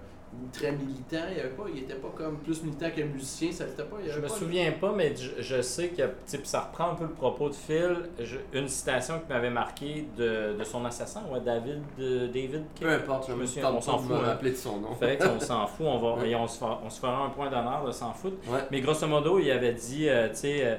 très 0.54 0.72
militant. 0.72 1.26
Il, 1.34 1.40
avait 1.40 1.50
pas, 1.50 1.64
il 1.74 1.80
était 1.84 1.96
pas 1.96 2.10
comme 2.16 2.38
plus 2.38 2.64
militant 2.64 2.90
que 2.96 3.02
musicien. 3.02 3.52
Ça, 3.52 3.66
pas, 3.66 3.98
il 4.04 4.12
Je 4.12 4.18
me 4.18 4.24
pas- 4.24 4.30
souviens 4.30 4.72
pas, 4.74 4.92
mais 4.92 5.16
je, 5.16 5.42
je 5.42 5.62
sais 5.62 5.90
que, 5.90 6.04
tu 6.04 6.10
sais, 6.26 6.38
puis 6.38 6.48
ça 6.48 6.62
reprend 6.62 6.92
un 6.92 6.96
peu 6.96 7.06
le 7.06 7.12
propos 7.12 7.50
de 7.50 7.56
Phil, 7.56 7.98
je- 8.20 8.38
une 8.54 8.68
citation 8.68 9.20
qui 9.20 9.26
m'avait 9.30 9.50
marqué 9.50 10.08
de, 10.18 10.56
de 10.58 10.64
son 10.64 10.86
assassin, 10.86 11.24
ouais, 11.32 11.40
David, 11.42 11.82
de, 11.98 12.28
David 12.28 12.64
Peu 12.80 12.90
importe, 12.90 13.28
Je 13.30 13.34
me 13.34 13.46
souviens, 13.46 13.72
on 13.74 13.82
s'en 13.82 13.98
fout, 13.98 14.16
hein. 14.24 14.38
de 14.42 14.54
son 14.54 14.78
nom. 14.80 14.96
Fait 14.96 15.18
qu'on 15.18 15.40
s'en 15.40 15.66
fout, 15.68 15.86
on, 15.88 15.98
va, 15.98 16.14
Ouais. 16.22 16.30
et 16.30 16.36
on, 16.36 16.48
se 16.48 16.58
fera, 16.60 16.82
on 16.86 16.90
se 16.90 17.00
fera 17.00 17.26
un 17.26 17.30
point 17.30 17.50
d'honneur 17.50 17.84
de 17.86 17.92
s'en 17.92 18.14
foutre. 18.14 18.38
Ouais. 18.50 18.60
Mais 18.72 18.82
grosso 18.82 19.08
modo, 19.08 19.40
il 19.40 19.50
avait 19.52 19.74
dit, 19.74 20.08
euh, 20.10 20.30
tu 20.30 20.36
sais, 20.36 20.66
euh, 20.66 20.76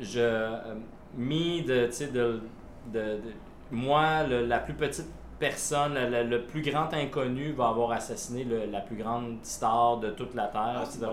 je, 0.00 0.18
euh, 0.20 0.50
me, 1.16 1.62
de, 1.62 1.86
tu 1.86 1.92
sais, 1.92 2.06
de, 2.08 2.40
de, 2.92 2.98
de- 3.00 3.20
moi, 3.70 4.24
le- 4.24 4.46
la 4.46 4.58
plus 4.60 4.74
petite 4.74 5.06
personne, 5.38 5.94
le, 5.94 6.24
le 6.24 6.44
plus 6.44 6.62
grand 6.62 6.92
inconnu 6.92 7.52
va 7.52 7.68
avoir 7.68 7.92
assassiné 7.92 8.44
le- 8.44 8.66
la 8.66 8.80
plus 8.80 8.96
grande 8.96 9.38
star 9.42 9.98
de 9.98 10.10
toute 10.10 10.34
la 10.34 10.46
Terre, 10.48 10.82
Ah, 10.82 10.84
etc. 10.84 11.06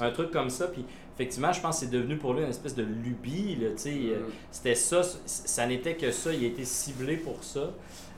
Un 0.00 0.10
truc 0.10 0.30
comme 0.30 0.50
ça, 0.50 0.68
puis 0.68 0.84
effectivement, 1.14 1.52
je 1.52 1.60
pense 1.60 1.78
que 1.80 1.86
c'est 1.86 1.90
devenu 1.92 2.16
pour 2.16 2.34
lui 2.34 2.42
une 2.42 2.50
espèce 2.50 2.74
de 2.74 2.82
lubie, 2.82 3.56
là, 3.56 3.70
tu 3.70 3.78
sais. 3.78 3.90
Mm. 3.90 4.32
C'était 4.50 4.74
ça, 4.74 5.02
ça 5.02 5.66
n'était 5.66 5.94
que 5.96 6.10
ça, 6.10 6.32
il 6.32 6.44
a 6.44 6.48
été 6.48 6.64
ciblé 6.64 7.16
pour 7.16 7.42
ça. 7.44 7.70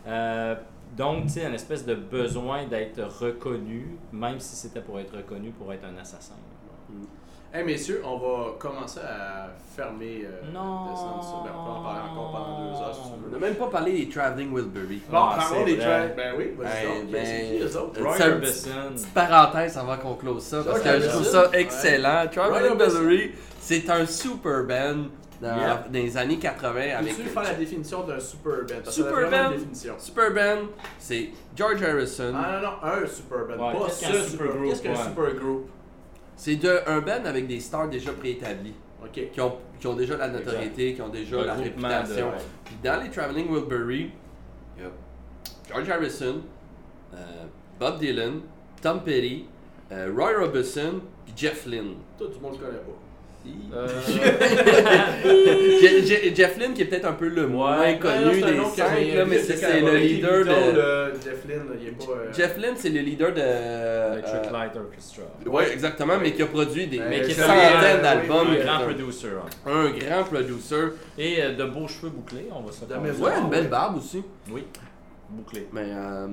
Euh, 0.06 0.54
donc, 0.96 1.24
tu 1.24 1.34
sais, 1.34 1.44
une 1.46 1.54
espèce 1.54 1.84
de 1.86 1.94
besoin 1.94 2.66
d'être 2.66 3.00
reconnu, 3.20 3.96
même 4.12 4.40
si 4.40 4.56
c'était 4.56 4.80
pour 4.80 4.98
être 4.98 5.16
reconnu, 5.16 5.50
pour 5.50 5.72
être 5.72 5.84
un 5.84 5.96
assassin. 6.00 6.34
Hey 7.52 7.64
messieurs, 7.64 8.00
on 8.04 8.16
va 8.16 8.52
commencer 8.60 9.00
à 9.00 9.48
fermer 9.74 10.24
euh, 10.24 10.52
Non. 10.52 10.88
descendre 10.92 11.20
ça. 11.20 11.42
Ben, 11.44 11.50
on 11.58 11.64
peut 11.64 11.70
en 11.70 11.82
parler 11.82 12.00
encore 12.08 12.30
pendant 12.30 12.60
deux 12.60 12.80
heures 12.80 12.94
si 12.94 13.00
tu 13.02 13.08
On 13.08 13.26
veux. 13.26 13.32
n'a 13.32 13.38
même 13.44 13.56
pas 13.56 13.66
parlé 13.66 13.92
des 14.04 14.08
Traveling 14.08 14.54
Wilbury. 14.54 15.02
Bon, 15.10 15.16
Ah, 15.18 15.34
parlons 15.36 15.64
des 15.64 15.76
tracks. 15.76 16.14
Ben 16.16 16.34
oui, 16.38 16.52
vas-y 16.56 16.76
Hey, 16.86 17.00
donc. 17.02 17.10
ben, 17.10 17.24
C'est 17.26 17.68
qui 17.68 17.76
autres? 17.76 17.92
C'est 18.16 18.22
un 18.22 18.32
Orbison. 18.34 18.70
Petite 18.94 19.14
parenthèse 19.14 19.76
avant 19.78 19.96
qu'on 19.96 20.14
close 20.14 20.44
ça, 20.44 20.62
parce 20.64 20.80
que 20.80 21.00
je 21.00 21.08
trouve 21.08 21.24
ça 21.24 21.50
excellent. 21.54 22.26
Traveling. 22.30 22.78
Wilbury, 22.78 23.32
c'est 23.58 23.90
un 23.90 24.06
super 24.06 24.62
band 24.62 25.06
dans, 25.42 25.56
Yep. 25.56 25.90
dans 25.90 25.92
les 25.92 26.16
années 26.16 26.38
80 26.38 26.98
avec. 26.98 27.16
Peux-tu 27.16 27.28
faire 27.30 27.42
la 27.42 27.54
définition 27.54 28.04
d'un 28.04 28.20
super 28.20 28.58
band? 28.68 28.74
Parce 28.84 28.94
Super 28.94 29.28
band. 29.28 29.56
Super 29.98 30.30
band, 30.32 30.66
c'est 31.00 31.30
George 31.56 31.82
Harrison. 31.82 32.32
Ah 32.36 32.60
non, 32.62 32.68
non, 32.68 33.02
un 33.02 33.06
super 33.08 33.38
band. 33.48 33.72
Ouais, 33.72 33.78
pas 33.80 33.88
ce 33.88 34.00
qu'un 34.02 34.06
super 34.12 34.24
super 34.24 34.46
group. 34.46 34.68
Qu'est-ce 34.68 34.82
qu'un 34.84 34.90
ouais. 34.90 34.96
super 34.96 35.34
group? 35.34 35.68
C'est 36.42 36.56
de- 36.56 36.80
un 36.86 37.00
band 37.02 37.26
avec 37.26 37.46
des 37.46 37.60
stars 37.60 37.90
déjà 37.90 38.12
préétablis, 38.12 38.72
Ok. 39.04 39.30
qui 39.30 39.40
ont, 39.42 39.58
qui 39.78 39.86
ont 39.86 39.92
déjà 39.94 40.16
la 40.16 40.28
notoriété, 40.28 40.94
qui 40.94 41.02
ont 41.02 41.10
déjà 41.10 41.44
la 41.44 41.54
de- 41.54 41.62
réputation. 41.64 42.30
ouais. 42.30 42.36
Puis 42.64 42.76
dans 42.82 43.02
les 43.02 43.10
Traveling 43.10 43.46
Wilbury, 43.52 44.10
il 44.78 44.82
y 44.82 44.86
a 44.86 44.90
George 45.68 45.90
Harrison, 45.90 46.40
euh, 47.12 47.16
Bob 47.78 47.98
Dylan, 47.98 48.40
Tom 48.80 49.02
Petty, 49.02 49.44
euh, 49.92 50.10
Roy 50.16 50.32
puis 51.26 51.34
Jeff 51.36 51.66
Lynne. 51.66 51.96
Tout 52.16 52.28
le 52.34 52.40
monde 52.40 52.54
ne 52.54 52.58
connaît 52.58 52.78
pas. 52.78 53.09
Euh, 53.72 53.86
Je- 55.24 56.04
Je- 56.04 56.34
Jeff 56.34 56.58
Lynne 56.58 56.74
qui 56.74 56.82
est 56.82 56.84
peut-être 56.86 57.06
un 57.06 57.12
peu 57.12 57.28
le 57.28 57.46
moins 57.46 57.94
connu 57.94 58.34
des 58.40 58.56
cinq, 58.76 59.14
là, 59.14 59.24
mais 59.24 59.38
c'est 59.38 59.80
le 59.80 59.96
leader 59.96 60.44
de... 60.44 61.12
Jeff 61.24 61.44
Lynne, 61.48 61.68
là, 61.68 61.74
il 61.80 61.88
est 61.88 61.90
pas. 61.92 62.12
euh, 62.12 62.32
Jeff 62.32 62.56
Lynne, 62.58 62.74
c'est 62.76 62.90
le 62.90 63.00
leader 63.00 63.32
de... 63.32 63.40
Electric 63.40 64.34
euh, 64.46 64.52
Light 64.52 64.72
Orchestra. 64.76 65.22
Ouais, 65.46 65.72
exactement, 65.72 66.14
mais 66.20 66.32
qui 66.32 66.42
a 66.42 66.46
produit 66.46 66.86
des 66.86 66.98
Mais 66.98 67.22
qui 67.22 67.32
est 67.32 67.34
des 67.36 67.42
un- 67.42 67.46
centaines 67.46 67.96
oui, 67.96 68.02
d'albums. 68.02 68.48
oui, 68.50 68.60
Un 68.60 68.64
grand 68.64 68.80
producer. 68.84 69.28
hein. 69.28 69.70
un 69.70 69.90
grand 69.90 70.24
producer. 70.24 70.76
Et 71.18 71.42
euh, 71.42 71.54
de 71.54 71.64
beaux 71.64 71.88
cheveux 71.88 72.10
bouclés, 72.10 72.48
on 72.52 72.60
va 72.62 72.72
se 72.72 72.84
maison. 73.00 73.24
Ouais, 73.24 73.32
une 73.42 73.50
belle 73.50 73.68
barbe 73.68 73.96
aussi. 73.98 74.22
Oui, 74.50 74.64
bouclés. 75.30 75.66
Mais, 75.72 75.86
euh, 75.86 76.26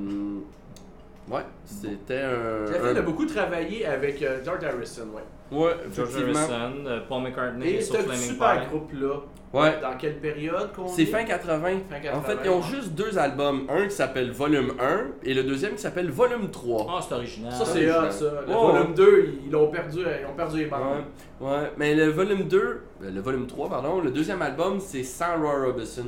ouais, 1.31 1.41
c'était 1.65 2.21
un... 2.21 2.65
Jeff 2.67 2.81
un- 2.81 2.87
Lynne 2.87 2.97
a 2.97 3.01
beaucoup 3.01 3.25
travaillé 3.25 3.85
avec 3.85 4.21
euh, 4.21 4.39
George 4.43 4.63
Harrison, 4.63 5.07
ouais. 5.15 5.23
Ouais, 5.57 5.71
George. 5.95 6.09
Harrison, 6.15 6.73
euh, 6.85 6.99
Paul 7.07 7.23
McCartney 7.23 7.75
Et 7.75 7.81
sur 7.81 7.95
ce 7.95 8.01
Flaming 8.01 8.19
super 8.21 8.59
Pie. 8.61 8.67
groupe-là, 8.67 9.13
Ouais. 9.53 9.79
dans 9.81 9.95
quelle 9.97 10.17
période 10.19 10.73
qu'on 10.73 10.87
C'est 10.89 11.03
est? 11.03 11.05
fin 11.05 11.23
80. 11.23 11.61
Fin 11.89 11.95
En 11.95 12.01
80, 12.01 12.21
fait, 12.23 12.37
ils 12.43 12.49
ont 12.49 12.57
ouais. 12.57 12.63
juste 12.69 12.91
deux 12.95 13.17
albums. 13.17 13.65
Un 13.69 13.85
qui 13.85 13.95
s'appelle 13.95 14.31
Volume 14.31 14.73
1 14.77 15.05
et 15.23 15.33
le 15.33 15.43
deuxième 15.43 15.75
qui 15.75 15.81
s'appelle 15.81 16.11
Volume 16.11 16.49
3. 16.51 16.85
Ah, 16.89 16.99
c'est 17.07 17.15
original. 17.15 17.53
Ça, 17.53 17.63
c'est 17.63 17.89
hot, 17.89 18.11
ça. 18.11 18.25
Le 18.45 18.53
volume 18.53 18.93
2, 18.93 19.33
ils 19.45 19.49
l'ont 19.51 19.71
perdu, 19.71 19.99
ils 20.01 20.25
ont 20.29 20.35
perdu 20.35 20.57
les 20.59 20.65
bandes. 20.65 21.03
Ouais, 21.39 21.49
ouais. 21.49 21.71
Mais 21.77 21.95
le 21.95 22.09
volume 22.09 22.43
2, 22.49 22.57
euh, 22.59 23.09
le 23.09 23.21
volume 23.21 23.47
3, 23.47 23.69
pardon, 23.69 24.01
le 24.01 24.11
deuxième 24.11 24.41
album, 24.41 24.81
c'est 24.81 25.03
sans 25.03 25.41
Roy 25.41 25.67
Orbison. 25.69 26.07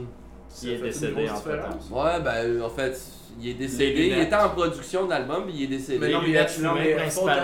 Ça 0.49 0.67
est 0.67 0.69
fait 0.71 0.75
une 0.77 0.83
décédé 0.83 1.12
grosse 1.25 1.29
entre-temps. 1.39 1.55
différence. 1.77 1.89
Ouais, 1.91 2.19
ben 2.21 2.62
en 2.63 2.69
fait, 2.69 3.01
il 3.41 3.49
est 3.49 3.53
décédé. 3.53 4.07
Il 4.07 4.19
était 4.19 4.35
en 4.35 4.49
production 4.49 5.05
d'album, 5.05 5.45
puis 5.45 5.53
il 5.57 5.63
est 5.63 5.67
décédé. 5.77 5.99
Mais 5.99 6.12
non, 6.12 6.21
mais, 6.21 6.27
lunettes 6.27 6.59
non, 6.62 6.73
mais 6.75 6.95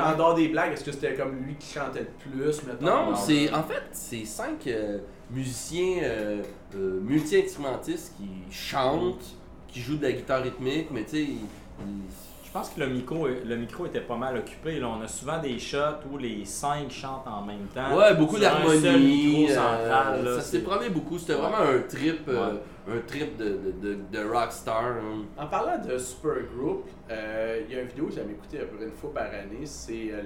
en 0.02 0.16
dehors 0.18 0.36
des 0.36 0.48
blagues, 0.50 0.74
est-ce 0.74 0.84
que 0.84 0.92
c'était 0.92 1.14
comme 1.14 1.36
lui 1.46 1.56
qui 1.56 1.74
chantait 1.74 2.00
le 2.02 2.06
plus 2.32 2.64
mettons? 2.68 2.86
Non, 2.86 3.16
c'est 3.16 3.50
non. 3.52 3.60
en 3.60 3.64
fait 3.64 3.84
c'est 3.92 4.26
cinq 4.26 4.68
euh, 4.68 4.98
musiciens 5.32 6.02
euh, 6.04 6.42
euh, 6.76 7.00
multi-instrumentistes 7.02 8.14
qui 8.18 8.28
chantent, 8.54 9.36
qui 9.68 9.80
jouent 9.82 9.98
de 9.98 10.04
la 10.04 10.12
guitare 10.12 10.42
rythmique, 10.44 10.88
mais 10.92 11.04
tu 11.04 11.10
sais, 11.26 11.28
Je 12.46 12.52
pense 12.60 12.70
que 12.70 12.80
le 12.80 12.88
micro, 12.88 13.28
le 13.28 13.56
micro 13.58 13.86
était 13.86 14.00
pas 14.00 14.16
mal 14.16 14.38
occupé. 14.38 14.80
Là. 14.80 14.88
On 14.98 15.02
a 15.04 15.08
souvent 15.10 15.40
des 15.42 15.60
shots 15.60 15.78
où 16.10 16.18
les 16.18 16.46
cinq 16.46 16.90
chantent 16.90 17.28
en 17.28 17.42
même 17.42 17.68
temps. 17.74 17.98
ouais, 17.98 18.14
beaucoup 18.16 18.38
d'harmonie. 18.40 19.48
euh, 19.52 20.36
ça 20.38 20.42
s'est 20.42 20.60
promené 20.60 20.90
beaucoup. 20.90 21.20
C'était 21.20 21.34
Ouais. 21.34 21.40
vraiment 21.42 21.58
un 21.70 21.80
trip, 21.80 22.22
euh, 22.30 22.54
un 22.88 23.00
trip 23.08 23.36
de, 23.38 23.46
de, 23.50 23.72
de, 23.82 23.98
de 24.12 24.24
rockstar. 24.30 24.84
hein. 24.98 25.24
En 25.38 25.48
parlant 25.48 25.78
de 25.84 25.98
supergroup, 25.98 26.86
euh, 27.10 27.62
il 27.68 27.76
y 27.76 27.78
a 27.78 27.82
une 27.82 27.88
vidéo 27.88 28.06
que 28.08 28.14
j'avais 28.14 28.34
écoutée 28.34 28.60
à 28.62 28.66
peu 28.66 28.76
près 28.78 28.86
une 28.86 28.92
fois 28.92 29.14
par 29.14 29.24
année, 29.26 29.66
c'est 29.66 30.10
euh, 30.12 30.22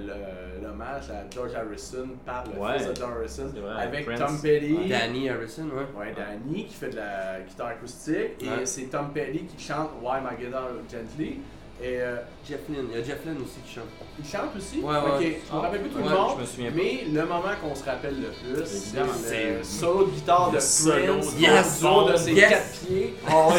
le- 0.60 0.62
l'hommage 0.66 1.10
à 1.10 1.24
George 1.34 1.54
Harrison 1.54 2.08
par 2.26 2.44
le 2.52 2.60
Ouais. 2.60 2.78
fils 2.78 2.88
de 2.88 2.94
George 2.96 3.12
Harrison 3.16 3.46
vrai, 3.56 3.82
avec 3.82 4.04
Prince. 4.06 4.18
Tom 4.20 4.40
Petty. 4.42 4.88
Danny 4.88 5.28
Harrison, 5.30 5.64
ouais. 5.64 5.98
Ouais, 5.98 6.14
Danny 6.14 6.66
qui 6.66 6.74
fait 6.74 6.90
de 6.90 6.96
la 6.96 7.40
guitare 7.40 7.68
acoustique 7.68 8.42
Ouais. 8.42 8.62
et 8.62 8.66
c'est 8.66 8.84
Tom 8.90 9.10
Petty 9.14 9.44
qui 9.46 9.62
chante 9.62 9.90
Why 10.02 10.20
My 10.20 10.36
Guitar 10.44 10.68
Gently. 10.90 11.40
Et 11.82 11.98
euh, 11.98 12.16
Jeff 12.46 12.58
Lynne, 12.68 12.88
il 12.92 12.98
y 12.98 13.02
a 13.02 13.04
Jeff 13.04 13.24
Lynne 13.24 13.38
aussi 13.42 13.58
qui 13.66 13.74
chante. 13.76 13.84
il 14.18 14.28
chante 14.28 14.54
aussi? 14.54 14.80
Ouais, 14.80 14.90
ouais. 14.96 14.98
Ok, 14.98 15.20
je 15.22 15.26
me 15.26 15.34
Ah, 15.50 15.60
rappelle 15.60 15.80
plus 15.80 15.88
tout 15.90 15.96
ouais, 15.98 16.10
le 16.10 16.14
monde. 16.14 16.30
je 16.36 16.40
me 16.42 16.46
souviens 16.46 16.70
pas. 16.70 16.76
Mais 16.76 17.04
le 17.10 17.22
moment 17.22 17.54
qu'on 17.62 17.74
se 17.74 17.84
rappelle 17.84 18.16
le 18.20 18.28
plus, 18.54 18.66
c'est 18.66 18.98
le 19.58 19.64
solo 19.64 20.04
de 20.04 20.10
guitare 20.10 20.50
de 20.50 20.56
Prince 20.58 21.34
Yes! 21.38 21.80
de 22.12 22.16
ses 22.16 22.32
Yes! 22.32 22.50
quatre 22.50 22.80
pieds. 22.86 23.14
Oh. 23.32 23.52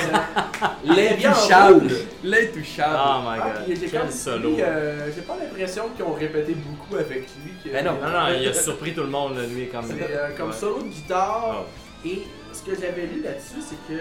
L'intouchable! 0.86 1.90
L'intouchable! 2.24 2.96
Oh 2.96 3.20
my 3.24 3.40
Ah, 3.42 3.50
god. 3.56 3.66
puis 3.66 3.76
j'ai 3.76 3.88
Quel 3.88 4.02
comme 4.02 4.12
solo. 4.12 4.56
euh, 4.60 5.10
J'ai 5.16 5.22
pas 5.22 5.38
l'impression 5.42 5.90
qu'ils 5.96 6.06
ont 6.06 6.14
répété 6.14 6.54
beaucoup 6.54 6.96
avec 6.96 7.28
lui. 7.44 7.54
que- 7.64 7.70
Ben 7.70 7.86
non. 7.86 7.94
Non, 7.94 8.10
non, 8.12 8.28
il 8.40 8.48
a 8.48 8.54
surpris 8.62 8.94
tout 8.94 9.02
le 9.02 9.08
monde, 9.08 9.36
lui, 9.50 9.68
comme. 9.70 9.86
C'est 9.88 10.12
euh, 10.16 10.30
comme 10.38 10.50
Ouais. 10.50 10.56
solo 10.56 10.84
de 10.84 10.90
guitare. 10.90 11.66
Ah. 11.66 12.08
Et 12.08 12.22
ce 12.54 12.62
que 12.62 12.76
j'avais 12.80 13.08
lu 13.08 13.22
là-dessus, 13.24 13.62
c'est 13.68 13.94
que 13.94 14.00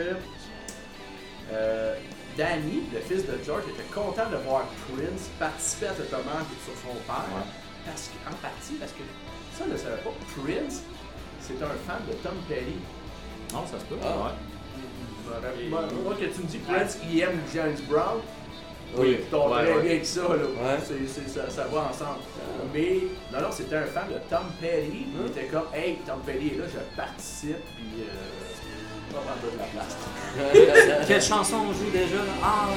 euh, 1.52 1.94
Danny, 2.40 2.84
le 2.94 3.00
fils 3.00 3.26
de 3.26 3.36
George, 3.44 3.64
était 3.68 3.84
content 3.92 4.24
de 4.32 4.36
voir 4.48 4.64
Prince 4.88 5.28
participer 5.38 5.88
à 5.88 5.94
cet 5.94 6.10
hommage 6.10 6.48
sur 6.64 6.72
son 6.80 6.96
père. 7.04 7.28
Ouais. 7.36 7.44
Parce 7.84 8.08
que, 8.08 8.16
en 8.32 8.34
partie 8.40 8.74
parce 8.80 8.92
que, 8.92 9.02
ça, 9.58 9.66
ne 9.70 9.76
savais 9.76 10.00
pas, 10.00 10.10
Prince, 10.40 10.80
c'est 11.42 11.60
un 11.62 11.76
fan 11.86 12.00
de 12.08 12.14
Tom 12.24 12.36
Petty. 12.48 12.80
Non, 13.52 13.66
ça 13.66 13.78
se 13.78 13.84
peut. 13.84 13.96
Ah. 14.02 14.32
Ouais. 14.32 15.68
Moi, 15.68 16.14
que 16.18 16.24
tu 16.24 16.40
me 16.40 16.46
dis 16.46 16.58
Prince, 16.58 16.96
il 17.12 17.20
aime 17.20 17.40
James 17.54 17.76
Brown, 17.88 18.20
Oui. 18.96 19.16
tu 19.18 19.22
t'en 19.30 19.50
Ouais, 19.54 19.72
ouais. 19.74 19.82
bien 19.82 19.98
que 19.98 20.06
ça, 20.06 20.22
là. 20.22 20.28
Ouais. 20.36 20.78
C'est- 20.82 21.06
c'est- 21.06 21.28
ça, 21.28 21.50
ça 21.50 21.64
va 21.68 21.90
ensemble. 21.90 22.20
Mais, 22.72 23.00
non, 23.32 23.40
non, 23.42 23.52
c'était 23.52 23.76
un 23.76 23.84
fan 23.86 24.08
de 24.08 24.18
Tom 24.30 24.46
Petty. 24.60 25.06
Il 25.12 25.20
Hein? 25.20 25.26
était 25.28 25.44
comme, 25.46 25.66
hey, 25.74 25.98
Tom 26.06 26.20
Petty 26.24 26.54
est 26.54 26.58
là, 26.58 26.64
je 26.72 26.96
participe, 26.96 27.62
puis 27.76 28.02
euh, 28.02 28.49
Quelle 31.06 31.22
chanson 31.22 31.56
on 31.68 31.72
joue 31.72 31.90
déjà? 31.92 32.22
Ah, 32.42 32.68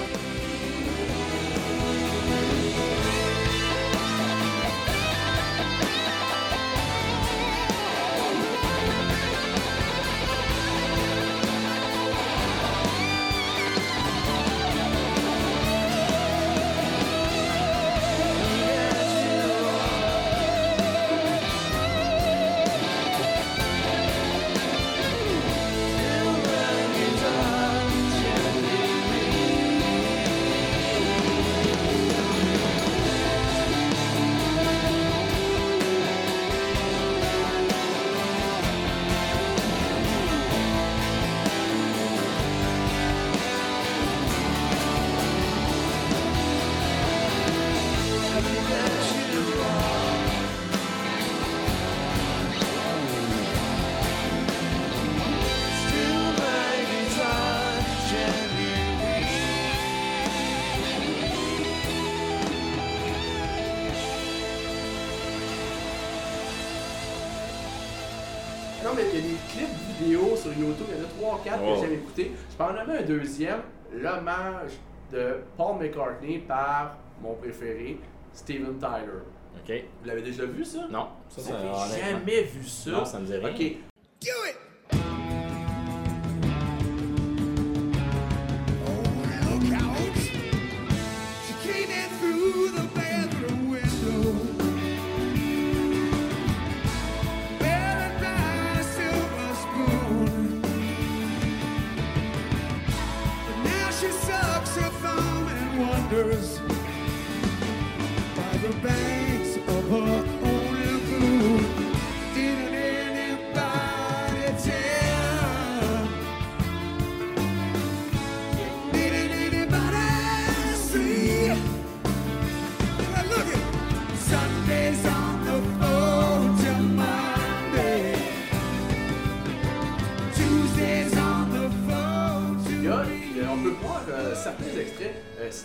Un 72.94 73.02
deuxième, 73.02 73.62
l'hommage 73.92 74.74
de 75.12 75.38
Paul 75.58 75.80
McCartney 75.80 76.38
par 76.38 76.96
mon 77.24 77.34
préféré, 77.34 77.98
Steven 78.34 78.78
Tyler. 78.78 79.24
ok. 79.56 79.84
Vous 80.02 80.08
l'avez 80.08 80.22
déjà 80.22 80.46
vu 80.46 80.64
ça? 80.64 80.88
Non, 80.92 81.08
ça, 81.28 81.42
ça 81.42 81.58
jamais 81.98 82.44
vu 82.44 82.64
ça? 82.64 82.92
Non, 82.92 83.04
ça 83.04 83.20
me 83.20 83.26
dit 83.26 83.36
rien. 83.36 83.50
Ok. 83.50 83.60
Look 84.22 84.73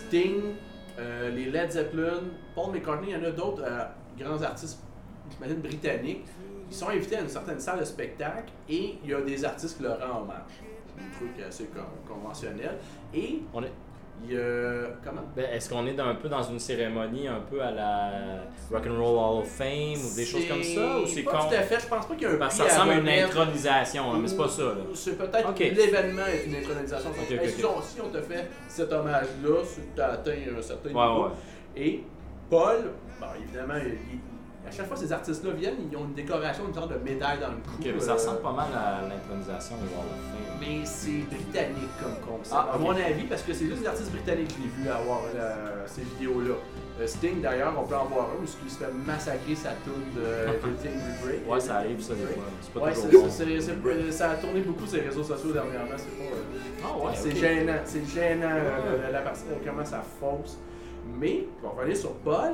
Sting, 0.09 0.41
euh, 0.97 1.29
les 1.29 1.45
Led 1.51 1.71
Zeppelin, 1.71 2.21
Paul 2.55 2.71
McCartney, 2.73 3.11
il 3.11 3.13
y 3.13 3.15
en 3.15 3.23
a 3.23 3.29
d'autres 3.31 3.61
euh, 3.63 3.83
grands 4.17 4.41
artistes, 4.41 4.79
j'imagine 5.31 5.61
britanniques, 5.61 6.25
qui 6.67 6.75
sont 6.75 6.89
invités 6.89 7.17
à 7.17 7.21
une 7.21 7.29
certaine 7.29 7.59
salle 7.59 7.79
de 7.81 7.85
spectacle 7.85 8.51
et 8.67 8.97
il 9.03 9.09
y 9.09 9.13
a 9.13 9.21
des 9.21 9.45
artistes 9.45 9.77
qui 9.77 9.83
leur 9.83 9.99
rendent 9.99 10.23
hommage. 10.23 10.63
C'est 10.97 11.03
un 11.03 11.09
truc 11.27 11.45
assez 11.47 11.65
con- 11.65 11.81
conventionnel. 12.11 12.77
Et 13.13 13.43
On 13.53 13.61
est... 13.63 13.71
il. 14.27 14.37
Comment? 15.03 15.21
Ben, 15.35 15.45
Est-ce 15.53 15.69
qu'on 15.69 15.85
est 15.87 15.93
dans- 15.93 16.07
un 16.07 16.15
peu 16.15 16.27
dans 16.29 16.41
une 16.43 16.59
cérémonie 16.59 17.27
un 17.27 17.41
peu 17.49 17.61
à 17.61 17.71
la 17.71 18.11
Rock'n'Roll 18.71 19.17
Hall 19.17 19.41
of 19.41 19.47
Fame 19.47 19.93
ou 19.95 20.15
des 20.15 20.25
choses 20.25 20.47
comme 20.47 20.63
ça? 20.63 20.99
Ou 20.99 21.05
c'est 21.05 21.23
pas 21.23 21.31
con? 21.31 21.47
tout 21.49 21.55
à 21.55 21.61
fait. 21.61 21.79
Je 21.79 21.87
pense 21.87 22.05
pas 22.05 22.13
qu'il 22.15 22.23
y 22.23 22.25
a 22.25 22.33
un 22.33 22.37
Parce 22.37 22.57
que 22.57 22.63
ça 22.63 22.73
ressemble 22.73 22.91
à 22.91 22.95
une 22.97 23.09
intronisation, 23.25 24.13
là, 24.13 24.19
mais 24.19 24.27
c'est 24.27 24.37
pas 24.37 24.47
ça. 24.49 24.63
C'est 24.93 25.17
peut-être 25.17 25.49
Ok. 25.49 25.59
l'événement 25.59 26.25
est 26.25 26.45
une 26.45 26.55
intronisation. 26.55 27.09
Ok, 27.11 27.31
Hey, 27.31 27.37
ok, 27.39 27.45
si, 27.49 27.65
on, 27.65 27.81
si 27.81 28.01
on 28.01 28.09
te 28.09 28.21
fait 28.21 28.47
cet 28.67 28.91
hommage-là, 28.91 29.55
tu 29.95 30.01
as 30.01 30.07
atteint 30.11 30.31
un 30.57 30.61
certain 30.61 30.89
Ouais, 30.89 31.07
niveau. 31.07 31.23
ouais. 31.25 31.31
Et 31.77 32.03
Paul, 32.49 32.91
bon, 33.19 33.27
évidemment, 33.43 33.75
il, 33.77 34.19
à 34.69 34.71
chaque 34.71 34.87
fois 34.87 34.95
que 34.95 35.03
ces 35.03 35.11
artistes-là 35.11 35.51
viennent, 35.53 35.75
ils 35.91 35.97
ont 35.97 36.05
une 36.05 36.13
décoration, 36.13 36.63
une 36.67 36.73
sorte 36.73 36.91
de 36.91 36.97
médaille 37.03 37.39
dans 37.39 37.49
le 37.49 37.55
cou. 37.55 37.81
Mais 37.83 37.99
ça 37.99 38.11
euh, 38.11 38.13
ressemble 38.15 38.41
pas 38.41 38.51
mal 38.53 38.67
à 38.75 39.01
l'intronisation 39.07 39.75
au 39.75 39.79
Wall 39.79 40.05
of 40.05 40.21
Fame. 40.29 40.57
Mais 40.59 40.85
c'est 40.85 41.23
britannique 41.35 41.89
comme 42.01 42.15
concept. 42.27 42.55
Ah, 42.55 42.69
À 42.73 42.77
mon 42.77 42.91
avis, 42.91 43.23
parce 43.23 43.41
que 43.41 43.53
c'est 43.53 43.65
juste 43.65 43.81
des 43.81 43.87
artistes 43.87 44.11
britanniques 44.11 44.49
que 44.49 44.61
j'ai 44.61 44.83
vu 44.83 44.89
avoir 44.89 45.21
euh, 45.35 45.83
ces 45.87 46.01
vidéos-là. 46.01 46.53
Euh, 46.99 47.07
Sting, 47.07 47.41
d'ailleurs, 47.41 47.73
on 47.79 47.87
peut 47.87 47.95
en 47.95 48.05
voir 48.05 48.25
un 48.29 48.41
où 48.41 48.43
il 48.43 48.69
se 48.69 48.77
fait 48.77 48.91
massacrer 49.05 49.55
sa 49.55 49.69
toune 49.85 50.03
de 50.15 50.21
Everything 50.53 50.99
Break. 51.23 51.49
Ouais, 51.49 51.59
ça 51.59 51.77
arrive 51.77 52.01
ça 52.01 52.13
des 52.13 52.25
fois. 52.25 52.43
C'est 52.61 52.73
pas 52.73 52.79
Ouais, 52.81 52.93
toujours 52.93 53.29
ça 54.11 54.31
a 54.31 54.35
tourné 54.35 54.59
beaucoup 54.61 54.85
sur 54.85 54.97
les 55.01 55.07
réseaux 55.07 55.23
sociaux 55.23 55.51
dernièrement. 55.53 55.95
C'est 55.97 56.17
pas. 56.17 56.23
euh, 56.35 56.83
Ah 56.83 56.97
ouais, 57.05 57.11
c'est 57.15 57.35
gênant, 57.35 57.79
c'est 57.85 58.05
gênant 58.05 58.49
euh, 58.51 59.01
la, 59.03 59.11
la 59.11 59.21
partie, 59.21 59.43
euh, 59.49 59.55
comment 59.65 59.85
ça 59.85 60.03
fausse. 60.19 60.57
Mais, 61.19 61.45
pour 61.61 61.75
revenir 61.75 61.95
sur 61.97 62.11
Paul, 62.15 62.53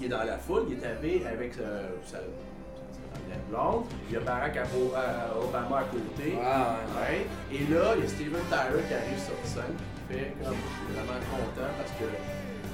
il 0.00 0.06
est 0.06 0.08
dans 0.08 0.24
la 0.24 0.38
foule, 0.38 0.64
il 0.70 0.82
est 0.82 0.86
avec, 0.86 1.26
avec 1.26 1.52
euh, 1.58 1.88
sa, 2.06 2.16
sa- 2.16 2.18
sa 2.18 3.36
blonde, 3.50 3.84
il 4.08 4.14
y 4.14 4.16
a 4.16 4.20
Barack 4.20 4.56
euh, 4.56 5.42
Obama 5.42 5.78
à 5.80 5.84
côté. 5.84 6.34
Ouais. 6.34 7.26
Et 7.52 7.72
là, 7.72 7.94
il 7.96 8.02
y 8.02 8.06
a 8.06 8.08
Steven 8.08 8.40
Tyler 8.48 8.82
qui 8.88 8.94
arrive 8.94 9.18
sur 9.20 9.34
scène, 9.44 9.76
qui 10.08 10.14
fait 10.14 10.32
comme 10.42 10.54
je 10.54 10.68
suis 10.74 10.94
vraiment 10.94 11.20
content 11.30 11.70
parce 11.78 11.92
que 11.92 12.04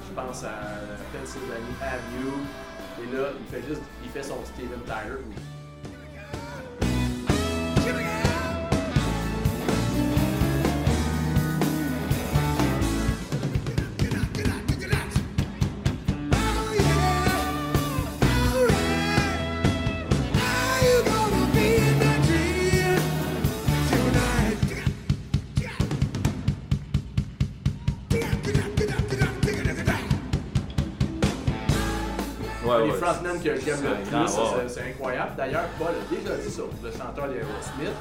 je 0.07 0.13
pense 0.15 0.43
à 0.45 0.55
Pennsylvania 1.13 1.75
Avenue. 1.81 2.41
Et 2.99 3.15
là, 3.15 3.27
il 3.39 3.45
fait 3.53 3.67
juste, 3.67 3.81
il 4.03 4.09
fait 4.09 4.23
son 4.23 4.37
Steven 4.45 4.79
Tyler. 4.85 5.21
Que 33.43 33.55
j'aime 33.61 33.77
c'est 33.77 33.89
le 33.89 33.95
plus, 34.03 34.37
ouais, 34.37 34.67
c'est- 34.67 34.89
incroyable. 34.89 35.31
D'ailleurs, 35.37 35.65
Paul 35.79 35.87
a 35.89 36.15
déjà 36.15 36.35
dit 36.35 36.51
sur 36.51 36.67
le 36.83 36.91
chanteur 36.91 37.27
d'Aerosmith, 37.27 37.97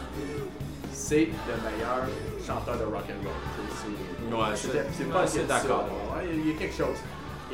c'est 0.92 1.26
le 1.26 1.70
meilleur 1.70 2.06
chanteur 2.46 2.76
de 2.78 2.84
rock 2.84 3.04
and 3.08 3.22
roll. 3.24 3.32
C'est- 4.54 4.66
Ouais, 4.68 5.12
pas 5.12 5.26
ça, 5.26 5.38
d'accord. 5.48 5.86
Il 6.24 6.48
y 6.48 6.54
a 6.54 6.58
quelque 6.58 6.74
chose. 6.76 6.96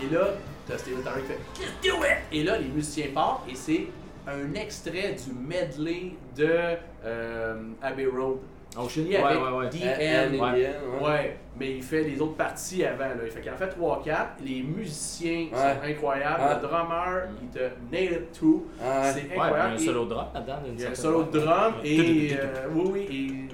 Et 0.01 0.15
là, 0.15 0.29
t'as 0.67 0.79
Steven 0.79 1.01
Tyler 1.03 1.23
qui 1.23 1.27
fait 1.29 1.63
Just 1.63 1.75
do 1.97 2.05
it! 2.05 2.19
Et 2.33 2.45
là, 2.45 2.59
les 2.59 2.69
musiciens 2.69 3.09
partent 3.15 3.49
et 3.49 3.55
c'est 3.55 3.87
un 4.27 4.55
extrait 4.55 5.17
du 5.27 5.33
medley 5.35 6.13
de 6.37 6.77
euh, 7.05 7.57
Abbey 7.83 8.07
Road. 8.07 8.39
Oh, 8.79 8.89
shit. 8.89 9.07
Ouais, 9.07 9.17
avec 9.17 9.39
ouais, 9.39 11.03
ouais. 11.03 11.37
Mais 11.59 11.73
il 11.77 11.83
fait 11.83 12.03
les 12.05 12.21
autres 12.23 12.37
parties 12.37 12.85
avant. 12.85 13.05
Là. 13.05 13.15
Il 13.25 13.31
fait 13.31 13.41
qu'il 13.43 13.53
en 13.53 13.57
fait 13.57 13.69
3-4. 13.69 14.17
Les 14.45 14.63
musiciens 14.63 15.49
Ouais. 15.53 15.59
sont 15.59 15.87
incroyables. 15.91 16.43
Ouais. 16.43 16.55
Le 16.55 16.67
drummer, 16.69 17.23
il 17.43 17.49
te 17.49 17.59
nail 17.91 18.05
it 18.15 18.33
too. 18.39 18.67
Ah, 18.83 19.03
ouais. 19.03 19.11
C'est 19.13 19.21
Ouais, 19.21 19.27
il 19.31 19.37
y 19.37 19.39
a 19.39 19.45
incroyable. 19.45 19.75
un 19.75 19.79
solo 19.79 20.05
drum 20.07 20.25
là-dedans. 20.35 20.55
il 20.67 20.81
y 20.81 20.87
a 20.87 20.91
un 20.91 20.95
solo 20.95 21.23
drum 21.25 21.75
et 21.85 22.31
euh, 22.33 22.67
oui, 22.75 22.91
oui, 23.11 23.49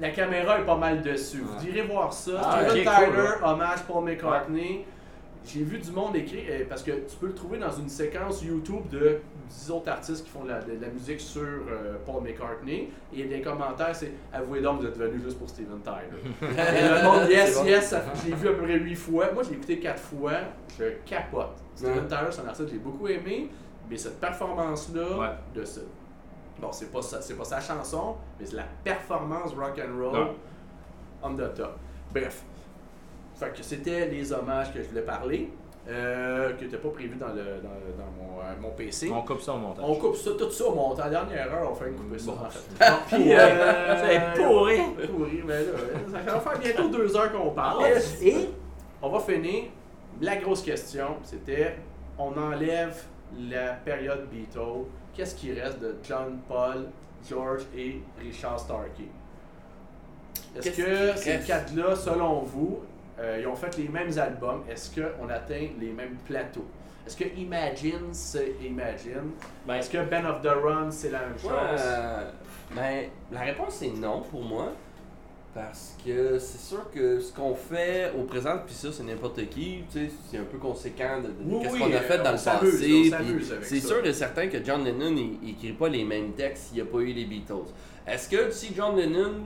la 0.00 0.10
caméra 0.10 0.58
est 0.60 0.64
pas 0.66 0.76
mal 0.76 1.00
dessus. 1.02 1.38
Vous 1.42 1.58
direz 1.64 1.82
voir 1.82 2.12
ça. 2.12 2.32
Ah, 2.42 2.68
Steven 2.68 2.84
cool, 2.84 2.94
Tyler, 3.06 3.28
hommage 3.42 3.78
Paul 3.88 4.04
McCartney. 4.04 4.84
J'ai 5.44 5.62
vu 5.64 5.78
du 5.78 5.90
monde 5.90 6.14
écrire, 6.16 6.44
euh, 6.50 6.64
parce 6.68 6.82
que 6.82 6.90
tu 6.90 7.16
peux 7.18 7.26
le 7.28 7.34
trouver 7.34 7.58
dans 7.58 7.70
une 7.72 7.88
séquence 7.88 8.42
YouTube 8.42 8.88
de 8.90 9.20
10 9.48 9.70
autres 9.70 9.88
artistes 9.90 10.24
qui 10.24 10.30
font 10.30 10.44
de 10.44 10.50
la, 10.50 10.60
de 10.60 10.72
la 10.80 10.88
musique 10.88 11.18
sur 11.20 11.42
euh, 11.42 11.96
Paul 12.04 12.22
McCartney. 12.22 12.90
Et 13.14 13.24
les 13.24 13.40
commentaires, 13.40 13.96
c'est 13.96 14.12
Avouez 14.32 14.60
donc, 14.60 14.80
vous 14.80 14.86
êtes 14.86 14.98
venu 14.98 15.20
juste 15.22 15.38
pour 15.38 15.48
Steven 15.48 15.80
Tyler. 15.82 16.20
Et 16.42 16.82
le 16.88 17.02
monde, 17.04 17.28
yes, 17.30 17.56
bon. 17.58 17.64
yes, 17.64 17.94
l'ai 18.26 18.34
vu 18.34 18.48
à 18.48 18.52
peu 18.52 18.62
près 18.62 18.78
8 18.78 18.94
fois. 18.94 19.32
Moi, 19.32 19.42
je 19.42 19.48
l'ai 19.50 19.56
écouté 19.56 19.80
4 19.80 19.98
fois. 19.98 20.32
Je 20.78 20.84
capote. 21.06 21.56
Steven. 21.74 22.06
Tyler, 22.06 22.26
c'est 22.30 22.40
un 22.42 22.46
artiste 22.48 22.66
que 22.66 22.72
j'ai 22.74 22.78
beaucoup 22.78 23.08
aimé. 23.08 23.48
Mais 23.88 23.96
cette 23.96 24.20
performance-là, 24.20 25.18
Ouais. 25.18 25.26
de 25.54 25.64
ce. 25.64 25.80
Bon, 26.60 26.70
c'est 26.70 26.92
pas, 26.92 27.00
sa- 27.02 27.22
c'est 27.22 27.34
pas 27.34 27.44
sa 27.44 27.58
chanson, 27.60 28.16
mais 28.38 28.44
c'est 28.46 28.56
la 28.56 28.66
performance 28.84 29.54
rock 29.54 29.80
and 29.80 29.98
roll 29.98 30.14
Ouais. 30.14 30.30
on 31.22 31.34
the 31.34 31.54
top. 31.54 31.78
Bref. 32.12 32.42
Fait 33.40 33.50
que 33.56 33.62
c'était 33.62 34.06
les 34.06 34.32
hommages 34.32 34.72
que 34.72 34.82
je 34.82 34.88
voulais 34.88 35.00
parler, 35.00 35.50
euh, 35.88 36.52
qui 36.52 36.64
n'étaient 36.64 36.76
pas 36.76 36.90
prévus 36.90 37.16
dans, 37.16 37.28
le, 37.28 37.34
dans, 37.62 38.04
dans 38.04 38.12
mon, 38.34 38.40
euh, 38.40 38.52
mon 38.60 38.70
PC. 38.72 39.10
On 39.10 39.22
coupe 39.22 39.40
ça 39.40 39.54
au 39.54 39.56
montage. 39.56 39.82
On 39.88 39.94
coupe 39.94 40.14
ça, 40.16 40.30
tout 40.38 40.50
ça 40.50 40.66
au 40.66 40.74
montant. 40.74 41.02
À 41.02 41.08
la 41.08 41.24
dernière 41.24 41.52
heure, 41.54 41.70
on 41.72 41.74
fait 41.74 41.90
couper 41.90 42.18
ça. 42.18 42.32
Bon. 42.32 42.36
en 42.44 42.50
fait. 42.50 42.84
Puis, 43.16 43.32
euh, 43.34 43.96
C'est 44.36 44.42
pourri. 44.42 44.80
pourri, 45.08 45.42
mais 45.46 45.54
là, 45.64 46.22
ça 46.24 46.32
va 46.34 46.40
faire 46.40 46.58
bientôt 46.58 46.88
deux 46.90 47.16
heures 47.16 47.32
qu'on 47.32 47.50
parle. 47.52 47.82
Ah, 47.82 47.98
Et 48.22 48.50
on 49.00 49.08
va 49.08 49.20
finir. 49.20 49.64
La 50.20 50.36
grosse 50.36 50.60
question, 50.62 51.16
c'était 51.22 51.76
on 52.18 52.36
enlève 52.36 53.02
la 53.48 53.72
période 53.72 54.28
Beatles. 54.30 54.84
Qu'est-ce 55.14 55.34
qui 55.34 55.52
reste 55.58 55.80
de 55.80 55.96
John, 56.02 56.40
Paul, 56.46 56.88
George 57.26 57.62
et 57.74 58.02
Richard 58.20 58.60
Starkey? 58.60 59.08
Est-ce 60.54 60.70
Qu'est-ce 60.70 60.76
que 60.76 61.12
qui 61.14 61.18
ces 61.18 61.38
quatre-là, 61.46 61.96
selon 61.96 62.40
vous, 62.40 62.80
euh, 63.20 63.38
ils 63.40 63.46
ont 63.46 63.54
fait 63.56 63.76
les 63.76 63.88
mêmes 63.88 64.16
albums? 64.18 64.62
Est-ce 64.68 64.90
qu'on 64.98 65.28
atteint 65.28 65.68
les 65.78 65.92
mêmes 65.92 66.16
plateaux? 66.26 66.66
Est-ce 67.06 67.16
que 67.16 67.24
Imagine, 67.36 68.08
c'est 68.12 68.54
Imagine? 68.62 69.32
Ben, 69.66 69.76
Est-ce 69.76 69.90
que 69.90 70.02
Ben 70.04 70.24
of 70.26 70.42
the 70.42 70.48
Run, 70.48 70.90
c'est 70.90 71.10
la 71.10 71.20
même 71.20 71.38
chose? 71.38 71.50
Euh, 71.52 72.30
ben, 72.74 73.04
la 73.32 73.40
réponse 73.40 73.82
est 73.82 73.96
non 73.96 74.20
pour 74.22 74.42
moi. 74.42 74.72
Parce 75.52 75.96
que 76.06 76.38
c'est 76.38 76.60
sûr 76.60 76.88
que 76.92 77.18
ce 77.18 77.32
qu'on 77.32 77.56
fait 77.56 78.12
au 78.16 78.22
présent, 78.22 78.58
puis 78.64 78.72
ça, 78.72 78.92
c'est 78.92 79.02
n'importe 79.02 79.48
qui, 79.48 79.82
tu 79.90 80.06
sais, 80.06 80.10
c'est 80.30 80.38
un 80.38 80.44
peu 80.44 80.58
conséquent 80.58 81.18
de, 81.20 81.26
de 81.26 81.34
Oui, 81.44 81.64
ce 81.66 81.72
oui, 81.72 81.78
qu'on 81.80 81.92
a 81.92 82.00
fait 82.00 82.18
dans 82.18 82.30
le 82.30 82.36
passé. 82.44 83.10
C'est 83.62 83.80
sûr 83.80 84.06
et 84.06 84.12
certain 84.12 84.46
que 84.46 84.64
John 84.64 84.84
Lennon, 84.84 85.12
il 85.42 85.48
n'écrit 85.48 85.72
pas 85.72 85.88
les 85.88 86.04
mêmes 86.04 86.34
textes 86.34 86.66
s'il 86.68 86.76
n'y 86.76 86.82
a 86.82 86.84
pas 86.84 86.98
eu 86.98 87.12
les 87.12 87.24
Beatles. 87.24 87.66
Est-ce 88.06 88.28
que 88.28 88.52
si 88.52 88.72
John 88.76 88.96
Lennon, 88.96 89.40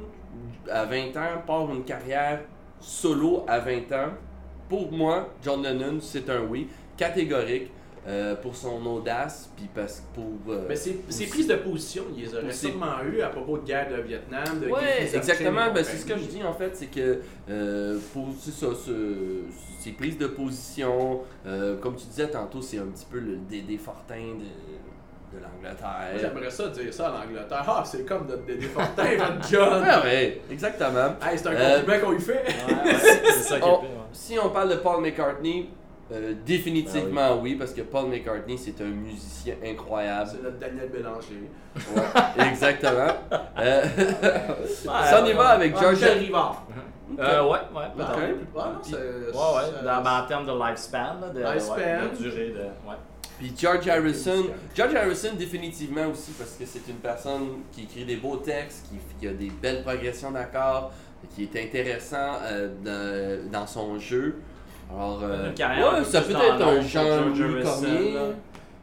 à 0.71 0.85
20 0.85 1.17
ans, 1.17 1.43
part 1.47 1.73
une 1.73 1.85
carrière 1.85 2.41
solo 2.85 3.45
à 3.49 3.59
20 3.61 3.91
ans, 3.93 4.11
pour 4.69 4.93
moi, 4.93 5.29
John 5.43 5.63
Lennon, 5.63 5.99
c'est 6.01 6.29
un 6.31 6.43
oui, 6.43 6.69
catégorique. 6.97 7.71
euh, 8.07 8.35
pour 8.35 8.55
son 8.55 8.85
audace, 8.85 9.49
puis 9.57 9.67
parce 9.75 10.03
pour. 10.13 10.27
euh, 10.53 10.67
Mais 10.69 10.75
aussi- 10.75 11.25
prises 11.27 11.47
de 11.47 11.55
position, 11.57 12.05
ils 12.15 12.25
les 12.43 12.49
Aussi. 12.49 12.67
sûrement 12.67 13.03
eu 13.11 13.23
à 13.23 13.29
propos 13.31 13.57
de 13.57 13.65
guerre 13.65 13.89
de 13.91 14.03
Vietnam, 14.03 14.61
de 14.61 14.67
Ouais, 14.69 14.81
Gay 15.11 15.17
exactement. 15.17 15.73
Ben, 15.73 15.83
c'est 15.83 15.97
ce 15.97 16.05
que 16.05 16.19
je 16.19 16.27
dis 16.27 16.43
en 16.45 16.53
fait, 16.53 16.77
c'est 16.77 16.89
que 16.89 17.21
euh, 17.49 17.99
pour 18.13 18.29
c'est 18.39 18.51
ça, 18.51 18.67
ce- 18.75 19.45
ces 19.81 19.93
prises 19.93 20.19
de 20.19 20.27
position, 20.27 21.23
euh, 21.47 21.79
comme 21.79 21.97
tu 21.97 22.05
disais 22.05 22.29
tantôt, 22.29 22.61
c'est 22.61 22.77
un 22.77 22.85
petit 22.89 23.07
peu 23.11 23.19
le 23.21 23.37
Dédé 23.49 23.79
Fortin 23.79 24.17
de, 24.39 24.45
de 25.35 25.43
l'Angleterre. 25.43 26.19
J'aimerais 26.21 26.51
ça 26.51 26.69
dire 26.69 26.93
ça 26.95 27.13
en 27.13 27.23
Angleterre. 27.29 27.65
Ah, 27.67 27.83
c'est 27.85 28.05
comme 28.07 28.27
notre 28.27 28.45
Dédé 28.45 28.67
Fortin, 28.67 29.05
votre 29.19 29.49
John. 29.51 29.83
Ouais, 29.83 30.03
ouais, 30.05 30.41
exactement. 30.51 31.15
Hey, 31.23 31.37
c'est 31.39 31.49
un 31.49 31.53
Euh, 31.53 31.81
compliment 31.81 32.01
qu'on 32.07 32.13
lui 32.13 32.21
fait. 32.21 32.45
Ouais, 32.69 32.75
ouais, 32.75 32.95
c'est 32.99 33.33
ça 33.43 33.61
qui 33.61 33.69
est 33.69 33.71
On- 33.73 33.79
pire, 33.79 33.89
ouais. 33.91 33.97
Si 34.13 34.39
on 34.43 34.51
parle 34.51 34.71
de 34.71 34.77
Paul 34.77 35.01
McCartney, 35.03 35.71
euh, 36.13 36.35
définitivement 36.45 37.35
Ben 37.37 37.41
oui. 37.43 37.55
parce 37.57 37.73
que 37.73 37.81
Paul 37.81 38.07
McCartney 38.09 38.59
c'est 38.59 38.79
un 38.83 38.89
musicien 38.89 39.55
incroyable. 39.65 40.31
C'est 40.33 40.43
notre 40.43 40.59
Daniel 40.59 40.89
Bélanger. 40.91 41.49
Ouais, 41.77 42.47
exactement. 42.47 43.09
Euh, 43.59 43.83
si 44.67 44.87
on 44.89 45.25
y 45.27 45.33
va 45.33 45.49
avec 45.51 45.77
George. 45.79 46.03
Rivard. 46.03 46.67
Euh, 47.19 47.43
ouais, 47.45 47.49
ouais, 47.49 47.83
peut-être. 47.97 48.17
ouais, 48.19 48.35
non, 48.55 48.63
Puis- 48.83 48.91
c'est- 48.93 48.97
Ouais, 48.97 49.57
ouais, 49.57 49.63
c'est- 49.79 49.85
dans, 49.85 50.03
ben, 50.03 50.21
en 50.23 50.27
termes 50.27 50.47
de 50.47 50.53
lifespan, 50.53 51.21
là, 51.21 51.29
de, 51.33 51.41
Lifespan. 51.41 51.75
ouais, 51.77 52.09
de 52.13 52.17
durée 52.17 52.49
de. 52.51 52.59
Ouais. 52.59 52.97
Puis 53.45 53.53
George 53.59 53.87
Harrison, 53.89 54.47
George 54.75 54.95
Harrison 54.95 55.35
définitivement 55.37 56.07
aussi 56.11 56.31
parce 56.31 56.53
que 56.53 56.65
c'est 56.65 56.89
une 56.89 56.97
personne 56.97 57.47
qui 57.73 57.83
écrit 57.83 58.07
des 58.07 58.17
beaux 58.17 58.37
textes, 58.37 58.87
qui, 58.89 58.97
qui 59.21 59.29
a 59.29 59.35
des 59.35 59.51
belles 59.51 59.83
progressions 59.83 60.31
d'accords, 60.31 60.93
qui 61.35 61.43
est 61.43 61.63
intéressant 61.63 62.39
euh, 62.43 62.71
dans, 62.83 63.51
dans 63.61 63.67
son 63.67 63.99
jeu. 63.99 64.37
Alors, 64.91 65.21
euh, 65.23 65.51
ouais, 65.51 66.05
ça 66.05 66.23
peut 66.23 66.33
être 66.33 66.63
un 66.63 66.81
Jean-Louis 66.81 67.63
Cormier. 67.63 68.17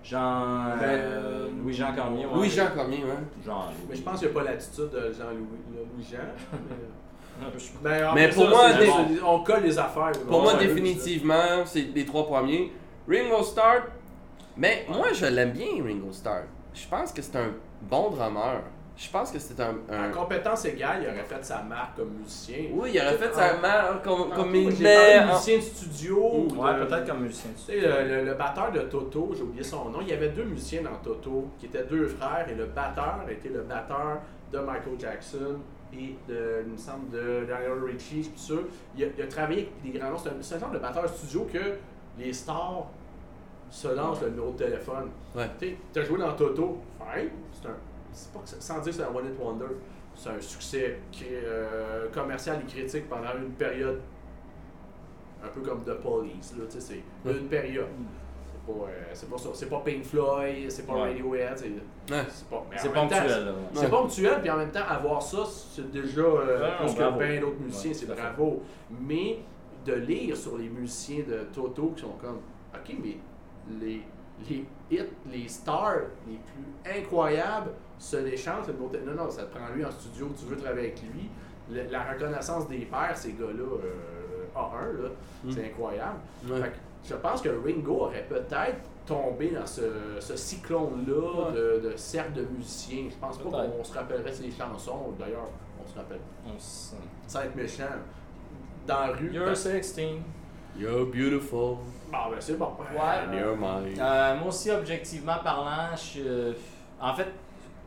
Jean. 0.03 0.77
Ben, 0.79 0.85
euh, 0.89 1.47
Louis-Jean 1.63 1.95
Cormier. 1.95 2.25
ouais. 2.27 2.35
Louis-Jean 2.35 2.67
Cormier, 2.75 2.97
ouais. 3.03 3.43
Jean. 3.43 3.65
Mais 3.89 3.95
je 3.95 4.01
pense 4.03 4.19
qu'il 4.19 4.27
n'y 4.29 4.35
a 4.35 4.39
pas 4.39 4.51
l'attitude 4.51 4.89
de 4.91 5.11
Jean-Louis 5.11 5.87
Louis-Jean. 5.95 6.17
Je- 7.57 7.59
Mais, 8.13 8.29
pour 8.29 8.43
ça, 8.43 8.49
moi, 8.49 8.69
on 9.25 9.39
colle 9.39 9.63
les 9.63 9.79
affaires. 9.79 10.11
Pour 10.29 10.43
moi, 10.43 10.53
définitivement, 10.53 11.65
c'est 11.65 11.87
les 11.95 12.05
trois 12.05 12.27
premiers. 12.27 12.71
Ringo 13.09 13.41
Starr, 13.43 13.81
mais 14.57 14.85
moi, 14.89 15.07
je 15.13 15.25
l'aime 15.25 15.51
bien, 15.51 15.83
Ringo 15.83 16.11
Starr. 16.11 16.43
Je 16.73 16.87
pense 16.87 17.11
que 17.11 17.21
c'est 17.21 17.35
un 17.37 17.51
bon 17.81 18.09
drummer. 18.11 18.61
Je 18.97 19.09
pense 19.09 19.31
que 19.31 19.39
c'est 19.39 19.59
un. 19.59 19.75
un- 19.89 20.09
En 20.09 20.11
compétence 20.13 20.65
égale, 20.65 20.99
il 21.03 21.07
aurait 21.07 21.23
fait 21.23 21.43
sa 21.43 21.63
marque 21.63 21.95
comme 21.97 22.11
musicien. 22.19 22.65
Oui, 22.73 22.91
il 22.93 22.99
aurait 23.01 23.17
fait 23.17 23.33
sa 23.33 23.57
marque 23.57 24.03
comme, 24.03 24.29
comme 24.29 24.53
il 24.53 24.67
met. 24.81 24.95
parlé 24.95 25.13
de 25.15 25.19
en- 25.23 25.27
musicien 25.33 25.57
de 25.57 25.61
studio. 25.61 26.17
ou 26.17 26.61
Ouais, 26.61 26.79
de- 26.79 26.85
peut-être 26.85 27.07
comme 27.07 27.21
musicien. 27.21 27.51
Tu 27.55 27.61
sais, 27.63 27.79
le, 27.79 28.07
le- 28.07 28.25
le 28.25 28.33
batteur 28.35 28.71
de 28.71 28.81
Toto, 28.81 29.31
j'ai 29.35 29.41
oublié 29.43 29.63
son 29.63 29.89
nom, 29.89 29.99
il 30.01 30.09
y 30.09 30.13
avait 30.13 30.29
deux 30.29 30.43
musiciens 30.43 30.83
dans 30.83 30.95
Toto, 31.03 31.47
qui 31.57 31.65
étaient 31.65 31.83
deux 31.85 32.07
frères, 32.07 32.45
et 32.49 32.53
le 32.53 32.65
batteur 32.65 33.21
était 33.29 33.49
le 33.49 33.61
batteur 33.61 34.19
de 34.51 34.59
Michael 34.59 34.99
Jackson 34.99 35.55
et 35.93 36.15
de, 36.27 36.63
il 36.65 36.71
me 36.73 36.77
semble, 36.77 37.09
de 37.09 37.45
Lionel 37.49 37.83
Richie, 37.85 38.23
je 38.23 38.29
suis 38.29 38.37
sûr. 38.39 38.63
Il 38.95 39.03
a, 39.03 39.07
il 39.17 39.23
a 39.23 39.27
travaillé 39.27 39.61
avec 39.83 39.93
des 39.93 39.97
grands 39.99 40.11
noms, 40.11 40.17
c'est 40.17 40.29
un, 40.29 40.33
c'est 40.41 40.55
un 40.55 40.59
genre 40.59 40.71
de 40.71 40.79
batteur 40.79 41.07
studio 41.09 41.47
que 41.51 41.59
les 42.19 42.31
stars 42.33 42.85
se 43.71 43.87
lancent 43.87 44.21
le 44.21 44.29
numéro 44.29 44.51
de 44.51 44.57
téléphone. 44.57 45.09
Ouais. 45.35 45.49
Tu 45.59 45.99
as 45.99 46.03
joué 46.03 46.19
dans 46.19 46.33
Toto, 46.33 46.77
fine, 46.99 47.29
c'est 47.53 47.67
un, 47.69 47.75
c'est 48.11 48.31
pas 48.33 48.39
que 48.39 48.47
sans 48.61 48.75
dire 48.81 48.83
que 48.85 48.91
c'est 48.91 49.03
un 49.03 49.15
one 49.15 49.25
hit 49.27 49.39
wonder, 49.39 49.65
c'est 50.15 50.29
un 50.29 50.41
succès 50.41 50.99
euh, 51.23 52.07
commercial 52.13 52.59
et 52.61 52.69
critique 52.71 53.07
pendant 53.09 53.33
une 53.41 53.51
période 53.53 54.01
un 55.43 55.47
peu 55.47 55.61
comme 55.61 55.83
The 55.83 55.93
Police, 55.95 56.53
là, 56.57 56.65
c'est 56.67 56.95
Ouais. 57.25 57.37
une 57.37 57.47
période. 57.47 57.87
C'est 58.45 58.73
pas, 58.73 58.79
euh, 58.83 58.87
c'est 59.13 59.29
pas 59.29 59.37
ça, 59.37 59.49
c'est 59.53 59.69
pas 59.69 59.79
Pink 59.79 60.03
Floyd, 60.03 60.69
c'est 60.69 60.85
pas 60.85 60.93
Ouais. 60.93 61.07
Radiohead, 61.13 61.57
c'est 61.57 62.13
Ouais. 62.13 62.23
c'est 62.29 62.47
pas. 62.47 62.63
mais 62.69 62.77
C'est 62.77 62.89
temps, 62.89 63.07
ponctuel. 63.07 63.53
C'est 63.73 63.89
ponctuel, 63.89 64.41
puis 64.41 64.49
en 64.51 64.57
même 64.57 64.71
temps, 64.71 64.85
avoir 64.87 65.21
ça, 65.21 65.39
c'est 65.47 65.89
déjà 65.89 66.21
euh, 66.21 66.61
Ouais, 66.61 66.77
plus 66.85 66.93
que 66.93 67.17
bien 67.17 67.41
d'autres 67.41 67.59
musiciens, 67.59 67.91
Ouais, 67.91 67.97
c'est 67.97 68.05
bravo. 68.07 68.61
Mais 68.99 69.39
de 69.85 69.93
lire 69.93 70.37
sur 70.37 70.57
les 70.59 70.69
musiciens 70.69 71.23
de 71.27 71.45
Toto 71.51 71.93
qui 71.95 72.01
sont 72.03 72.09
comme, 72.21 72.37
ok, 72.75 72.95
mais 73.03 73.17
les, 73.79 74.01
les 74.49 74.65
hits, 74.89 75.05
les 75.31 75.47
stars 75.47 76.01
les 76.27 76.37
plus 76.37 76.99
incroyables 76.99 77.71
se 77.97 78.17
les 78.17 78.35
chantent. 78.37 78.69
Non, 78.69 79.13
non, 79.15 79.29
ça 79.29 79.43
te 79.43 79.55
prend 79.55 79.67
lui 79.75 79.85
en 79.85 79.91
studio, 79.91 80.27
tu 80.37 80.45
veux 80.45 80.57
travailler 80.57 80.87
avec 80.89 81.01
lui. 81.03 81.29
Le- 81.71 81.89
la 81.91 82.11
reconnaissance 82.11 82.67
des 82.67 82.85
pairs, 82.85 83.15
ces 83.15 83.33
gars-là, 83.33 83.63
euh, 83.83 84.45
A1, 84.55 85.03
là, 85.03 85.09
Mm. 85.43 85.51
c'est 85.51 85.65
incroyable. 85.67 86.19
Ouais. 86.49 86.61
Fait 86.61 86.69
que 86.69 86.75
je 87.05 87.15
pense 87.15 87.41
que 87.41 87.49
Ringo 87.49 88.01
aurait 88.01 88.25
peut-être 88.27 88.81
tombé 89.05 89.51
dans 89.51 89.65
ce, 89.65 89.81
ce 90.19 90.35
cyclone-là 90.35 91.49
Ouais. 91.49 91.53
de, 91.83 91.89
de 91.89 91.97
cercle 91.97 92.33
de 92.33 92.45
musiciens. 92.45 93.05
Je 93.09 93.15
pense 93.15 93.37
pas 93.37 93.49
qu'on 93.49 93.83
se 93.83 93.93
rappellerait 93.93 94.33
ses 94.33 94.51
chansons. 94.51 95.13
D'ailleurs, 95.19 95.49
on 95.83 95.87
se 95.87 95.95
rappelle. 95.95 96.19
On 96.45 96.57
se- 96.59 96.95
Sans 97.27 97.41
être 97.41 97.55
méchant. 97.55 97.83
Dans 98.87 98.99
la 99.07 99.11
rue. 99.13 99.31
You're 99.31 99.45
dans- 99.45 99.55
16. 99.55 99.95
You're 100.77 101.05
beautiful. 101.05 101.77
Ah, 102.13 102.27
ben 102.29 102.37
c'est 102.39 102.57
bon. 102.57 102.71
Ouais. 102.93 103.27
Mine. 103.55 103.99
Euh, 103.99 104.35
moi 104.37 104.47
aussi, 104.47 104.69
objectivement 104.71 105.37
parlant, 105.43 105.95
je- 105.95 106.53
en 106.99 107.13
fait, 107.13 107.27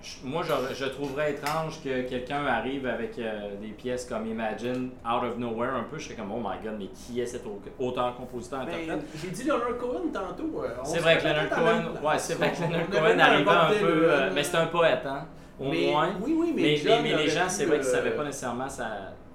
je- 0.03 0.27
moi, 0.27 0.43
je, 0.43 0.75
je 0.75 0.85
trouverais 0.87 1.33
étrange 1.33 1.83
que 1.83 2.03
quelqu'un 2.03 2.45
arrive 2.47 2.87
avec 2.87 3.19
euh, 3.19 3.55
des 3.61 3.69
pièces 3.69 4.07
comme 4.07 4.27
Imagine, 4.27 4.91
Out 5.05 5.25
of 5.25 5.39
Nowhere, 5.39 5.75
un 5.75 5.85
peu. 5.85 5.99
Je 5.99 6.05
serais 6.05 6.15
comme, 6.15 6.33
oh 6.33 6.39
my 6.41 6.63
god, 6.63 6.77
mais 6.79 6.87
qui 6.89 7.21
est 7.21 7.27
cet 7.27 7.45
au- 7.47 7.61
auteur, 7.79 8.15
compositeur, 8.17 8.65
Ben, 8.67 8.75
interprète? 8.75 9.05
J'ai 9.23 9.31
dit 9.31 9.45
Leonard 9.45 9.79
Cohen 9.79 10.03
tantôt. 10.13 10.63
euh, 10.63 10.69
C'est 10.85 10.99
vrai 11.01 11.19
que 11.19 11.25
Leonard 11.25 11.49
Cohen, 11.51 11.83
ouais, 12.09 12.19
c'est 12.19 12.35
vrai 12.35 12.53
que 12.53 12.63
on- 12.63 12.69
Leonard 12.71 12.87
on 12.89 12.93
Cohen 12.93 13.19
arrivait 13.19 13.51
un 13.51 13.81
peu, 13.81 14.11
euh, 14.11 14.31
mais 14.35 14.43
c'est 14.43 14.57
un 14.57 14.67
poète, 14.67 15.07
hein, 15.07 15.27
au 15.61 15.71
Mais- 15.71 15.91
moins. 15.91 16.11
Oui, 16.21 16.35
oui, 16.39 16.53
mais, 16.55 16.63
Mais, 16.63 16.77
John 16.77 17.03
mais- 17.03 17.11
mais 17.15 17.23
les 17.25 17.29
gens, 17.29 17.49
c'est 17.49 17.65
vrai 17.67 17.79
qu'ils 17.79 17.89
ne 17.89 17.93
savaient 17.93 18.17
pas 18.17 18.25
nécessairement 18.25 18.69
sa, 18.69 18.89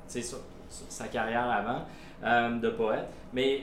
sa, 0.07 0.19
sa 0.89 1.07
carrière 1.07 1.49
avant 1.49 1.81
euh, 2.23 2.59
de 2.59 2.69
poète. 2.71 3.07
Mais 3.33 3.61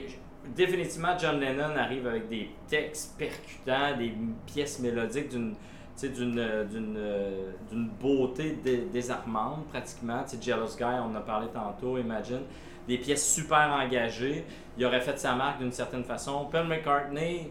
définitivement, 0.55 1.17
John 1.17 1.39
Lennon 1.39 1.75
arrive 1.77 2.07
avec 2.07 2.27
des 2.29 2.49
textes 2.67 3.17
percutants, 3.17 3.97
des 3.97 4.13
pièces 4.45 4.79
mélodiques 4.79 5.29
d'une 5.29 5.55
euh, 6.03 6.63
d'une 6.65 6.95
euh, 6.97 7.51
d'une 7.71 7.87
beauté 7.89 8.57
dé- 8.63 8.87
désarmante 8.93 9.67
pratiquement. 9.69 10.23
Tu 10.23 10.37
sais, 10.37 10.41
Jealous 10.41 10.75
Guy, 10.77 10.83
on 10.83 11.11
en 11.11 11.15
a 11.15 11.21
parlé 11.21 11.47
tantôt, 11.53 11.97
Imagine. 11.97 12.41
Des 12.87 12.97
pièces 12.99 13.33
super 13.33 13.69
engagées. 13.73 14.45
Il 14.77 14.85
aurait 14.85 15.01
fait 15.01 15.17
sa 15.17 15.33
marque 15.35 15.59
d'une 15.59 15.71
certaine 15.71 16.03
façon. 16.03 16.47
Paul 16.51 16.67
McCartney, 16.67 17.49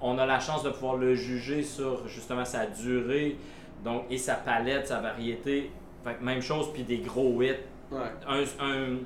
on 0.00 0.18
a 0.18 0.26
la 0.26 0.40
chance 0.40 0.62
de 0.64 0.70
pouvoir 0.70 0.96
le 0.96 1.14
juger 1.14 1.62
sur 1.62 2.08
justement 2.08 2.44
sa 2.44 2.66
durée 2.66 3.36
donc, 3.84 4.04
et 4.10 4.18
sa 4.18 4.34
palette, 4.34 4.86
sa 4.88 5.00
variété. 5.00 5.70
Fait 6.02 6.14
que 6.14 6.24
même 6.24 6.40
chose, 6.42 6.72
puis 6.72 6.82
des 6.82 6.98
gros 6.98 7.42
hits. 7.42 7.52
Ouais. 7.92 7.98
Un, 8.26 8.42
un, 8.64 8.96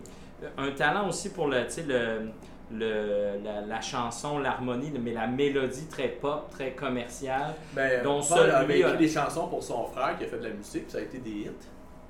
un 0.57 0.71
talent 0.71 1.09
aussi 1.09 1.31
pour 1.31 1.49
le, 1.49 1.59
le, 1.87 2.31
le, 2.73 3.43
la, 3.43 3.61
la 3.63 3.81
chanson, 3.81 4.39
l'harmonie, 4.39 4.93
mais 5.03 5.13
la 5.13 5.27
mélodie 5.27 5.87
très 5.87 6.09
pop, 6.09 6.49
très 6.51 6.73
commerciale. 6.73 7.55
Ben, 7.73 8.03
Dont 8.05 8.21
Paul 8.23 8.49
lui 8.67 8.79
écrit 8.79 8.93
a- 8.93 8.97
des 8.97 9.09
chansons 9.09 9.49
pour 9.49 9.63
son 9.63 9.85
frère 9.87 10.17
qui 10.19 10.25
a 10.25 10.27
fait 10.29 10.39
de 10.39 10.45
la 10.45 10.51
musique, 10.55 10.85
puis 10.85 10.93
ça 10.93 10.99
a 10.99 11.01
été 11.03 11.19
des 11.19 11.31
hits. 11.31 11.51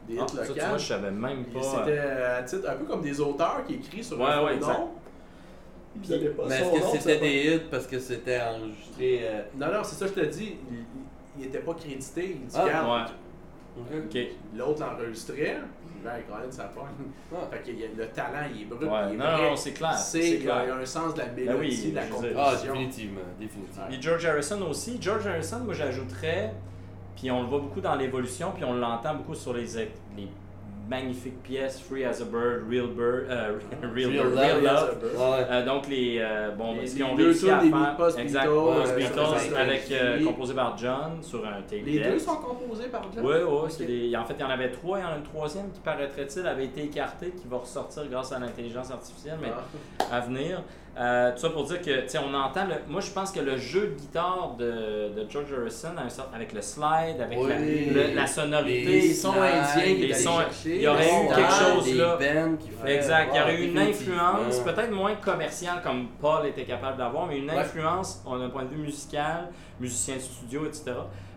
Des 0.09 0.15
hits 0.15 0.19
Ah, 0.23 0.29
ça, 0.29 0.43
tu 0.43 0.49
locales. 0.49 0.69
vois, 0.69 0.79
je 0.79 0.87
savais 0.87 1.11
même 1.11 1.45
pas. 1.47 1.63
C'était 1.63 1.99
euh, 1.99 2.41
un 2.69 2.77
peu 2.77 2.85
comme 2.85 3.03
des 3.03 3.21
auteurs 3.21 3.63
qui 3.67 3.75
écrivent 3.75 4.05
sur 4.05 4.19
Ouais, 4.21 4.27
un 4.27 4.45
ouais, 4.45 4.55
exact. 4.57 4.79
nom. 4.79 4.91
Donnaient 5.97 6.29
pas 6.29 6.43
Mais 6.49 6.55
est-ce 6.61 6.71
que 6.71 6.81
c'était 6.81 6.99
c'est 7.01 7.15
pas- 7.19 7.25
des 7.27 7.55
hits 7.57 7.61
parce 7.71 7.87
que 7.87 7.99
c'était 7.99 8.41
enregistré. 8.41 9.21
euh, 9.23 9.43
Non, 9.57 9.67
non, 9.73 9.81
c'est 9.83 9.97
ça 9.97 10.09
que 10.09 10.21
je 10.21 10.27
te 10.27 10.35
dis. 10.35 10.57
Il, 10.71 10.77
il- 10.79 10.85
il 11.39 11.45
était 11.47 11.59
pas 11.59 11.75
crédité. 11.75 12.37
Il 12.41 12.47
dit, 12.47 12.57
Ah, 12.57 13.05
Ouais, 13.77 13.83
ok. 13.99 14.05
ok. 14.15 14.21
L'autre 14.57 14.81
l'enregistrait. 14.85 15.57
Ben, 16.03 16.23
Colin, 16.29 16.51
ça 16.51 16.65
pogne. 16.65 16.85
Ah. 17.35 17.37
Fait 17.51 17.59
que 17.63 17.71
y 17.77 17.85
a- 17.85 17.89
le 17.97 18.07
talent, 18.09 18.47
il 18.55 18.63
est 18.63 18.65
brut, 18.65 18.83
Ouais, 18.89 18.89
il 19.11 19.15
est 19.15 19.17
non, 19.19 19.25
vrai. 19.37 19.51
non, 19.51 19.57
c'est 19.57 19.73
clair. 19.73 19.95
Il 20.15 20.45
y 20.45 20.49
a 20.51 20.75
un 20.77 20.85
sens 20.87 21.15
de 21.15 21.19
la 21.21 21.27
mélodie, 21.27 21.47
Ben 21.47 21.59
oui, 21.61 21.91
de 21.91 21.97
la 21.97 22.03
Ah, 22.03 22.07
composition. 22.11 22.73
définitivement. 22.73 23.21
définitivement. 23.39 23.87
Puis 23.89 24.03
George 24.03 24.27
Harrison 24.27 24.63
aussi. 24.69 24.99
George 25.01 25.27
Harrison, 25.27 25.59
moi 25.61 25.75
j'ajouterais, 25.75 26.53
puis 27.17 27.31
on 27.31 27.43
le 27.43 27.49
voit 27.49 27.61
beaucoup 27.61 27.81
dans 27.81 27.95
l'évolution, 27.97 28.53
puis 28.55 28.65
on 28.65 28.75
l'entend 28.75 29.15
beaucoup 29.15 29.35
sur 29.35 29.53
les, 29.53 29.67
les 30.17 30.29
magnifiques 30.95 31.41
pièces 31.45 31.81
Free 31.81 32.05
as 32.05 32.21
a 32.21 32.25
Bird, 32.25 32.69
Real 32.69 32.89
Bird, 32.89 33.27
euh, 33.31 33.59
Real, 33.95 34.11
Real 34.11 34.11
Bird, 34.11 34.35
Love, 34.35 34.37
Real 34.43 34.63
Love. 34.63 34.99
Love. 35.03 35.13
Ouais. 35.31 35.47
Euh, 35.51 35.65
donc 35.65 35.89
les 35.89 36.19
euh, 36.19 36.51
bon 36.51 36.75
Les- 36.75 36.87
ce 36.89 36.95
qu'ils 36.97 37.05
ont 37.05 37.15
réussi 37.15 37.49
à 37.49 37.61
faire 37.61 38.19
exact 38.19 38.47
Beatles, 38.49 38.91
euh, 38.91 38.97
Beatles 38.97 39.57
avec 39.57 39.91
euh, 39.93 40.25
composé 40.25 40.55
par 40.55 40.77
John 40.77 41.23
sur 41.23 41.47
un 41.47 41.63
tape 41.63 41.79
Les 41.87 42.01
deux 42.01 42.19
sont 42.19 42.37
composés 42.37 42.89
par 42.89 43.03
John? 43.15 43.25
Oui, 43.25 43.35
oui, 43.49 43.69
c'est 43.71 43.85
Ok. 43.85 43.89
des- 43.89 44.17
en 44.17 44.25
fait, 44.25 44.35
il 44.37 44.41
y 44.41 44.45
en 44.45 44.51
avait 44.51 44.71
trois, 44.73 44.99
il 44.99 45.03
y 45.03 45.05
en 45.05 45.13
a 45.13 45.17
une 45.17 45.23
troisième 45.23 45.71
qui 45.71 45.81
paraîtrait-il 45.81 46.47
avait 46.47 46.65
été 46.65 46.83
écartée, 46.85 47.31
qui 47.31 47.47
va 47.49 47.59
ressortir 47.59 48.03
grâce 48.11 48.33
à 48.33 48.41
l'intelligence 48.41 48.91
artificielle, 48.91 49.39
mais 49.41 49.49
Ah. 50.11 50.17
à 50.17 50.21
venir. 50.21 50.63
Euh, 50.99 51.31
tout 51.33 51.39
ça 51.39 51.51
pour 51.51 51.65
dire 51.65 51.81
que, 51.81 52.01
tu 52.03 52.09
sais, 52.09 52.19
on 52.19 52.35
entend. 52.35 52.65
Le, 52.67 52.75
moi, 52.93 53.01
je 53.01 53.11
pense 53.11 53.31
que 53.31 53.41
le 53.41 53.57
jeu 53.57 53.89
de 53.89 53.95
guitare 54.01 54.55
de, 54.59 55.15
de 55.15 55.27
George 55.31 55.47
Harrison, 55.57 55.91
avec 56.35 56.53
le 56.53 56.61
slide, 56.61 57.21
avec 57.23 57.39
la, 57.49 57.59
le- 58.09 58.15
la 58.15 58.27
sonorité, 58.27 58.85
Les 59.01 59.15
sons 59.15 59.33
indiens 59.33 59.85
les 60.09 60.15
sons- 60.15 60.31
il 60.77 60.83
y 60.83 60.89
aurait 60.89 61.05
eu 61.07 61.29
quelque 61.29 61.53
chose 61.53 61.87
là. 61.97 62.17
fait- 62.83 62.97
Exact. 62.97 63.31
Il 63.33 63.37
y 63.39 63.41
aurait 63.41 63.55
eu 63.57 63.69
une 63.71 63.79
influence, 63.79 64.59
peut-être 64.61 64.91
moins 64.91 65.15
commerciale 65.15 65.81
comme 65.83 66.09
Paul 66.21 66.47
était 66.47 66.65
capable 66.65 66.99
d'avoir, 66.99 67.27
mais 67.27 67.39
une 67.39 67.51
Ouais. 67.51 67.59
influence 67.59 68.23
on 68.27 68.41
a 68.41 68.45
un 68.45 68.51
point 68.51 68.65
de 68.65 68.71
vue 68.71 68.83
musical, 68.83 69.49
musicien 69.79 70.17
de 70.17 70.21
studio, 70.21 70.67
etc. 70.67 70.91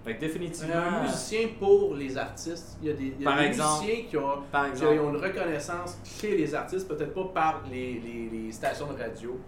Fait 0.04 0.16
que 0.16 0.22
Il 0.22 0.26
y 0.26 0.28
définitivement, 0.28 0.74
a 0.76 0.78
un 1.00 1.02
musicien 1.04 1.48
pour 1.60 1.94
les 1.96 2.18
artistes. 2.18 2.78
Il 2.82 2.88
y 2.90 2.92
a 2.92 2.94
des, 2.94 3.04
il 3.18 3.22
y 3.22 3.26
a 3.26 3.30
Par 3.30 3.40
des 3.40 3.46
exemple. 3.46 3.84
musiciens 3.84 4.04
qui 4.10 4.18
ont, 4.18 4.42
par 4.52 4.66
qui 4.66 4.72
exemple, 4.72 5.00
ont 5.00 5.10
une 5.12 5.18
reconnaissance 5.24 5.98
chez 6.04 6.36
les 6.38 6.54
artistes, 6.56 6.88
peut-être 6.88 7.14
pas 7.14 7.30
par 7.34 7.64
les, 7.72 8.00
les- 8.00 8.30
les 8.30 8.52
stations 8.52 8.88
de 8.92 9.02
radio. 9.02 9.40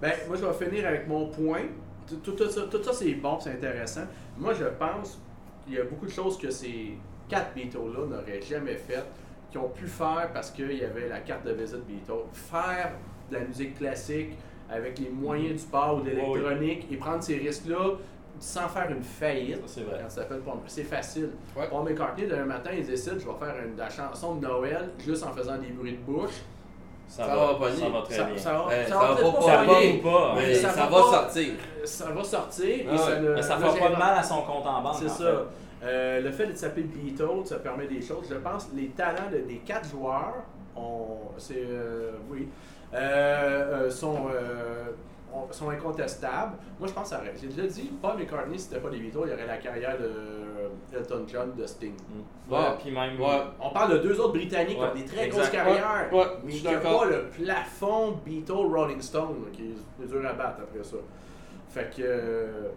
Ben, 0.00 0.12
moi, 0.28 0.36
je 0.40 0.44
vais 0.46 0.64
finir 0.66 0.86
avec 0.86 1.08
mon 1.08 1.26
point. 1.28 1.62
Tout, 2.06 2.16
tout- 2.16 2.32
tout 2.32 2.48
ça, 2.48 2.62
tout 2.70 2.82
ça, 2.82 2.92
c'est 2.92 3.14
bon, 3.14 3.40
c'est 3.40 3.50
intéressant. 3.50 4.02
Moi, 4.38 4.54
je 4.54 4.64
pense 4.78 5.18
qu'il 5.64 5.74
y 5.74 5.80
a 5.80 5.84
beaucoup 5.84 6.06
de 6.06 6.10
choses 6.12 6.38
que 6.38 6.50
ces 6.50 6.96
quatre 7.28 7.52
Beatles-là 7.54 8.06
n'auraient 8.06 8.40
jamais 8.42 8.76
faites, 8.76 9.06
qui 9.50 9.58
ont 9.58 9.70
pu 9.70 9.86
faire 9.88 10.30
parce 10.32 10.52
qu'il 10.52 10.72
y 10.72 10.84
avait 10.84 11.08
la 11.08 11.18
carte 11.20 11.44
de 11.44 11.52
visite 11.52 11.84
Beatles. 11.84 12.26
Faire 12.32 12.92
de 13.30 13.34
la 13.38 13.40
musique 13.44 13.76
classique 13.78 14.34
avec 14.70 14.98
les 15.00 15.08
moyens 15.08 15.64
du 15.64 15.68
bord 15.68 15.96
ou 15.96 16.00
de 16.02 16.10
l'électronique 16.10 16.86
et 16.92 16.96
prendre 16.96 17.22
ces 17.24 17.36
risques-là 17.38 17.96
sans 18.38 18.68
faire 18.68 18.90
une 18.90 19.02
faillite. 19.02 19.56
Ça, 19.66 19.74
c'est 19.76 19.80
vrai. 19.82 19.98
Quand 20.02 20.10
ça 20.10 20.22
s'appelle 20.22 20.40
C'est 20.66 20.84
facile. 20.84 21.30
Ouais. 21.56 21.68
Paul 21.70 21.84
McCartney, 21.84 22.26
demain 22.26 22.44
matin, 22.44 22.70
il 22.76 22.86
décide 22.86 23.14
je 23.18 23.26
vais 23.26 23.38
faire 23.38 23.54
une, 23.64 23.76
la 23.76 23.88
chanson 23.88 24.36
de 24.36 24.46
Noël 24.46 24.90
juste 25.04 25.24
en 25.24 25.32
faisant 25.32 25.58
des 25.58 25.68
bruits 25.68 25.92
de 25.92 25.98
bouche. 25.98 26.42
ça, 27.08 27.24
ça 27.24 27.36
va, 27.36 27.52
va 27.54 27.70
ça 27.72 27.88
va 27.88 28.02
très 28.02 28.14
ça, 28.14 28.24
bien. 28.24 28.36
ça 28.38 28.52
va, 28.52 28.66
Eh, 28.70 28.82
ça 28.84 28.88
ça 28.88 28.98
va 28.98 29.14
pas 29.14 29.22
pas 29.22 29.80
ou 29.80 30.02
pas, 30.02 30.34
Mais 30.36 30.54
ça 30.54 30.70
ça, 30.70 30.80
va 30.82 30.86
va 30.86 31.02
pas- 31.02 31.10
sortir. 31.12 31.52
Ça 31.84 32.10
va 32.10 32.24
sortir 32.24 32.66
et 32.66 32.86
Ah 32.90 32.98
ça 32.98 33.20
ne. 33.20 33.34
Mais 33.34 33.42
ça 33.42 33.56
pas 33.56 33.88
de 33.90 33.96
mal 33.96 34.18
à 34.18 34.22
son 34.22 34.42
compte 34.42 34.66
en 34.66 34.82
banque. 34.82 34.96
C'est 34.98 35.08
ça. 35.08 35.44
Euh, 35.84 36.20
le 36.22 36.30
fait 36.32 36.46
de 36.46 36.54
s'appeler 36.54 36.84
Beatles, 36.84 37.44
ça 37.44 37.56
permet 37.56 37.86
des 37.86 38.00
choses. 38.00 38.26
Je 38.28 38.34
pense 38.36 38.68
les 38.74 38.88
talents 38.88 39.30
de- 39.30 39.38
des 39.46 39.58
quatre 39.58 39.88
joueurs, 39.88 40.34
ont, 40.74 41.18
c'est, 41.38 41.54
euh, 41.64 42.12
oui, 42.30 42.48
euh, 42.94 43.84
euh, 43.86 43.90
sont, 43.90 44.26
ont- 45.36 45.52
sont 45.52 45.70
incontestables. 45.70 46.56
Moi, 46.78 46.88
je 46.88 46.92
pense 46.92 47.04
que 47.04 47.08
ça 47.10 47.18
aurait. 47.20 47.32
J'ai 47.40 47.48
déjà 47.48 47.66
dit, 47.66 47.90
Paul 48.00 48.16
McCartney, 48.18 48.58
si 48.58 48.64
c'était 48.68 48.80
pas 48.80 48.90
des 48.90 48.98
Beatles, 48.98 49.18
il 49.24 49.30
y 49.30 49.34
aurait 49.34 49.46
la 49.46 49.56
carrière 49.58 49.96
de 49.98 50.10
Elton 50.96 51.24
John, 51.26 51.52
de 51.56 51.66
Sting. 51.66 51.92
Mm. 51.92 52.52
Ouais, 52.52 52.58
Ouais. 52.58 52.64
puis 52.80 52.90
même. 52.90 53.20
Ouais. 53.20 53.40
On 53.60 53.70
parle 53.70 53.92
de 53.92 53.98
deux 53.98 54.18
autres 54.20 54.32
Britanniques 54.34 54.76
qui 54.76 54.82
Ouais, 54.82 54.90
ont 54.90 54.94
des 54.94 55.04
très 55.04 55.24
exact. 55.26 55.38
grosses 55.38 55.50
carrières, 55.50 56.08
Ouais, 56.12 56.18
ouais, 56.18 56.26
mais 56.44 56.52
qui 56.52 56.64
n'ont 56.64 56.80
pas 56.80 57.04
le 57.04 57.22
plafond 57.30 58.12
Beatles 58.24 58.52
Rolling 58.52 59.00
Stone, 59.00 59.44
qui 59.52 59.74
est 60.02 60.06
dur 60.06 60.26
à 60.26 60.32
battre 60.32 60.60
après 60.62 60.82
ça. 60.84 60.96
Fait 61.68 61.90
que, 61.94 62.02
euh, 62.02 62.68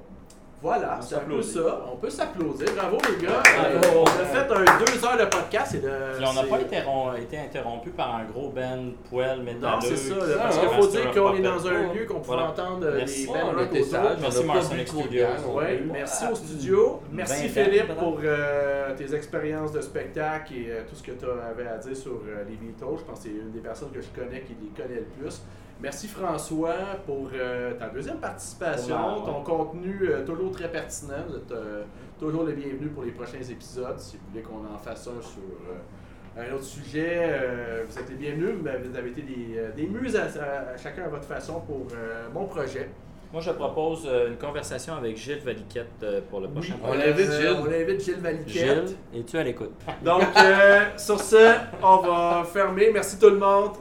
Voilà, 0.62 0.99
c'est 1.01 1.16
un 1.16 1.20
peu 1.20 1.41
ça. 1.41 1.86
On 1.89 1.95
peut 1.95 2.10
s'applaudir. 2.10 2.68
Bravo 2.76 2.97
les 3.10 3.26
gars. 3.26 3.41
Bravo. 3.82 3.99
On 4.01 4.05
a 4.05 4.26
fait 4.26 4.39
un 4.39 4.64
deux 4.86 5.05
heures 5.05 5.18
de 5.18 5.26
podcast 5.26 5.76
et 5.76 5.78
de. 5.80 5.88
Puis 6.18 6.26
on 6.28 6.34
n'a 6.34 6.43
pas 6.43 6.57
interrom- 6.57 7.16
été 7.18 7.38
interrompu 7.38 7.91
par 7.91 8.16
un 8.16 8.26
gros 8.26 8.49
band 8.49 8.89
poêle 9.10 9.41
métalleux. 9.41 9.62
Non, 9.62 9.80
c'est 9.82 9.95
ça. 9.95 10.16
là, 10.16 10.36
parce 10.38 10.57
qu'il 10.57 10.70
faut 10.70 10.88
dire 10.88 11.10
of 11.10 11.16
qu'on 11.16 11.34
est 11.36 11.41
dans 11.41 11.66
un 11.68 11.93
lieu 11.93 12.05
qu'on 12.05 12.16
pouvait 12.20 12.36
Voilà. 12.38 12.49
entendre 12.49 12.86
euh, 12.88 12.97
Merci. 12.97 13.28
Ouais, 13.28 13.39
bands 13.41 13.47
rock 13.51 13.70
Merci, 13.72 15.10
bière 15.10 15.30
non 15.41 15.55
Ouais, 15.55 15.84
merci 15.89 16.24
Ah, 16.28 16.32
au 16.32 16.36
studio. 16.36 16.99
Merci 17.12 17.47
vingtaine, 17.47 17.66
Philippe 17.66 17.95
pour 17.95 18.20
euh, 18.22 18.95
tes 18.97 19.16
expériences 19.16 19.72
de 19.72 19.80
spectacle 19.82 20.53
et 20.55 20.68
euh, 20.72 20.82
tout 20.89 20.95
ce 20.95 21.03
que 21.03 21.12
tu 21.12 21.26
avais 21.26 21.68
à 21.70 21.78
dire 21.78 21.95
sur 21.95 22.12
euh, 22.28 22.43
les 22.49 22.55
Beatles. 22.57 22.97
Je 22.99 23.03
pense 23.05 23.20
que 23.20 23.24
c'est 23.24 23.30
une 23.30 23.51
des 23.51 23.60
personnes 23.62 23.91
que 23.91 24.01
je 24.01 24.07
connais 24.10 24.41
qui 24.41 24.57
les 24.62 24.70
connaît 24.84 24.99
le 24.99 25.05
plus. 25.24 25.41
Merci 25.82 26.07
François 26.09 26.73
pour 27.05 27.30
euh, 27.34 27.73
ta 27.75 27.88
deuxième 27.88 28.17
participation, 28.17 29.21
ton 29.25 29.41
contenu 29.43 29.97
euh, 30.09 30.25
toujours 30.25 30.51
très 30.51 30.67
pertinent. 30.69 31.13
Vous 31.30 31.38
êtes 31.38 31.51
euh, 31.53 31.84
toujours 32.19 32.43
le 32.43 32.51
bienvenu 32.51 32.88
pour 32.89 33.03
les 33.03 33.11
prochains 33.11 33.39
épisodes. 33.49 33.97
Si 33.97 34.17
vous 34.17 34.23
voulez 34.30 34.41
qu'on 34.43 34.65
en 34.73 34.77
fasse 34.77 35.07
un 35.07 35.21
sur 35.21 35.41
euh, 35.69 36.41
un 36.49 36.53
autre 36.53 36.65
sujet, 36.65 37.13
euh, 37.21 37.84
vous 37.89 37.97
êtes 37.97 38.09
les 38.09 38.15
bienvenus. 38.15 38.55
Mais 38.61 38.77
Vous 38.77 38.93
avez 38.97 39.09
été 39.11 39.21
des, 39.21 39.57
des 39.73 39.88
muses 39.88 40.17
à, 40.17 40.23
à- 40.23 40.73
à 40.73 40.77
chacun 40.77 41.03
à 41.05 41.07
votre 41.07 41.23
façon 41.23 41.61
pour 41.61 41.88
euh, 41.93 42.27
mon 42.34 42.45
projet. 42.45 42.89
Moi, 43.32 43.41
je 43.41 43.51
propose 43.51 44.05
une 44.27 44.36
conversation 44.38 44.95
avec 44.95 45.15
Gilles 45.15 45.39
Valiquette 45.45 46.03
pour 46.30 46.41
le 46.41 46.49
prochain 46.49 46.73
On 46.84 46.91
Euh, 46.91 46.97
l'invite, 46.97 47.32
Gilles. 47.32 47.55
On 47.61 47.65
l'invite 47.65 48.03
Gilles 48.03 48.19
Valiquette. 48.19 48.47
Gilles, 48.88 48.95
es-tu 49.15 49.38
à 49.38 49.43
l'écoute? 49.43 49.71
Donc, 50.03 50.23
euh, 50.36 50.80
sur 50.97 51.21
ce, 51.21 51.53
on 51.82 51.97
va 51.99 52.43
fermer. 52.43 52.89
Merci 52.91 53.17
tout 53.17 53.30
le 53.30 53.38
monde. 53.38 53.71